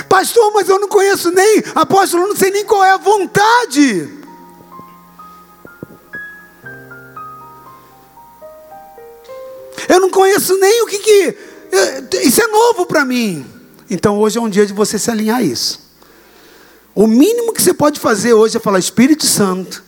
Pastor, 0.09 0.53
mas 0.53 0.69
eu 0.69 0.79
não 0.79 0.89
conheço 0.89 1.31
nem, 1.31 1.63
apóstolo, 1.75 2.29
não 2.29 2.37
sei 2.37 2.51
nem 2.51 2.65
qual 2.65 2.85
é 2.85 2.93
a 2.93 2.97
vontade. 2.97 4.24
Eu 9.89 10.01
não 10.01 10.11
conheço 10.11 10.59
nem 10.59 10.83
o 10.83 10.87
que 10.87 10.99
que. 10.99 11.37
Isso 12.23 12.43
é 12.43 12.47
novo 12.47 12.87
para 12.87 13.05
mim. 13.05 13.45
Então 13.91 14.19
hoje 14.19 14.39
é 14.39 14.41
um 14.41 14.49
dia 14.49 14.67
de 14.67 14.73
você 14.73 14.99
se 14.99 15.11
alinhar 15.11 15.39
a 15.39 15.43
isso. 15.43 15.85
O 16.95 17.07
mínimo 17.07 17.53
que 17.53 17.63
você 17.63 17.75
pode 17.75 17.99
fazer 17.99 18.33
hoje 18.33 18.57
é 18.57 18.61
falar: 18.61 18.79
Espírito 18.79 19.27
Santo, 19.27 19.83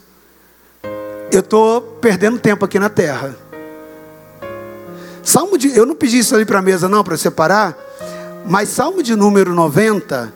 eu 1.30 1.40
estou 1.40 1.80
perdendo 2.00 2.38
tempo 2.38 2.64
aqui 2.64 2.78
na 2.78 2.88
terra. 2.88 3.36
Salmo 5.22 5.56
de. 5.56 5.76
Eu 5.76 5.86
não 5.86 5.94
pedi 5.94 6.18
isso 6.18 6.34
ali 6.34 6.44
para 6.44 6.58
a 6.58 6.62
mesa, 6.62 6.88
não, 6.88 7.02
para 7.02 7.16
separar. 7.16 7.76
Mas 8.46 8.68
Salmo 8.68 9.02
de 9.02 9.14
número 9.16 9.54
90. 9.54 10.32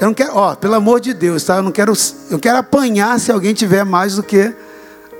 Eu 0.00 0.06
não 0.06 0.14
quero, 0.14 0.34
ó, 0.34 0.54
pelo 0.56 0.74
amor 0.74 1.00
de 1.00 1.14
Deus, 1.14 1.44
tá? 1.44 1.56
Eu 1.58 1.62
não 1.62 1.70
quero, 1.70 1.92
eu 2.28 2.38
quero 2.38 2.58
apanhar 2.58 3.20
se 3.20 3.30
alguém 3.30 3.54
tiver 3.54 3.84
mais 3.84 4.16
do 4.16 4.22
que 4.22 4.52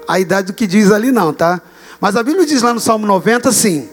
a 0.09 0.19
idade 0.19 0.49
do 0.49 0.53
que 0.53 0.67
diz 0.67 0.91
ali, 0.91 1.13
não, 1.13 1.33
tá? 1.33 1.63
Mas 2.03 2.17
a 2.17 2.23
Bíblia 2.25 2.45
diz 2.45 2.63
lá 2.63 2.75
no 2.75 2.81
Salmo 2.81 3.07
90 3.07 3.49
assim: 3.49 3.89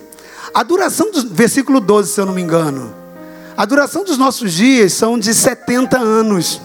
a 0.51 0.63
duração 0.63 1.11
do 1.11 1.29
versículo 1.29 1.79
12, 1.79 2.11
se 2.11 2.19
eu 2.19 2.25
não 2.25 2.33
me 2.33 2.41
engano, 2.41 2.91
a 3.55 3.65
duração 3.65 4.03
dos 4.03 4.17
nossos 4.17 4.51
dias 4.51 4.93
são 4.93 5.19
de 5.19 5.31
70 5.31 5.95
anos. 5.99 6.59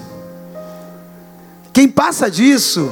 Quem 1.71 1.87
passa 1.87 2.31
disso, 2.31 2.91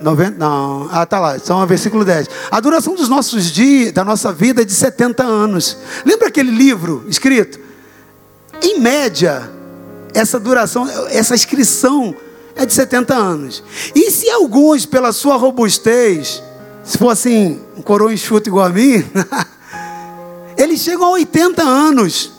90, 0.00 0.36
não, 0.36 0.88
ah, 0.90 1.06
tá 1.06 1.20
lá, 1.20 1.38
são 1.38 1.62
o 1.62 1.66
versículo 1.66 2.04
10. 2.04 2.28
A 2.50 2.58
duração 2.58 2.96
dos 2.96 3.08
nossos 3.08 3.52
dias, 3.52 3.92
da 3.92 4.04
nossa 4.04 4.32
vida 4.32 4.62
é 4.62 4.64
de 4.64 4.72
70 4.72 5.22
anos. 5.22 5.76
Lembra 6.04 6.26
aquele 6.26 6.50
livro 6.50 7.04
escrito? 7.06 7.60
Em 8.60 8.80
média, 8.80 9.48
essa 10.12 10.40
duração, 10.40 10.88
essa 11.08 11.36
inscrição 11.36 12.16
é 12.56 12.66
de 12.66 12.72
70 12.72 13.14
anos. 13.14 13.62
E 13.94 14.10
se 14.10 14.28
alguns, 14.28 14.84
pela 14.84 15.12
sua 15.12 15.36
robustez, 15.36 16.42
se 16.90 16.98
for 16.98 17.10
assim, 17.10 17.60
um 17.76 17.82
coroa 17.82 18.12
enxuto 18.12 18.48
igual 18.48 18.66
a 18.66 18.68
mim, 18.68 19.08
eles 20.58 20.80
chegam 20.80 21.06
a 21.06 21.10
80 21.10 21.62
anos. 21.62 22.32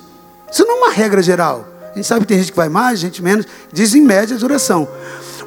Isso 0.52 0.66
não 0.66 0.76
é 0.76 0.78
uma 0.80 0.92
regra 0.92 1.22
geral. 1.22 1.66
A 1.90 1.96
gente 1.96 2.06
sabe 2.06 2.22
que 2.22 2.28
tem 2.28 2.38
gente 2.38 2.52
que 2.52 2.58
vai 2.58 2.68
mais, 2.68 3.00
gente 3.00 3.24
menos. 3.24 3.46
Diz 3.72 3.96
em 3.96 4.02
média 4.02 4.36
a 4.36 4.40
duração. 4.40 4.90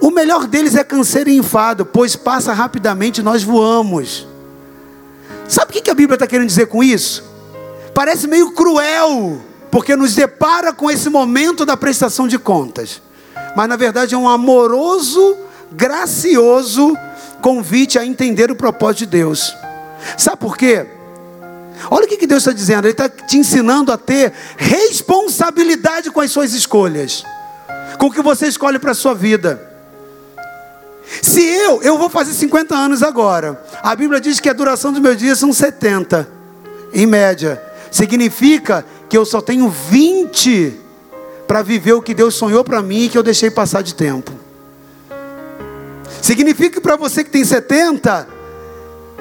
O 0.00 0.10
melhor 0.10 0.46
deles 0.46 0.74
é 0.74 0.82
câncer 0.82 1.28
e 1.28 1.36
enfado, 1.36 1.84
pois 1.84 2.16
passa 2.16 2.54
rapidamente 2.54 3.20
nós 3.20 3.42
voamos. 3.42 4.26
Sabe 5.46 5.78
o 5.78 5.82
que 5.82 5.90
a 5.90 5.94
Bíblia 5.94 6.14
está 6.14 6.26
querendo 6.26 6.48
dizer 6.48 6.68
com 6.68 6.82
isso? 6.82 7.22
Parece 7.92 8.26
meio 8.26 8.52
cruel, 8.52 9.38
porque 9.70 9.94
nos 9.94 10.14
depara 10.14 10.72
com 10.72 10.90
esse 10.90 11.10
momento 11.10 11.66
da 11.66 11.76
prestação 11.76 12.26
de 12.26 12.38
contas. 12.38 13.02
Mas 13.54 13.68
na 13.68 13.76
verdade 13.76 14.14
é 14.14 14.18
um 14.18 14.26
amoroso, 14.26 15.36
gracioso 15.70 16.96
convite 17.42 17.98
a 17.98 18.04
entender 18.04 18.50
o 18.50 18.56
propósito 18.56 19.00
de 19.00 19.06
Deus. 19.06 19.54
Sabe 20.16 20.38
por 20.38 20.56
quê? 20.56 20.86
Olha 21.90 22.04
o 22.04 22.08
que 22.08 22.26
Deus 22.26 22.42
está 22.42 22.52
dizendo, 22.52 22.86
Ele 22.86 22.92
está 22.92 23.08
te 23.08 23.36
ensinando 23.36 23.92
a 23.92 23.98
ter 23.98 24.32
responsabilidade 24.56 26.10
com 26.10 26.20
as 26.20 26.30
suas 26.30 26.52
escolhas, 26.52 27.24
com 27.98 28.06
o 28.06 28.10
que 28.12 28.22
você 28.22 28.46
escolhe 28.46 28.78
para 28.78 28.92
a 28.92 28.94
sua 28.94 29.14
vida. 29.14 29.70
Se 31.22 31.42
eu, 31.42 31.82
eu 31.82 31.98
vou 31.98 32.08
fazer 32.08 32.32
50 32.32 32.74
anos 32.74 33.02
agora, 33.02 33.62
a 33.82 33.94
Bíblia 33.94 34.20
diz 34.20 34.40
que 34.40 34.48
a 34.48 34.54
duração 34.54 34.92
dos 34.92 35.02
meus 35.02 35.16
dias 35.16 35.38
são 35.38 35.52
70, 35.52 36.28
em 36.92 37.06
média, 37.06 37.60
significa 37.90 38.84
que 39.08 39.18
eu 39.18 39.24
só 39.24 39.40
tenho 39.40 39.68
20 39.68 40.80
para 41.46 41.62
viver 41.62 41.92
o 41.92 42.02
que 42.02 42.14
Deus 42.14 42.34
sonhou 42.34 42.64
para 42.64 42.80
mim 42.82 43.04
e 43.04 43.08
que 43.08 43.18
eu 43.18 43.22
deixei 43.22 43.50
passar 43.50 43.82
de 43.82 43.94
tempo. 43.94 44.32
Significa 46.24 46.76
que 46.76 46.80
para 46.80 46.96
você 46.96 47.22
que 47.22 47.28
tem 47.28 47.44
70, 47.44 48.26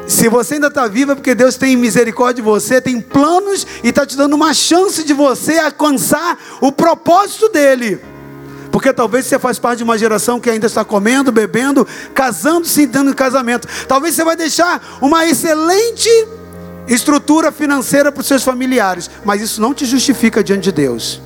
se 0.07 0.29
você 0.29 0.53
ainda 0.53 0.67
está 0.67 0.87
viva, 0.87 1.11
é 1.11 1.15
porque 1.15 1.35
Deus 1.35 1.57
tem 1.57 1.75
misericórdia 1.75 2.35
de 2.35 2.41
você, 2.41 2.79
tem 2.79 3.01
planos 3.01 3.67
e 3.83 3.89
está 3.89 4.05
te 4.05 4.15
dando 4.15 4.35
uma 4.35 4.53
chance 4.53 5.03
de 5.03 5.13
você 5.13 5.57
alcançar 5.57 6.39
o 6.61 6.71
propósito 6.71 7.49
dele. 7.49 7.99
Porque 8.71 8.93
talvez 8.93 9.25
você 9.25 9.37
faz 9.37 9.59
parte 9.59 9.79
de 9.79 9.83
uma 9.83 9.97
geração 9.97 10.39
que 10.39 10.49
ainda 10.49 10.67
está 10.67 10.85
comendo, 10.85 11.29
bebendo, 11.29 11.85
casando-se 12.13 12.83
e 12.83 12.87
dando 12.87 13.13
casamento. 13.13 13.67
Talvez 13.85 14.15
você 14.15 14.23
vai 14.23 14.37
deixar 14.37 14.81
uma 15.01 15.25
excelente 15.25 16.09
estrutura 16.87 17.51
financeira 17.51 18.13
para 18.13 18.21
os 18.21 18.27
seus 18.27 18.43
familiares, 18.43 19.11
mas 19.25 19.41
isso 19.41 19.59
não 19.59 19.73
te 19.73 19.85
justifica 19.85 20.41
diante 20.41 20.63
de 20.63 20.71
Deus. 20.71 21.21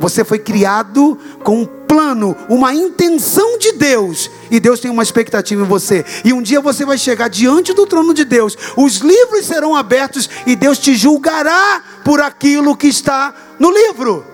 Você 0.00 0.24
foi 0.24 0.38
criado 0.38 1.18
com 1.42 1.62
um 1.62 1.66
plano, 1.66 2.36
uma 2.48 2.72
intenção 2.72 3.58
de 3.58 3.72
Deus, 3.72 4.30
e 4.50 4.60
Deus 4.60 4.78
tem 4.78 4.90
uma 4.90 5.02
expectativa 5.02 5.62
em 5.62 5.66
você. 5.66 6.04
E 6.24 6.32
um 6.32 6.42
dia 6.42 6.60
você 6.60 6.84
vai 6.84 6.98
chegar 6.98 7.28
diante 7.28 7.72
do 7.72 7.86
trono 7.86 8.14
de 8.14 8.24
Deus, 8.24 8.56
os 8.76 8.98
livros 8.98 9.46
serão 9.46 9.74
abertos 9.74 10.28
e 10.46 10.54
Deus 10.54 10.78
te 10.78 10.94
julgará 10.94 11.82
por 12.04 12.20
aquilo 12.20 12.76
que 12.76 12.86
está 12.86 13.34
no 13.58 13.70
livro. 13.70 14.24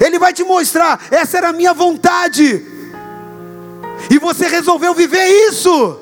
Ele 0.00 0.18
vai 0.18 0.32
te 0.32 0.42
mostrar, 0.42 1.06
essa 1.10 1.36
era 1.36 1.50
a 1.50 1.52
minha 1.52 1.74
vontade. 1.74 2.64
E 4.08 4.18
você 4.18 4.46
resolveu 4.46 4.94
viver 4.94 5.26
isso. 5.48 5.98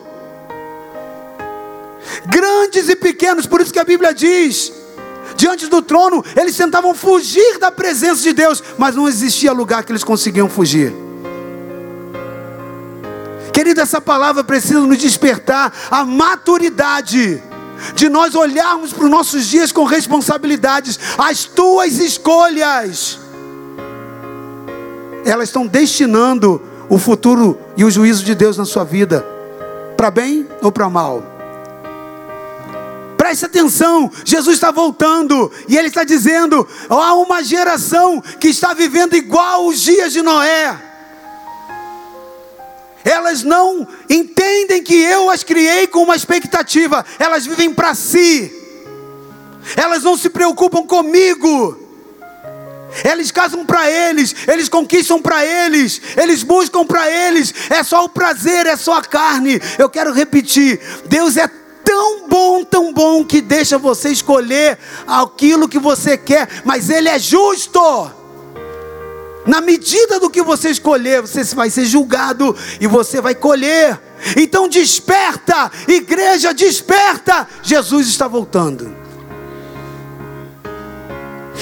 Grandes 2.26 2.88
e 2.88 2.94
pequenos, 2.94 3.46
por 3.46 3.60
isso 3.60 3.72
que 3.72 3.78
a 3.80 3.84
Bíblia 3.84 4.14
diz: 4.14 4.72
diante 5.38 5.68
do 5.68 5.80
trono, 5.80 6.22
eles 6.36 6.56
tentavam 6.56 6.92
fugir 6.92 7.58
da 7.58 7.70
presença 7.70 8.20
de 8.20 8.32
Deus, 8.32 8.62
mas 8.76 8.96
não 8.96 9.08
existia 9.08 9.52
lugar 9.52 9.84
que 9.84 9.92
eles 9.92 10.02
conseguiam 10.02 10.50
fugir. 10.50 10.92
Querido, 13.52 13.80
essa 13.80 14.00
palavra 14.00 14.42
precisa 14.42 14.80
nos 14.80 14.98
despertar 14.98 15.72
a 15.90 16.04
maturidade 16.04 17.40
de 17.94 18.08
nós 18.08 18.34
olharmos 18.34 18.92
para 18.92 19.04
os 19.04 19.10
nossos 19.10 19.46
dias 19.46 19.70
com 19.70 19.84
responsabilidades, 19.84 20.98
as 21.16 21.44
tuas 21.44 21.98
escolhas, 21.98 23.20
elas 25.24 25.48
estão 25.48 25.68
destinando 25.68 26.60
o 26.88 26.98
futuro 26.98 27.56
e 27.76 27.84
o 27.84 27.90
juízo 27.90 28.24
de 28.24 28.34
Deus 28.34 28.56
na 28.56 28.64
sua 28.64 28.82
vida, 28.82 29.24
para 29.96 30.10
bem 30.10 30.48
ou 30.60 30.72
para 30.72 30.90
mal. 30.90 31.37
Preste 33.28 33.44
atenção, 33.44 34.10
Jesus 34.24 34.54
está 34.54 34.70
voltando 34.70 35.52
e 35.68 35.76
Ele 35.76 35.88
está 35.88 36.02
dizendo: 36.02 36.66
há 36.88 37.12
uma 37.12 37.44
geração 37.44 38.22
que 38.40 38.48
está 38.48 38.72
vivendo 38.72 39.14
igual 39.14 39.66
os 39.66 39.82
dias 39.82 40.14
de 40.14 40.22
Noé. 40.22 40.74
Elas 43.04 43.42
não 43.42 43.86
entendem 44.08 44.82
que 44.82 44.94
eu 44.94 45.28
as 45.28 45.42
criei 45.42 45.86
com 45.86 46.04
uma 46.04 46.16
expectativa, 46.16 47.04
elas 47.18 47.44
vivem 47.44 47.70
para 47.74 47.94
si, 47.94 48.50
elas 49.76 50.02
não 50.02 50.16
se 50.16 50.30
preocupam 50.30 50.86
comigo. 50.86 51.86
Eles 53.04 53.30
casam 53.30 53.66
para 53.66 53.90
eles, 53.90 54.34
eles 54.46 54.70
conquistam 54.70 55.20
para 55.20 55.44
eles, 55.44 56.00
eles 56.16 56.42
buscam 56.42 56.86
para 56.86 57.10
eles, 57.10 57.52
é 57.68 57.82
só 57.82 58.06
o 58.06 58.08
prazer, 58.08 58.66
é 58.66 58.74
só 58.74 58.94
a 58.94 59.02
carne. 59.02 59.60
Eu 59.78 59.90
quero 59.90 60.14
repetir: 60.14 60.80
Deus 61.04 61.36
é 61.36 61.46
tão 61.88 62.28
bom, 62.28 62.62
tão 62.64 62.92
bom 62.92 63.24
que 63.24 63.40
deixa 63.40 63.78
você 63.78 64.10
escolher 64.10 64.78
aquilo 65.06 65.66
que 65.66 65.78
você 65.78 66.18
quer, 66.18 66.46
mas 66.62 66.90
Ele 66.90 67.08
é 67.08 67.18
justo. 67.18 67.80
Na 69.46 69.62
medida 69.62 70.20
do 70.20 70.28
que 70.28 70.42
você 70.42 70.68
escolher, 70.68 71.22
você 71.22 71.42
vai 71.54 71.70
ser 71.70 71.86
julgado 71.86 72.54
e 72.78 72.86
você 72.86 73.22
vai 73.22 73.34
colher. 73.34 73.98
Então 74.36 74.68
desperta, 74.68 75.72
igreja, 75.88 76.52
desperta. 76.52 77.48
Jesus 77.62 78.06
está 78.08 78.28
voltando. 78.28 78.94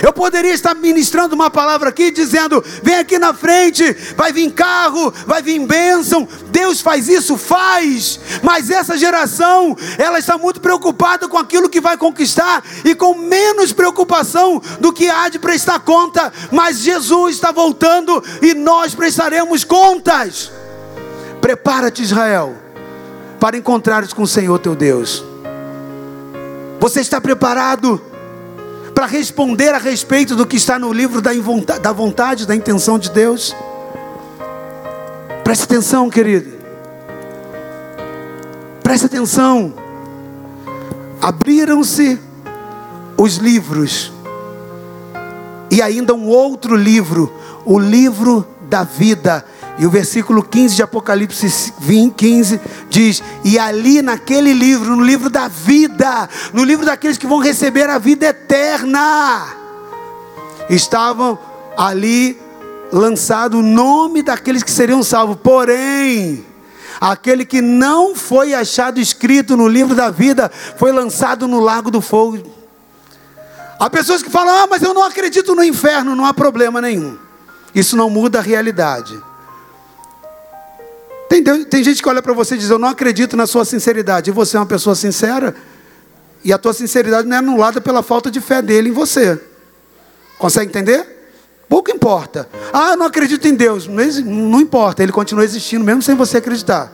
Eu 0.02 0.12
poderia 0.12 0.52
estar 0.52 0.74
ministrando 0.74 1.34
uma 1.34 1.50
palavra 1.50 1.88
aqui 1.88 2.10
dizendo: 2.10 2.62
vem 2.82 2.96
aqui 2.96 3.18
na 3.18 3.32
frente, 3.32 3.92
vai 4.16 4.32
vir 4.32 4.50
carro, 4.52 5.12
vai 5.26 5.42
vir 5.42 5.58
bênção. 5.66 6.28
Deus 6.50 6.80
faz 6.80 7.08
isso, 7.08 7.36
faz. 7.36 8.20
Mas 8.42 8.70
essa 8.70 8.96
geração, 8.98 9.76
ela 9.98 10.18
está 10.18 10.36
muito 10.36 10.60
preocupada 10.60 11.28
com 11.28 11.38
aquilo 11.38 11.68
que 11.68 11.80
vai 11.80 11.96
conquistar 11.96 12.62
e 12.84 12.94
com 12.94 13.14
menos 13.14 13.72
preocupação 13.72 14.60
do 14.80 14.92
que 14.92 15.08
há 15.08 15.28
de 15.28 15.38
prestar 15.38 15.80
conta. 15.80 16.32
Mas 16.52 16.78
Jesus 16.78 17.36
está 17.36 17.50
voltando 17.50 18.22
e 18.42 18.54
nós 18.54 18.94
prestaremos 18.94 19.64
contas. 19.64 20.50
Prepara-te, 21.40 22.02
Israel, 22.02 22.54
para 23.40 23.56
encontrares 23.56 24.12
com 24.12 24.22
o 24.22 24.26
Senhor 24.26 24.58
teu 24.58 24.74
Deus. 24.74 25.24
Você 26.80 27.00
está 27.00 27.20
preparado? 27.20 28.00
Para 28.96 29.04
responder 29.04 29.74
a 29.74 29.78
respeito 29.78 30.34
do 30.34 30.46
que 30.46 30.56
está 30.56 30.78
no 30.78 30.90
livro 30.90 31.20
da, 31.20 31.30
da 31.78 31.92
vontade, 31.92 32.46
da 32.46 32.56
intenção 32.56 32.98
de 32.98 33.10
Deus. 33.10 33.54
Preste 35.44 35.64
atenção, 35.64 36.08
querido. 36.08 36.50
Preste 38.82 39.04
atenção. 39.04 39.74
Abriram-se 41.20 42.18
os 43.18 43.36
livros, 43.36 44.10
e 45.70 45.82
ainda 45.82 46.14
um 46.14 46.28
outro 46.28 46.74
livro, 46.74 47.30
o 47.66 47.78
livro 47.78 48.46
da 48.62 48.82
vida 48.82 49.44
e 49.78 49.84
o 49.84 49.90
versículo 49.90 50.42
15 50.42 50.74
de 50.74 50.82
Apocalipse 50.82 51.72
20, 51.78 52.14
15 52.14 52.60
diz: 52.88 53.22
E 53.44 53.58
ali 53.58 54.00
naquele 54.00 54.54
livro, 54.54 54.96
no 54.96 55.04
livro 55.04 55.28
da 55.28 55.48
vida, 55.48 56.28
no 56.52 56.64
livro 56.64 56.86
daqueles 56.86 57.18
que 57.18 57.26
vão 57.26 57.38
receber 57.38 57.88
a 57.90 57.98
vida 57.98 58.26
eterna, 58.26 59.46
estavam 60.70 61.38
ali 61.76 62.40
lançado 62.90 63.58
o 63.58 63.62
nome 63.62 64.22
daqueles 64.22 64.62
que 64.62 64.70
seriam 64.70 65.02
salvos. 65.02 65.36
Porém, 65.42 66.44
aquele 66.98 67.44
que 67.44 67.60
não 67.60 68.14
foi 68.14 68.54
achado 68.54 68.98
escrito 68.98 69.58
no 69.58 69.68
livro 69.68 69.94
da 69.94 70.10
vida 70.10 70.50
foi 70.78 70.90
lançado 70.90 71.46
no 71.46 71.60
lago 71.60 71.90
do 71.90 72.00
fogo. 72.00 72.38
Há 73.78 73.90
pessoas 73.90 74.22
que 74.22 74.30
falam: 74.30 74.54
Ah, 74.54 74.66
mas 74.70 74.80
eu 74.80 74.94
não 74.94 75.02
acredito 75.02 75.54
no 75.54 75.62
inferno, 75.62 76.16
não 76.16 76.24
há 76.24 76.32
problema 76.32 76.80
nenhum. 76.80 77.18
Isso 77.74 77.94
não 77.94 78.08
muda 78.08 78.38
a 78.38 78.42
realidade. 78.42 79.22
Tem, 81.28 81.42
tem 81.64 81.82
gente 81.82 82.02
que 82.02 82.08
olha 82.08 82.22
para 82.22 82.32
você 82.32 82.54
e 82.54 82.58
diz: 82.58 82.70
Eu 82.70 82.78
não 82.78 82.88
acredito 82.88 83.36
na 83.36 83.46
sua 83.46 83.64
sinceridade. 83.64 84.30
E 84.30 84.32
você 84.32 84.56
é 84.56 84.60
uma 84.60 84.66
pessoa 84.66 84.94
sincera. 84.94 85.54
E 86.44 86.52
a 86.52 86.58
tua 86.58 86.72
sinceridade 86.72 87.26
não 87.26 87.36
é 87.36 87.38
anulada 87.38 87.80
pela 87.80 88.02
falta 88.02 88.30
de 88.30 88.40
fé 88.40 88.62
dele 88.62 88.90
em 88.90 88.92
você. 88.92 89.40
Consegue 90.38 90.68
entender? 90.68 91.16
Pouco 91.68 91.90
importa. 91.90 92.48
Ah, 92.72 92.90
eu 92.90 92.96
não 92.96 93.06
acredito 93.06 93.46
em 93.48 93.54
Deus. 93.54 93.88
Não, 93.88 94.04
não 94.24 94.60
importa, 94.60 95.02
ele 95.02 95.12
continua 95.12 95.44
existindo 95.44 95.84
mesmo 95.84 96.02
sem 96.02 96.14
você 96.14 96.36
acreditar. 96.36 96.92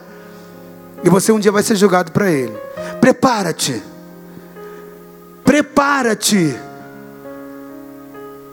E 1.03 1.09
você 1.09 1.31
um 1.31 1.39
dia 1.39 1.51
vai 1.51 1.61
ser 1.61 1.75
julgado 1.75 2.11
para 2.11 2.31
ele. 2.31 2.53
Prepara-te. 2.99 3.83
Prepara-te. 5.43 6.55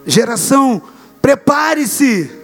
Geração, 0.04 0.82
prepare-se. 1.22 2.39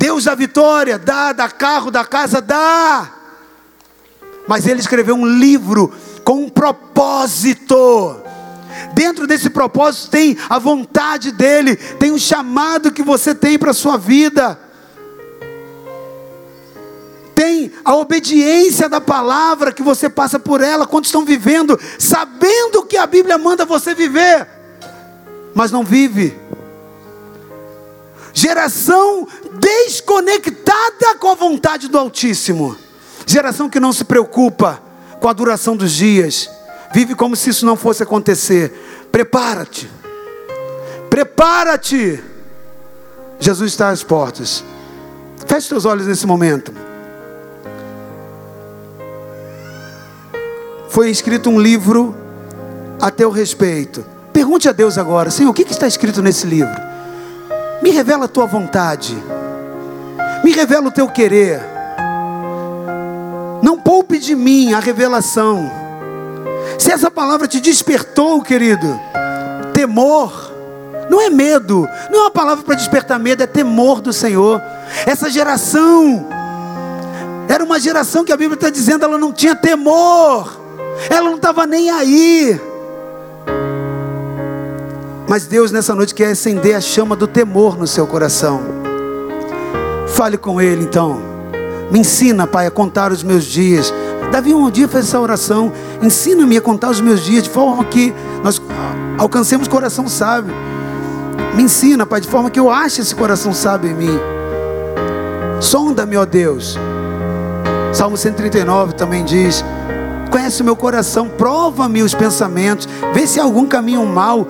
Deus 0.00 0.24
da 0.24 0.34
vitória, 0.34 0.98
dá, 0.98 1.30
dá 1.30 1.46
carro, 1.46 1.90
dá 1.90 2.02
casa, 2.06 2.40
dá. 2.40 3.12
Mas 4.48 4.66
ele 4.66 4.80
escreveu 4.80 5.14
um 5.14 5.26
livro 5.26 5.92
com 6.24 6.44
um 6.44 6.48
propósito. 6.48 8.16
Dentro 8.94 9.26
desse 9.26 9.50
propósito 9.50 10.10
tem 10.10 10.38
a 10.48 10.58
vontade 10.58 11.30
dele, 11.30 11.76
tem 11.76 12.10
o 12.12 12.14
um 12.14 12.18
chamado 12.18 12.90
que 12.90 13.02
você 13.02 13.34
tem 13.34 13.58
para 13.58 13.72
a 13.72 13.74
sua 13.74 13.98
vida. 13.98 14.58
Tem 17.34 17.70
a 17.84 17.94
obediência 17.94 18.88
da 18.88 19.02
palavra 19.02 19.70
que 19.70 19.82
você 19.82 20.08
passa 20.08 20.38
por 20.38 20.62
ela 20.62 20.86
quando 20.86 21.04
estão 21.04 21.26
vivendo, 21.26 21.78
sabendo 21.98 22.84
que 22.84 22.96
a 22.96 23.06
Bíblia 23.06 23.36
manda 23.36 23.66
você 23.66 23.94
viver, 23.94 24.48
mas 25.54 25.70
não 25.70 25.84
vive. 25.84 26.38
Geração 28.40 29.28
desconectada 29.52 31.14
com 31.18 31.28
a 31.28 31.34
vontade 31.34 31.88
do 31.88 31.98
Altíssimo. 31.98 32.74
Geração 33.26 33.68
que 33.68 33.78
não 33.78 33.92
se 33.92 34.02
preocupa 34.02 34.82
com 35.20 35.28
a 35.28 35.32
duração 35.34 35.76
dos 35.76 35.92
dias. 35.92 36.48
Vive 36.94 37.14
como 37.14 37.36
se 37.36 37.50
isso 37.50 37.66
não 37.66 37.76
fosse 37.76 38.02
acontecer. 38.02 38.72
Prepara-te. 39.12 39.90
Prepara-te. 41.10 42.24
Jesus 43.38 43.72
está 43.72 43.90
às 43.90 44.02
portas. 44.02 44.64
Feche 45.46 45.68
seus 45.68 45.84
olhos 45.84 46.06
nesse 46.06 46.26
momento. 46.26 46.72
Foi 50.88 51.10
escrito 51.10 51.50
um 51.50 51.60
livro 51.60 52.16
a 53.02 53.10
teu 53.10 53.30
respeito. 53.30 54.02
Pergunte 54.32 54.66
a 54.66 54.72
Deus 54.72 54.96
agora, 54.96 55.30
Senhor, 55.30 55.50
o 55.50 55.52
que 55.52 55.70
está 55.70 55.86
escrito 55.86 56.22
nesse 56.22 56.46
livro? 56.46 56.89
Me 57.82 57.90
revela 57.90 58.26
a 58.26 58.28
tua 58.28 58.46
vontade. 58.46 59.16
Me 60.44 60.52
revela 60.52 60.88
o 60.88 60.92
teu 60.92 61.08
querer. 61.08 61.60
Não 63.62 63.78
poupe 63.78 64.18
de 64.18 64.34
mim 64.34 64.72
a 64.72 64.80
revelação. 64.80 65.70
Se 66.78 66.92
essa 66.92 67.10
palavra 67.10 67.46
te 67.46 67.60
despertou, 67.60 68.42
querido, 68.42 68.98
temor, 69.72 70.50
não 71.10 71.20
é 71.20 71.28
medo, 71.28 71.88
não 72.10 72.20
é 72.20 72.22
uma 72.22 72.30
palavra 72.30 72.64
para 72.64 72.74
despertar 72.74 73.18
medo, 73.18 73.42
é 73.42 73.46
temor 73.46 74.00
do 74.00 74.12
Senhor. 74.12 74.62
Essa 75.06 75.28
geração, 75.28 76.26
era 77.48 77.64
uma 77.64 77.80
geração 77.80 78.24
que 78.24 78.32
a 78.32 78.36
Bíblia 78.36 78.54
está 78.54 78.70
dizendo, 78.70 79.04
ela 79.04 79.18
não 79.18 79.32
tinha 79.32 79.54
temor, 79.54 80.58
ela 81.10 81.28
não 81.28 81.36
estava 81.36 81.66
nem 81.66 81.90
aí. 81.90 82.60
Mas 85.30 85.46
Deus 85.46 85.70
nessa 85.70 85.94
noite 85.94 86.12
quer 86.12 86.32
acender 86.32 86.74
a 86.74 86.80
chama 86.80 87.14
do 87.14 87.24
temor 87.24 87.78
no 87.78 87.86
seu 87.86 88.04
coração. 88.04 88.62
Fale 90.08 90.36
com 90.36 90.60
Ele 90.60 90.82
então. 90.82 91.22
Me 91.88 92.00
ensina, 92.00 92.48
Pai, 92.48 92.66
a 92.66 92.70
contar 92.70 93.12
os 93.12 93.22
meus 93.22 93.44
dias. 93.44 93.94
Davi 94.32 94.52
um 94.52 94.68
dia 94.68 94.88
fez 94.88 95.04
essa 95.04 95.20
oração. 95.20 95.72
Ensina-me 96.02 96.56
a 96.56 96.60
contar 96.60 96.90
os 96.90 97.00
meus 97.00 97.20
dias 97.20 97.44
de 97.44 97.48
forma 97.48 97.84
que 97.84 98.12
nós 98.42 98.60
alcancemos 99.18 99.68
coração 99.68 100.08
sábio. 100.08 100.52
Me 101.54 101.62
ensina, 101.62 102.04
Pai, 102.04 102.20
de 102.20 102.26
forma 102.26 102.50
que 102.50 102.58
eu 102.58 102.68
ache 102.68 103.00
esse 103.00 103.14
coração 103.14 103.52
sábio 103.52 103.88
em 103.88 103.94
mim. 103.94 104.18
Sonda-me, 105.60 106.16
ó 106.16 106.26
Deus. 106.26 106.76
Salmo 107.92 108.16
139 108.16 108.94
também 108.94 109.24
diz: 109.24 109.64
Conhece 110.28 110.60
o 110.60 110.64
meu 110.64 110.74
coração, 110.74 111.28
prova-me 111.28 112.02
os 112.02 112.14
pensamentos, 112.14 112.88
vê 113.14 113.28
se 113.28 113.38
há 113.38 113.44
algum 113.44 113.64
caminho 113.64 114.04
mal, 114.04 114.44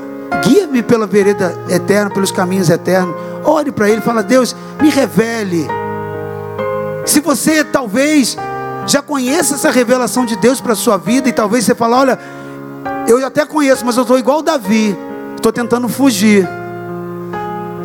guia-me 0.44 0.82
pela 0.82 1.06
vereda 1.06 1.54
eterna, 1.68 2.10
pelos 2.10 2.30
caminhos 2.30 2.70
eternos. 2.70 3.14
Ore 3.44 3.72
para 3.72 3.88
Ele, 3.88 4.00
fala: 4.00 4.22
Deus, 4.22 4.54
me 4.80 4.88
revele. 4.88 5.66
Se 7.04 7.20
você 7.20 7.64
talvez 7.64 8.36
já 8.86 9.02
conheça 9.02 9.54
essa 9.54 9.70
revelação 9.70 10.24
de 10.24 10.36
Deus 10.36 10.60
para 10.60 10.72
a 10.72 10.76
sua 10.76 10.96
vida, 10.96 11.28
e 11.28 11.32
talvez 11.32 11.64
você 11.64 11.74
fale: 11.74 11.94
Olha, 11.94 12.18
eu 13.06 13.24
até 13.26 13.44
conheço, 13.44 13.84
mas 13.84 13.96
eu 13.96 14.02
estou 14.02 14.18
igual 14.18 14.42
Davi, 14.42 14.96
estou 15.36 15.52
tentando 15.52 15.88
fugir 15.88 16.48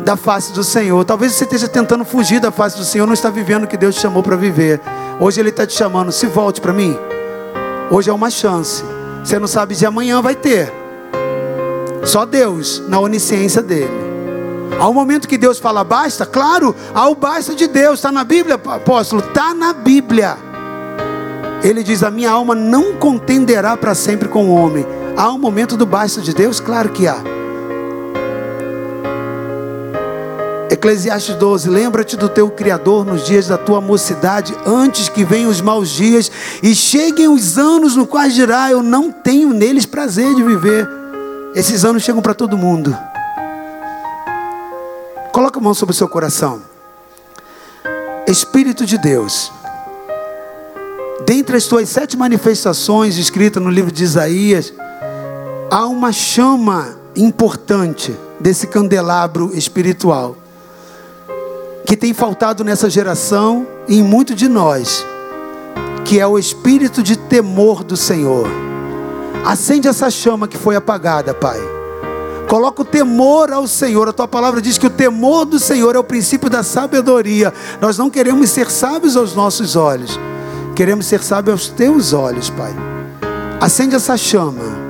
da 0.04 0.16
face 0.16 0.52
do 0.52 0.62
Senhor. 0.62 1.04
Talvez 1.04 1.32
você 1.32 1.44
esteja 1.44 1.66
tentando 1.66 2.04
fugir 2.04 2.38
da 2.40 2.52
face 2.52 2.76
do 2.76 2.84
Senhor, 2.84 3.06
não 3.06 3.14
está 3.14 3.28
vivendo 3.28 3.64
o 3.64 3.66
que 3.66 3.76
Deus 3.76 3.96
te 3.96 4.02
chamou 4.02 4.22
para 4.22 4.36
viver. 4.36 4.80
Hoje 5.18 5.40
Ele 5.40 5.48
está 5.48 5.66
te 5.66 5.72
chamando, 5.72 6.12
se 6.12 6.26
volte 6.26 6.60
para 6.60 6.72
mim. 6.72 6.96
Hoje 7.90 8.10
é 8.10 8.12
uma 8.12 8.30
chance. 8.30 8.84
Você 9.24 9.38
não 9.38 9.48
sabe 9.48 9.74
se 9.74 9.84
amanhã 9.84 10.22
vai 10.22 10.36
ter. 10.36 10.72
Só 12.04 12.24
Deus, 12.24 12.82
na 12.88 13.00
onisciência 13.00 13.62
dele. 13.62 14.06
Há 14.78 14.88
um 14.88 14.92
momento 14.92 15.26
que 15.26 15.38
Deus 15.38 15.58
fala 15.58 15.82
basta, 15.82 16.26
claro, 16.26 16.74
há 16.94 17.08
o 17.08 17.14
basta 17.14 17.54
de 17.54 17.66
Deus, 17.66 17.94
está 17.94 18.12
na 18.12 18.24
Bíblia, 18.24 18.56
apóstolo, 18.56 19.22
está 19.22 19.54
na 19.54 19.72
Bíblia. 19.72 20.36
Ele 21.62 21.82
diz: 21.82 22.02
A 22.02 22.10
minha 22.10 22.30
alma 22.30 22.54
não 22.54 22.94
contenderá 22.94 23.76
para 23.76 23.94
sempre 23.94 24.28
com 24.28 24.46
o 24.46 24.54
homem. 24.54 24.86
Há 25.16 25.30
um 25.32 25.38
momento 25.38 25.76
do 25.76 25.86
basta 25.86 26.20
de 26.20 26.34
Deus? 26.34 26.60
Claro 26.60 26.90
que 26.90 27.08
há. 27.08 27.16
Eclesiastes 30.70 31.36
12: 31.36 31.70
Lembra-te 31.70 32.16
do 32.16 32.28
teu 32.28 32.50
Criador 32.50 33.04
nos 33.06 33.24
dias 33.24 33.48
da 33.48 33.56
tua 33.56 33.80
mocidade, 33.80 34.54
antes 34.66 35.08
que 35.08 35.24
venham 35.24 35.50
os 35.50 35.60
maus 35.60 35.88
dias 35.88 36.30
e 36.62 36.74
cheguem 36.74 37.28
os 37.28 37.56
anos 37.56 37.96
no 37.96 38.06
quais 38.06 38.34
dirá: 38.34 38.70
Eu 38.70 38.82
não 38.82 39.10
tenho 39.10 39.52
neles 39.52 39.86
prazer 39.86 40.34
de 40.34 40.42
viver. 40.42 41.05
Esses 41.56 41.86
anos 41.86 42.02
chegam 42.02 42.20
para 42.20 42.34
todo 42.34 42.58
mundo. 42.58 42.94
Coloca 45.32 45.58
a 45.58 45.62
mão 45.62 45.72
sobre 45.72 45.94
o 45.94 45.96
seu 45.96 46.06
coração. 46.06 46.60
Espírito 48.28 48.84
de 48.84 48.98
Deus, 48.98 49.50
dentre 51.24 51.56
as 51.56 51.64
tuas 51.64 51.88
sete 51.88 52.14
manifestações 52.14 53.16
escritas 53.16 53.62
no 53.62 53.70
livro 53.70 53.90
de 53.90 54.04
Isaías, 54.04 54.74
há 55.70 55.86
uma 55.86 56.12
chama 56.12 56.98
importante 57.16 58.14
desse 58.38 58.66
candelabro 58.66 59.50
espiritual 59.56 60.36
que 61.86 61.96
tem 61.96 62.12
faltado 62.12 62.62
nessa 62.64 62.90
geração 62.90 63.66
e 63.88 63.96
em 63.98 64.02
muito 64.02 64.34
de 64.34 64.46
nós, 64.46 65.06
que 66.04 66.20
é 66.20 66.26
o 66.26 66.38
espírito 66.38 67.02
de 67.02 67.16
temor 67.16 67.82
do 67.82 67.96
Senhor. 67.96 68.75
Acende 69.44 69.88
essa 69.88 70.10
chama 70.10 70.48
que 70.48 70.58
foi 70.58 70.76
apagada, 70.76 71.32
Pai. 71.32 71.60
Coloca 72.48 72.82
o 72.82 72.84
temor 72.84 73.52
ao 73.52 73.66
Senhor. 73.66 74.08
A 74.08 74.12
tua 74.12 74.28
palavra 74.28 74.60
diz 74.60 74.78
que 74.78 74.86
o 74.86 74.90
temor 74.90 75.44
do 75.44 75.58
Senhor 75.58 75.96
é 75.96 75.98
o 75.98 76.04
princípio 76.04 76.48
da 76.48 76.62
sabedoria. 76.62 77.52
Nós 77.80 77.98
não 77.98 78.08
queremos 78.08 78.50
ser 78.50 78.70
sábios 78.70 79.16
aos 79.16 79.34
nossos 79.34 79.76
olhos, 79.76 80.18
queremos 80.74 81.06
ser 81.06 81.22
sábios 81.22 81.52
aos 81.52 81.68
teus 81.68 82.12
olhos, 82.12 82.50
Pai. 82.50 82.74
Acende 83.60 83.96
essa 83.96 84.16
chama. 84.16 84.86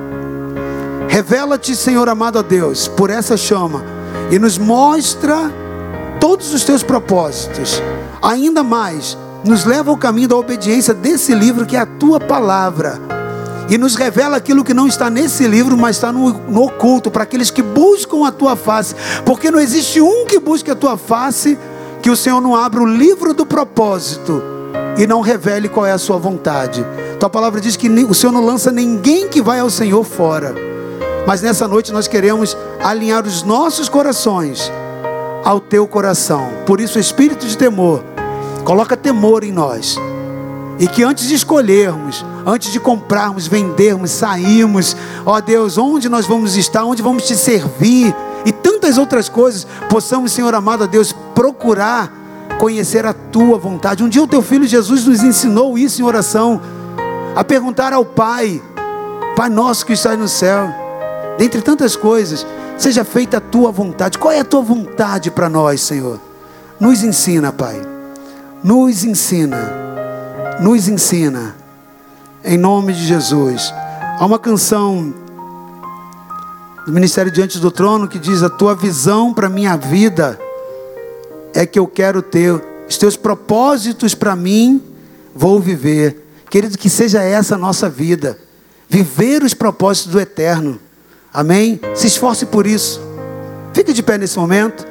Revela-te, 1.09 1.75
Senhor 1.75 2.09
amado 2.09 2.39
a 2.39 2.43
Deus, 2.43 2.89
por 2.89 3.11
essa 3.11 3.37
chama 3.37 3.83
e 4.31 4.39
nos 4.39 4.59
mostra 4.59 5.51
todos 6.21 6.53
os 6.53 6.65
teus 6.65 6.83
propósitos. 6.83 7.81
Ainda 8.21 8.63
mais, 8.63 9.17
nos 9.45 9.65
leva 9.65 9.91
ao 9.91 9.97
caminho 9.97 10.29
da 10.29 10.37
obediência 10.37 10.93
desse 10.93 11.35
livro 11.35 11.65
que 11.65 11.77
é 11.77 11.81
a 11.81 11.87
tua 11.87 12.19
palavra. 12.19 13.16
E 13.69 13.77
nos 13.77 13.97
revela 13.97 14.37
aquilo 14.37 14.65
que 14.65 14.73
não 14.73 14.87
está 14.87 15.11
nesse 15.11 15.47
livro, 15.47 15.77
mas 15.77 15.97
está 15.97 16.13
no, 16.13 16.31
no 16.31 16.63
oculto, 16.65 17.11
para 17.11 17.25
aqueles 17.25 17.51
que 17.51 17.63
buscam 17.63 18.27
a 18.27 18.31
tua 18.31 18.55
face. 18.55 18.95
Porque 19.25 19.51
não 19.51 19.59
existe 19.59 20.01
um 20.01 20.25
que 20.25 20.39
busque 20.39 20.71
a 20.71 20.77
tua 20.77 20.97
face 20.97 21.59
que 22.01 22.11
o 22.11 22.17
Senhor 22.17 22.41
não 22.41 22.55
abra 22.55 22.81
o 22.81 22.87
livro 22.87 23.35
do 23.35 23.45
propósito 23.45 24.43
e 24.97 25.07
não 25.07 25.21
revele 25.21 25.69
qual 25.69 25.85
é 25.85 25.93
a 25.93 25.99
sua 25.99 26.19
vontade. 26.19 26.87
Tua 27.19 27.29
palavra 27.29 27.61
diz 27.61 27.77
que 27.77 27.89
o 27.89 28.15
Senhor 28.15 28.33
não 28.33 28.45
lança 28.45 28.71
ninguém 28.71 29.29
que 29.29 29.43
vai 29.43 29.59
ao 29.59 29.71
Senhor 29.71 30.05
fora. 30.05 30.55
Mas 31.27 31.43
nessa 31.43 31.67
noite 31.67 31.93
nós 31.93 32.07
queremos 32.07 32.57
alinhar 32.81 33.27
os 33.27 33.43
nossos 33.43 33.89
corações 33.89 34.71
ao 35.45 35.59
teu 35.61 35.87
coração. 35.89 36.49
Por 36.65 36.81
isso, 36.81 36.99
espírito 36.99 37.47
de 37.47 37.57
temor, 37.57 38.05
coloca 38.65 38.97
temor 38.97 39.43
em 39.43 39.51
nós. 39.51 39.97
E 40.79 40.87
que 40.87 41.03
antes 41.03 41.29
de 41.29 41.35
escolhermos, 41.35 42.25
antes 42.45 42.73
de 42.73 42.79
comprarmos, 42.79 43.47
vendermos, 43.47 44.11
sairmos, 44.11 44.97
ó 45.25 45.41
Deus, 45.41 45.79
onde 45.79 46.09
nós 46.09 46.27
vamos 46.27 46.57
estar, 46.57 46.85
onde 46.85 47.03
vamos 47.03 47.25
te 47.25 47.35
servir 47.35 48.15
e 48.45 48.53
tantas 48.53 48.99
outras 48.99 49.29
coisas, 49.29 49.67
possamos, 49.89 50.33
Senhor 50.33 50.55
amado 50.55 50.85
a 50.85 50.87
Deus, 50.87 51.15
procurar 51.35 52.13
conhecer 52.59 53.07
a 53.07 53.13
tua 53.13 53.59
vontade. 53.59 54.05
Um 54.05 54.09
dia 54.09 54.23
o 54.23 54.27
teu 54.27 54.43
filho 54.43 54.67
Jesus 54.67 55.07
nos 55.07 55.23
ensinou 55.23 55.79
isso 55.79 56.01
em 56.01 56.05
oração, 56.05 56.61
a 57.35 57.43
perguntar 57.43 57.93
ao 57.93 58.05
Pai, 58.05 58.63
Pai 59.35 59.49
nosso 59.49 59.85
que 59.85 59.95
estás 59.95 60.19
no 60.19 60.29
céu, 60.29 60.69
dentre 61.39 61.61
tantas 61.61 61.97
coisas, 61.97 62.47
Seja 62.77 63.05
feita 63.05 63.39
a 63.39 63.41
tua 63.41 63.71
vontade. 63.71 64.19
Qual 64.19 64.33
é 64.33 64.41
a 64.41 64.45
tua 64.45 64.61
vontade 64.61 65.31
para 65.31 65.49
nós, 65.49 65.81
Senhor? 65.81 66.21
Nos 66.79 67.03
ensina, 67.03 67.51
Pai. 67.51 67.81
Nos 68.63 69.03
ensina. 69.03 69.96
Nos 70.61 70.89
ensina. 70.89 71.55
Em 72.45 72.57
nome 72.57 72.93
de 72.93 73.05
Jesus. 73.05 73.73
Há 74.19 74.25
uma 74.25 74.39
canção 74.39 75.13
do 76.87 76.93
Ministério 76.93 77.31
Diante 77.31 77.59
do 77.59 77.71
Trono 77.71 78.09
que 78.09 78.19
diz: 78.19 78.43
A 78.43 78.49
tua 78.49 78.75
visão 78.75 79.35
para 79.35 79.49
minha 79.49 79.77
vida 79.77 80.39
é 81.53 81.67
que 81.67 81.79
eu 81.79 81.87
quero 81.87 82.23
ter. 82.23 82.63
Os 82.89 82.97
teus 82.97 83.17
propósitos 83.17 84.15
para 84.15 84.37
mim 84.37 84.83
vou 85.35 85.61
viver. 85.61 86.25
Querido, 86.49 86.79
que 86.79 86.89
seja 86.89 87.23
essa 87.23 87.57
a 87.57 87.59
nossa 87.59 87.91
vida. 87.91 88.39
Viver 88.89 89.43
os 89.43 89.53
propósitos 89.53 90.13
do 90.13 90.21
eterno. 90.21 90.79
Amém? 91.35 91.81
Se 91.95 92.07
esforce 92.07 92.47
por 92.47 92.67
isso. 92.67 93.01
Fique 93.75 93.93
de 93.93 94.03
pé 94.03 94.17
nesse 94.17 94.39
momento. 94.39 94.87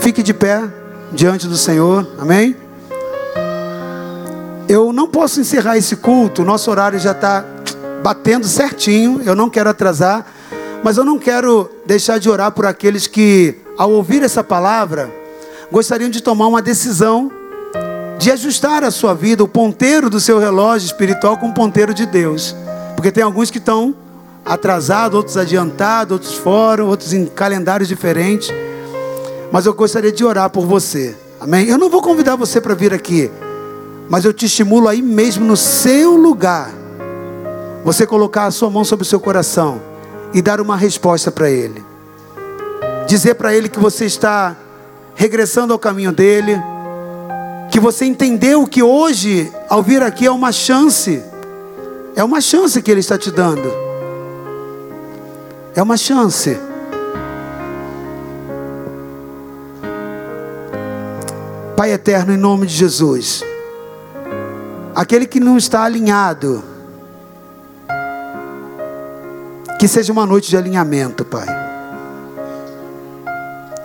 Fique 0.00 0.22
de 0.22 0.34
pé 0.34 0.62
diante 1.12 1.46
do 1.46 1.56
Senhor. 1.56 2.06
Amém? 2.18 2.56
Eu 4.72 4.90
não 4.90 5.06
posso 5.06 5.38
encerrar 5.38 5.76
esse 5.76 5.96
culto. 5.96 6.42
Nosso 6.42 6.70
horário 6.70 6.98
já 6.98 7.10
está 7.12 7.44
batendo 8.02 8.46
certinho. 8.46 9.20
Eu 9.22 9.36
não 9.36 9.50
quero 9.50 9.68
atrasar. 9.68 10.24
Mas 10.82 10.96
eu 10.96 11.04
não 11.04 11.18
quero 11.18 11.70
deixar 11.84 12.18
de 12.18 12.30
orar 12.30 12.52
por 12.52 12.64
aqueles 12.64 13.06
que, 13.06 13.54
ao 13.76 13.90
ouvir 13.90 14.22
essa 14.22 14.42
palavra, 14.42 15.12
gostariam 15.70 16.08
de 16.08 16.22
tomar 16.22 16.46
uma 16.46 16.62
decisão 16.62 17.30
de 18.18 18.30
ajustar 18.30 18.82
a 18.82 18.90
sua 18.90 19.12
vida, 19.12 19.44
o 19.44 19.48
ponteiro 19.48 20.08
do 20.08 20.18
seu 20.18 20.38
relógio 20.38 20.86
espiritual 20.86 21.36
com 21.36 21.48
o 21.48 21.52
ponteiro 21.52 21.92
de 21.92 22.06
Deus. 22.06 22.56
Porque 22.96 23.12
tem 23.12 23.22
alguns 23.22 23.50
que 23.50 23.58
estão 23.58 23.94
atrasado, 24.42 25.18
outros 25.18 25.36
adiantados, 25.36 26.12
outros 26.12 26.34
fora, 26.34 26.82
outros 26.82 27.12
em 27.12 27.26
calendários 27.26 27.90
diferentes. 27.90 28.50
Mas 29.52 29.66
eu 29.66 29.74
gostaria 29.74 30.10
de 30.10 30.24
orar 30.24 30.48
por 30.48 30.64
você. 30.64 31.14
Amém? 31.38 31.68
Eu 31.68 31.76
não 31.76 31.90
vou 31.90 32.00
convidar 32.00 32.36
você 32.36 32.58
para 32.58 32.74
vir 32.74 32.94
aqui, 32.94 33.30
mas 34.12 34.26
eu 34.26 34.32
te 34.34 34.44
estimulo 34.44 34.88
aí 34.88 35.00
mesmo 35.00 35.42
no 35.42 35.56
seu 35.56 36.16
lugar. 36.16 36.70
Você 37.82 38.06
colocar 38.06 38.44
a 38.44 38.50
sua 38.50 38.68
mão 38.68 38.84
sobre 38.84 39.04
o 39.04 39.08
seu 39.08 39.18
coração 39.18 39.80
e 40.34 40.42
dar 40.42 40.60
uma 40.60 40.76
resposta 40.76 41.30
para 41.32 41.50
ele. 41.50 41.82
Dizer 43.08 43.36
para 43.36 43.54
ele 43.54 43.70
que 43.70 43.78
você 43.78 44.04
está 44.04 44.54
regressando 45.14 45.72
ao 45.72 45.78
caminho 45.78 46.12
dele, 46.12 46.60
que 47.70 47.80
você 47.80 48.04
entendeu 48.04 48.66
que 48.66 48.82
hoje, 48.82 49.50
ao 49.66 49.82
vir 49.82 50.02
aqui, 50.02 50.26
é 50.26 50.30
uma 50.30 50.52
chance, 50.52 51.24
é 52.14 52.22
uma 52.22 52.42
chance 52.42 52.82
que 52.82 52.90
ele 52.90 53.00
está 53.00 53.16
te 53.16 53.30
dando. 53.30 53.72
É 55.74 55.82
uma 55.82 55.96
chance. 55.96 56.60
Pai 61.74 61.92
eterno, 61.92 62.34
em 62.34 62.36
nome 62.36 62.66
de 62.66 62.74
Jesus. 62.74 63.51
Aquele 64.94 65.26
que 65.26 65.40
não 65.40 65.56
está 65.56 65.84
alinhado, 65.84 66.62
que 69.78 69.88
seja 69.88 70.12
uma 70.12 70.26
noite 70.26 70.48
de 70.50 70.56
alinhamento, 70.56 71.24
Pai. 71.24 71.46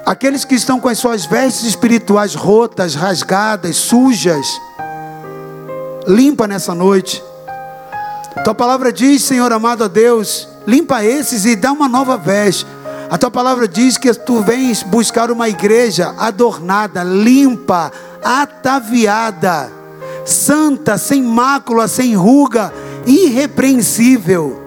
Aqueles 0.06 0.46
que 0.46 0.56
estão 0.56 0.80
com 0.80 0.88
as 0.88 0.98
suas 0.98 1.26
vestes 1.26 1.66
espirituais 1.66 2.36
rotas, 2.36 2.94
rasgadas, 2.96 3.76
sujas, 3.78 4.48
limpa 6.08 6.48
nessa 6.48 6.76
noite. 6.76 7.24
Tua 8.44 8.54
palavra 8.54 8.92
diz, 8.92 9.24
Senhor 9.24 9.52
amado 9.52 9.84
a 9.84 9.88
Deus, 9.88 10.48
limpa 10.66 11.04
esses 11.04 11.46
e 11.46 11.56
dá 11.56 11.72
uma 11.72 11.90
nova 11.90 12.16
veste. 12.18 12.66
A 13.10 13.18
tua 13.18 13.32
palavra 13.32 13.68
diz 13.68 13.98
que 13.98 14.14
tu 14.14 14.42
vens 14.42 14.84
buscar 14.84 15.32
uma 15.32 15.48
igreja 15.48 16.14
adornada, 16.18 17.04
limpa, 17.04 17.92
ataviada, 18.24 19.72
santa, 20.30 20.98
sem 20.98 21.22
mácula, 21.24 21.88
sem 21.88 22.16
ruga, 22.16 22.74
irrepreensível. 23.06 24.62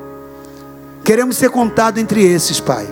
Queremos 1.04 1.36
ser 1.36 1.50
contado 1.50 1.98
entre 1.98 2.22
esses, 2.24 2.61
Pai. 2.61 2.86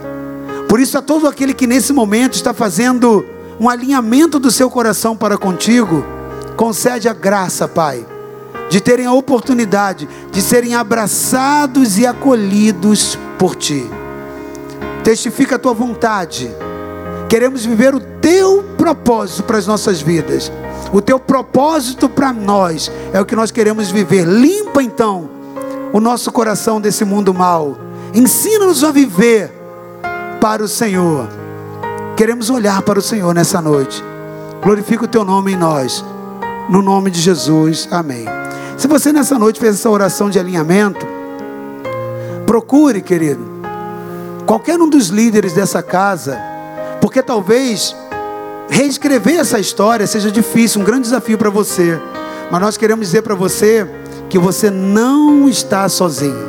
Por 0.68 0.80
isso, 0.80 0.98
a 0.98 1.02
todo 1.02 1.26
aquele 1.26 1.54
que 1.54 1.66
nesse 1.66 1.92
momento 1.92 2.34
está 2.34 2.52
fazendo 2.52 3.24
um 3.58 3.68
alinhamento 3.68 4.38
do 4.38 4.50
seu 4.50 4.70
coração 4.70 5.16
para 5.16 5.38
contigo, 5.38 6.04
concede 6.56 7.08
a 7.08 7.12
graça, 7.12 7.66
Pai, 7.66 8.06
de 8.68 8.80
terem 8.80 9.06
a 9.06 9.12
oportunidade 9.12 10.08
de 10.30 10.42
serem 10.42 10.74
abraçados 10.74 11.98
e 11.98 12.06
acolhidos 12.06 13.18
por 13.38 13.56
Ti. 13.56 13.88
Testifica 15.02 15.56
a 15.56 15.58
Tua 15.58 15.72
vontade. 15.72 16.50
Queremos 17.28 17.64
viver 17.64 17.94
o 17.94 18.00
Teu 18.00 18.64
propósito 18.78 19.42
para 19.42 19.58
as 19.58 19.66
nossas 19.66 20.00
vidas. 20.00 20.50
O 20.92 21.02
Teu 21.02 21.18
propósito 21.18 22.08
para 22.08 22.32
nós 22.32 22.90
é 23.12 23.20
o 23.20 23.26
que 23.26 23.36
nós 23.36 23.50
queremos 23.50 23.90
viver. 23.90 24.24
Limpa 24.24 24.82
então 24.82 25.28
o 25.92 26.00
nosso 26.00 26.32
coração 26.32 26.80
desse 26.80 27.04
mundo 27.04 27.34
mal. 27.34 27.76
Ensina-nos 28.14 28.82
a 28.84 28.90
viver 28.90 29.52
para 30.40 30.62
o 30.62 30.68
Senhor. 30.68 31.28
Queremos 32.16 32.48
olhar 32.48 32.80
para 32.82 32.98
o 32.98 33.02
Senhor 33.02 33.34
nessa 33.34 33.60
noite. 33.60 34.02
Glorifica 34.62 35.04
o 35.04 35.08
teu 35.08 35.24
nome 35.24 35.52
em 35.52 35.56
nós. 35.56 36.04
No 36.68 36.80
nome 36.80 37.10
de 37.10 37.20
Jesus. 37.20 37.88
Amém. 37.90 38.24
Se 38.76 38.86
você 38.86 39.12
nessa 39.12 39.38
noite 39.38 39.58
fez 39.58 39.74
essa 39.74 39.90
oração 39.90 40.30
de 40.30 40.38
alinhamento, 40.38 41.04
procure, 42.46 43.02
querido, 43.02 43.44
qualquer 44.46 44.80
um 44.80 44.88
dos 44.88 45.08
líderes 45.08 45.52
dessa 45.52 45.82
casa, 45.82 46.38
porque 47.00 47.22
talvez 47.22 47.94
reescrever 48.68 49.38
essa 49.38 49.58
história 49.58 50.06
seja 50.06 50.30
difícil, 50.30 50.80
um 50.80 50.84
grande 50.84 51.02
desafio 51.02 51.38
para 51.38 51.50
você. 51.50 52.00
Mas 52.50 52.60
nós 52.60 52.76
queremos 52.76 53.06
dizer 53.06 53.22
para 53.22 53.34
você 53.34 53.86
que 54.28 54.38
você 54.38 54.70
não 54.70 55.48
está 55.48 55.88
sozinho. 55.88 56.48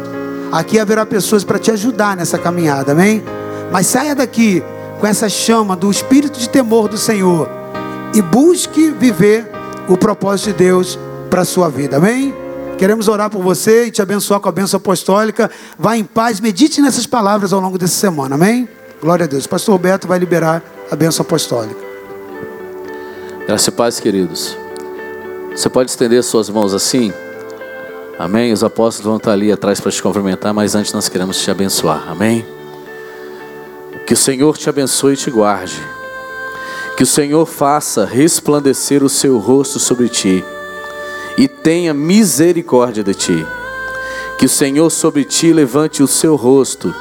Aqui 0.51 0.79
haverá 0.79 1.05
pessoas 1.05 1.43
para 1.43 1.59
te 1.59 1.71
ajudar 1.71 2.17
nessa 2.17 2.37
caminhada, 2.37 2.91
amém? 2.91 3.23
Mas 3.71 3.87
saia 3.87 4.15
daqui 4.15 4.63
com 4.99 5.07
essa 5.07 5.29
chama 5.29 5.75
do 5.75 5.89
espírito 5.91 6.39
de 6.39 6.49
temor 6.49 6.87
do 6.87 6.97
Senhor 6.97 7.49
e 8.13 8.21
busque 8.21 8.89
viver 8.89 9.49
o 9.87 9.95
propósito 9.95 10.47
de 10.47 10.53
Deus 10.53 10.97
para 11.29 11.41
a 11.41 11.45
sua 11.45 11.69
vida, 11.69 11.97
amém? 11.97 12.33
Queremos 12.77 13.07
orar 13.07 13.29
por 13.29 13.43
você 13.43 13.85
e 13.85 13.91
te 13.91 14.01
abençoar 14.01 14.39
com 14.39 14.47
a 14.47 14.51
bênção 14.51 14.77
apostólica. 14.77 15.51
Vá 15.77 15.97
em 15.97 16.03
paz, 16.03 16.39
medite 16.39 16.81
nessas 16.81 17.05
palavras 17.05 17.51
ao 17.51 17.59
longo 17.59 17.77
dessa 17.77 17.95
semana, 17.95 18.35
amém? 18.35 18.67
Glória 19.01 19.25
a 19.25 19.27
Deus. 19.27 19.45
O 19.45 19.49
pastor 19.49 19.73
Roberto 19.73 20.07
vai 20.07 20.17
liberar 20.17 20.63
a 20.89 20.95
bênção 20.95 21.23
apostólica. 21.23 21.88
Graças 23.49 23.67
e 23.67 23.71
paz, 23.71 23.99
queridos. 23.99 24.55
Você 25.49 25.67
pode 25.69 25.89
estender 25.89 26.23
suas 26.23 26.51
mãos 26.51 26.71
assim? 26.71 27.11
Amém? 28.19 28.53
Os 28.53 28.63
apóstolos 28.63 29.07
vão 29.07 29.17
estar 29.17 29.31
ali 29.31 29.51
atrás 29.51 29.81
para 29.81 29.91
te 29.91 30.03
cumprimentar, 30.03 30.53
mas 30.53 30.75
antes 30.75 30.93
nós 30.93 31.09
queremos 31.09 31.41
te 31.41 31.49
abençoar. 31.49 32.07
Amém? 32.07 32.45
Que 34.05 34.13
o 34.13 34.15
Senhor 34.15 34.55
te 34.55 34.69
abençoe 34.69 35.15
e 35.15 35.17
te 35.17 35.31
guarde. 35.31 35.81
Que 36.95 37.01
o 37.01 37.07
Senhor 37.07 37.43
faça 37.47 38.05
resplandecer 38.05 39.03
o 39.03 39.09
seu 39.09 39.39
rosto 39.39 39.79
sobre 39.79 40.09
ti 40.09 40.45
e 41.35 41.47
tenha 41.47 41.91
misericórdia 41.91 43.03
de 43.03 43.15
ti. 43.15 43.47
Que 44.37 44.45
o 44.45 44.49
Senhor 44.49 44.91
sobre 44.91 45.23
ti 45.23 45.51
levante 45.51 46.03
o 46.03 46.07
seu 46.07 46.35
rosto 46.35 46.93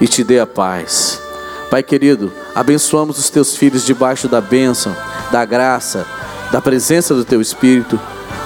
e 0.00 0.08
te 0.08 0.24
dê 0.24 0.40
a 0.40 0.46
paz. 0.48 1.22
Pai 1.70 1.84
querido, 1.84 2.32
abençoamos 2.56 3.20
os 3.20 3.30
teus 3.30 3.56
filhos 3.56 3.86
debaixo 3.86 4.26
da 4.26 4.40
bênção, 4.40 4.92
da 5.30 5.44
graça, 5.44 6.06
da 6.50 6.60
presença 6.60 7.14
do 7.14 7.24
teu 7.24 7.40
Espírito. 7.40 7.98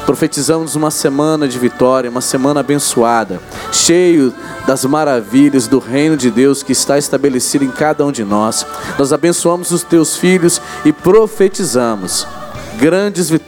Profetizamos 0.07 0.75
uma 0.75 0.91
semana 0.91 1.47
de 1.47 1.59
vitória, 1.59 2.11
uma 2.11 2.21
semana 2.21 2.61
abençoada, 2.61 3.41
cheio 3.71 4.35
das 4.67 4.85
maravilhas 4.85 5.69
do 5.69 5.79
reino 5.79 6.17
de 6.17 6.31
Deus 6.31 6.63
que 6.63 6.73
está 6.73 6.99
estabelecido 6.99 7.65
em 7.65 7.71
cada 7.71 8.05
um 8.05 8.11
de 8.11 8.25
nós. 8.25 8.67
Nós 8.99 9.13
abençoamos 9.13 9.71
os 9.71 9.83
teus 9.85 10.17
filhos 10.17 10.61
e 10.85 10.93
profetizamos 10.93 12.27
grandes 12.77 13.29
vitórias 13.29 13.41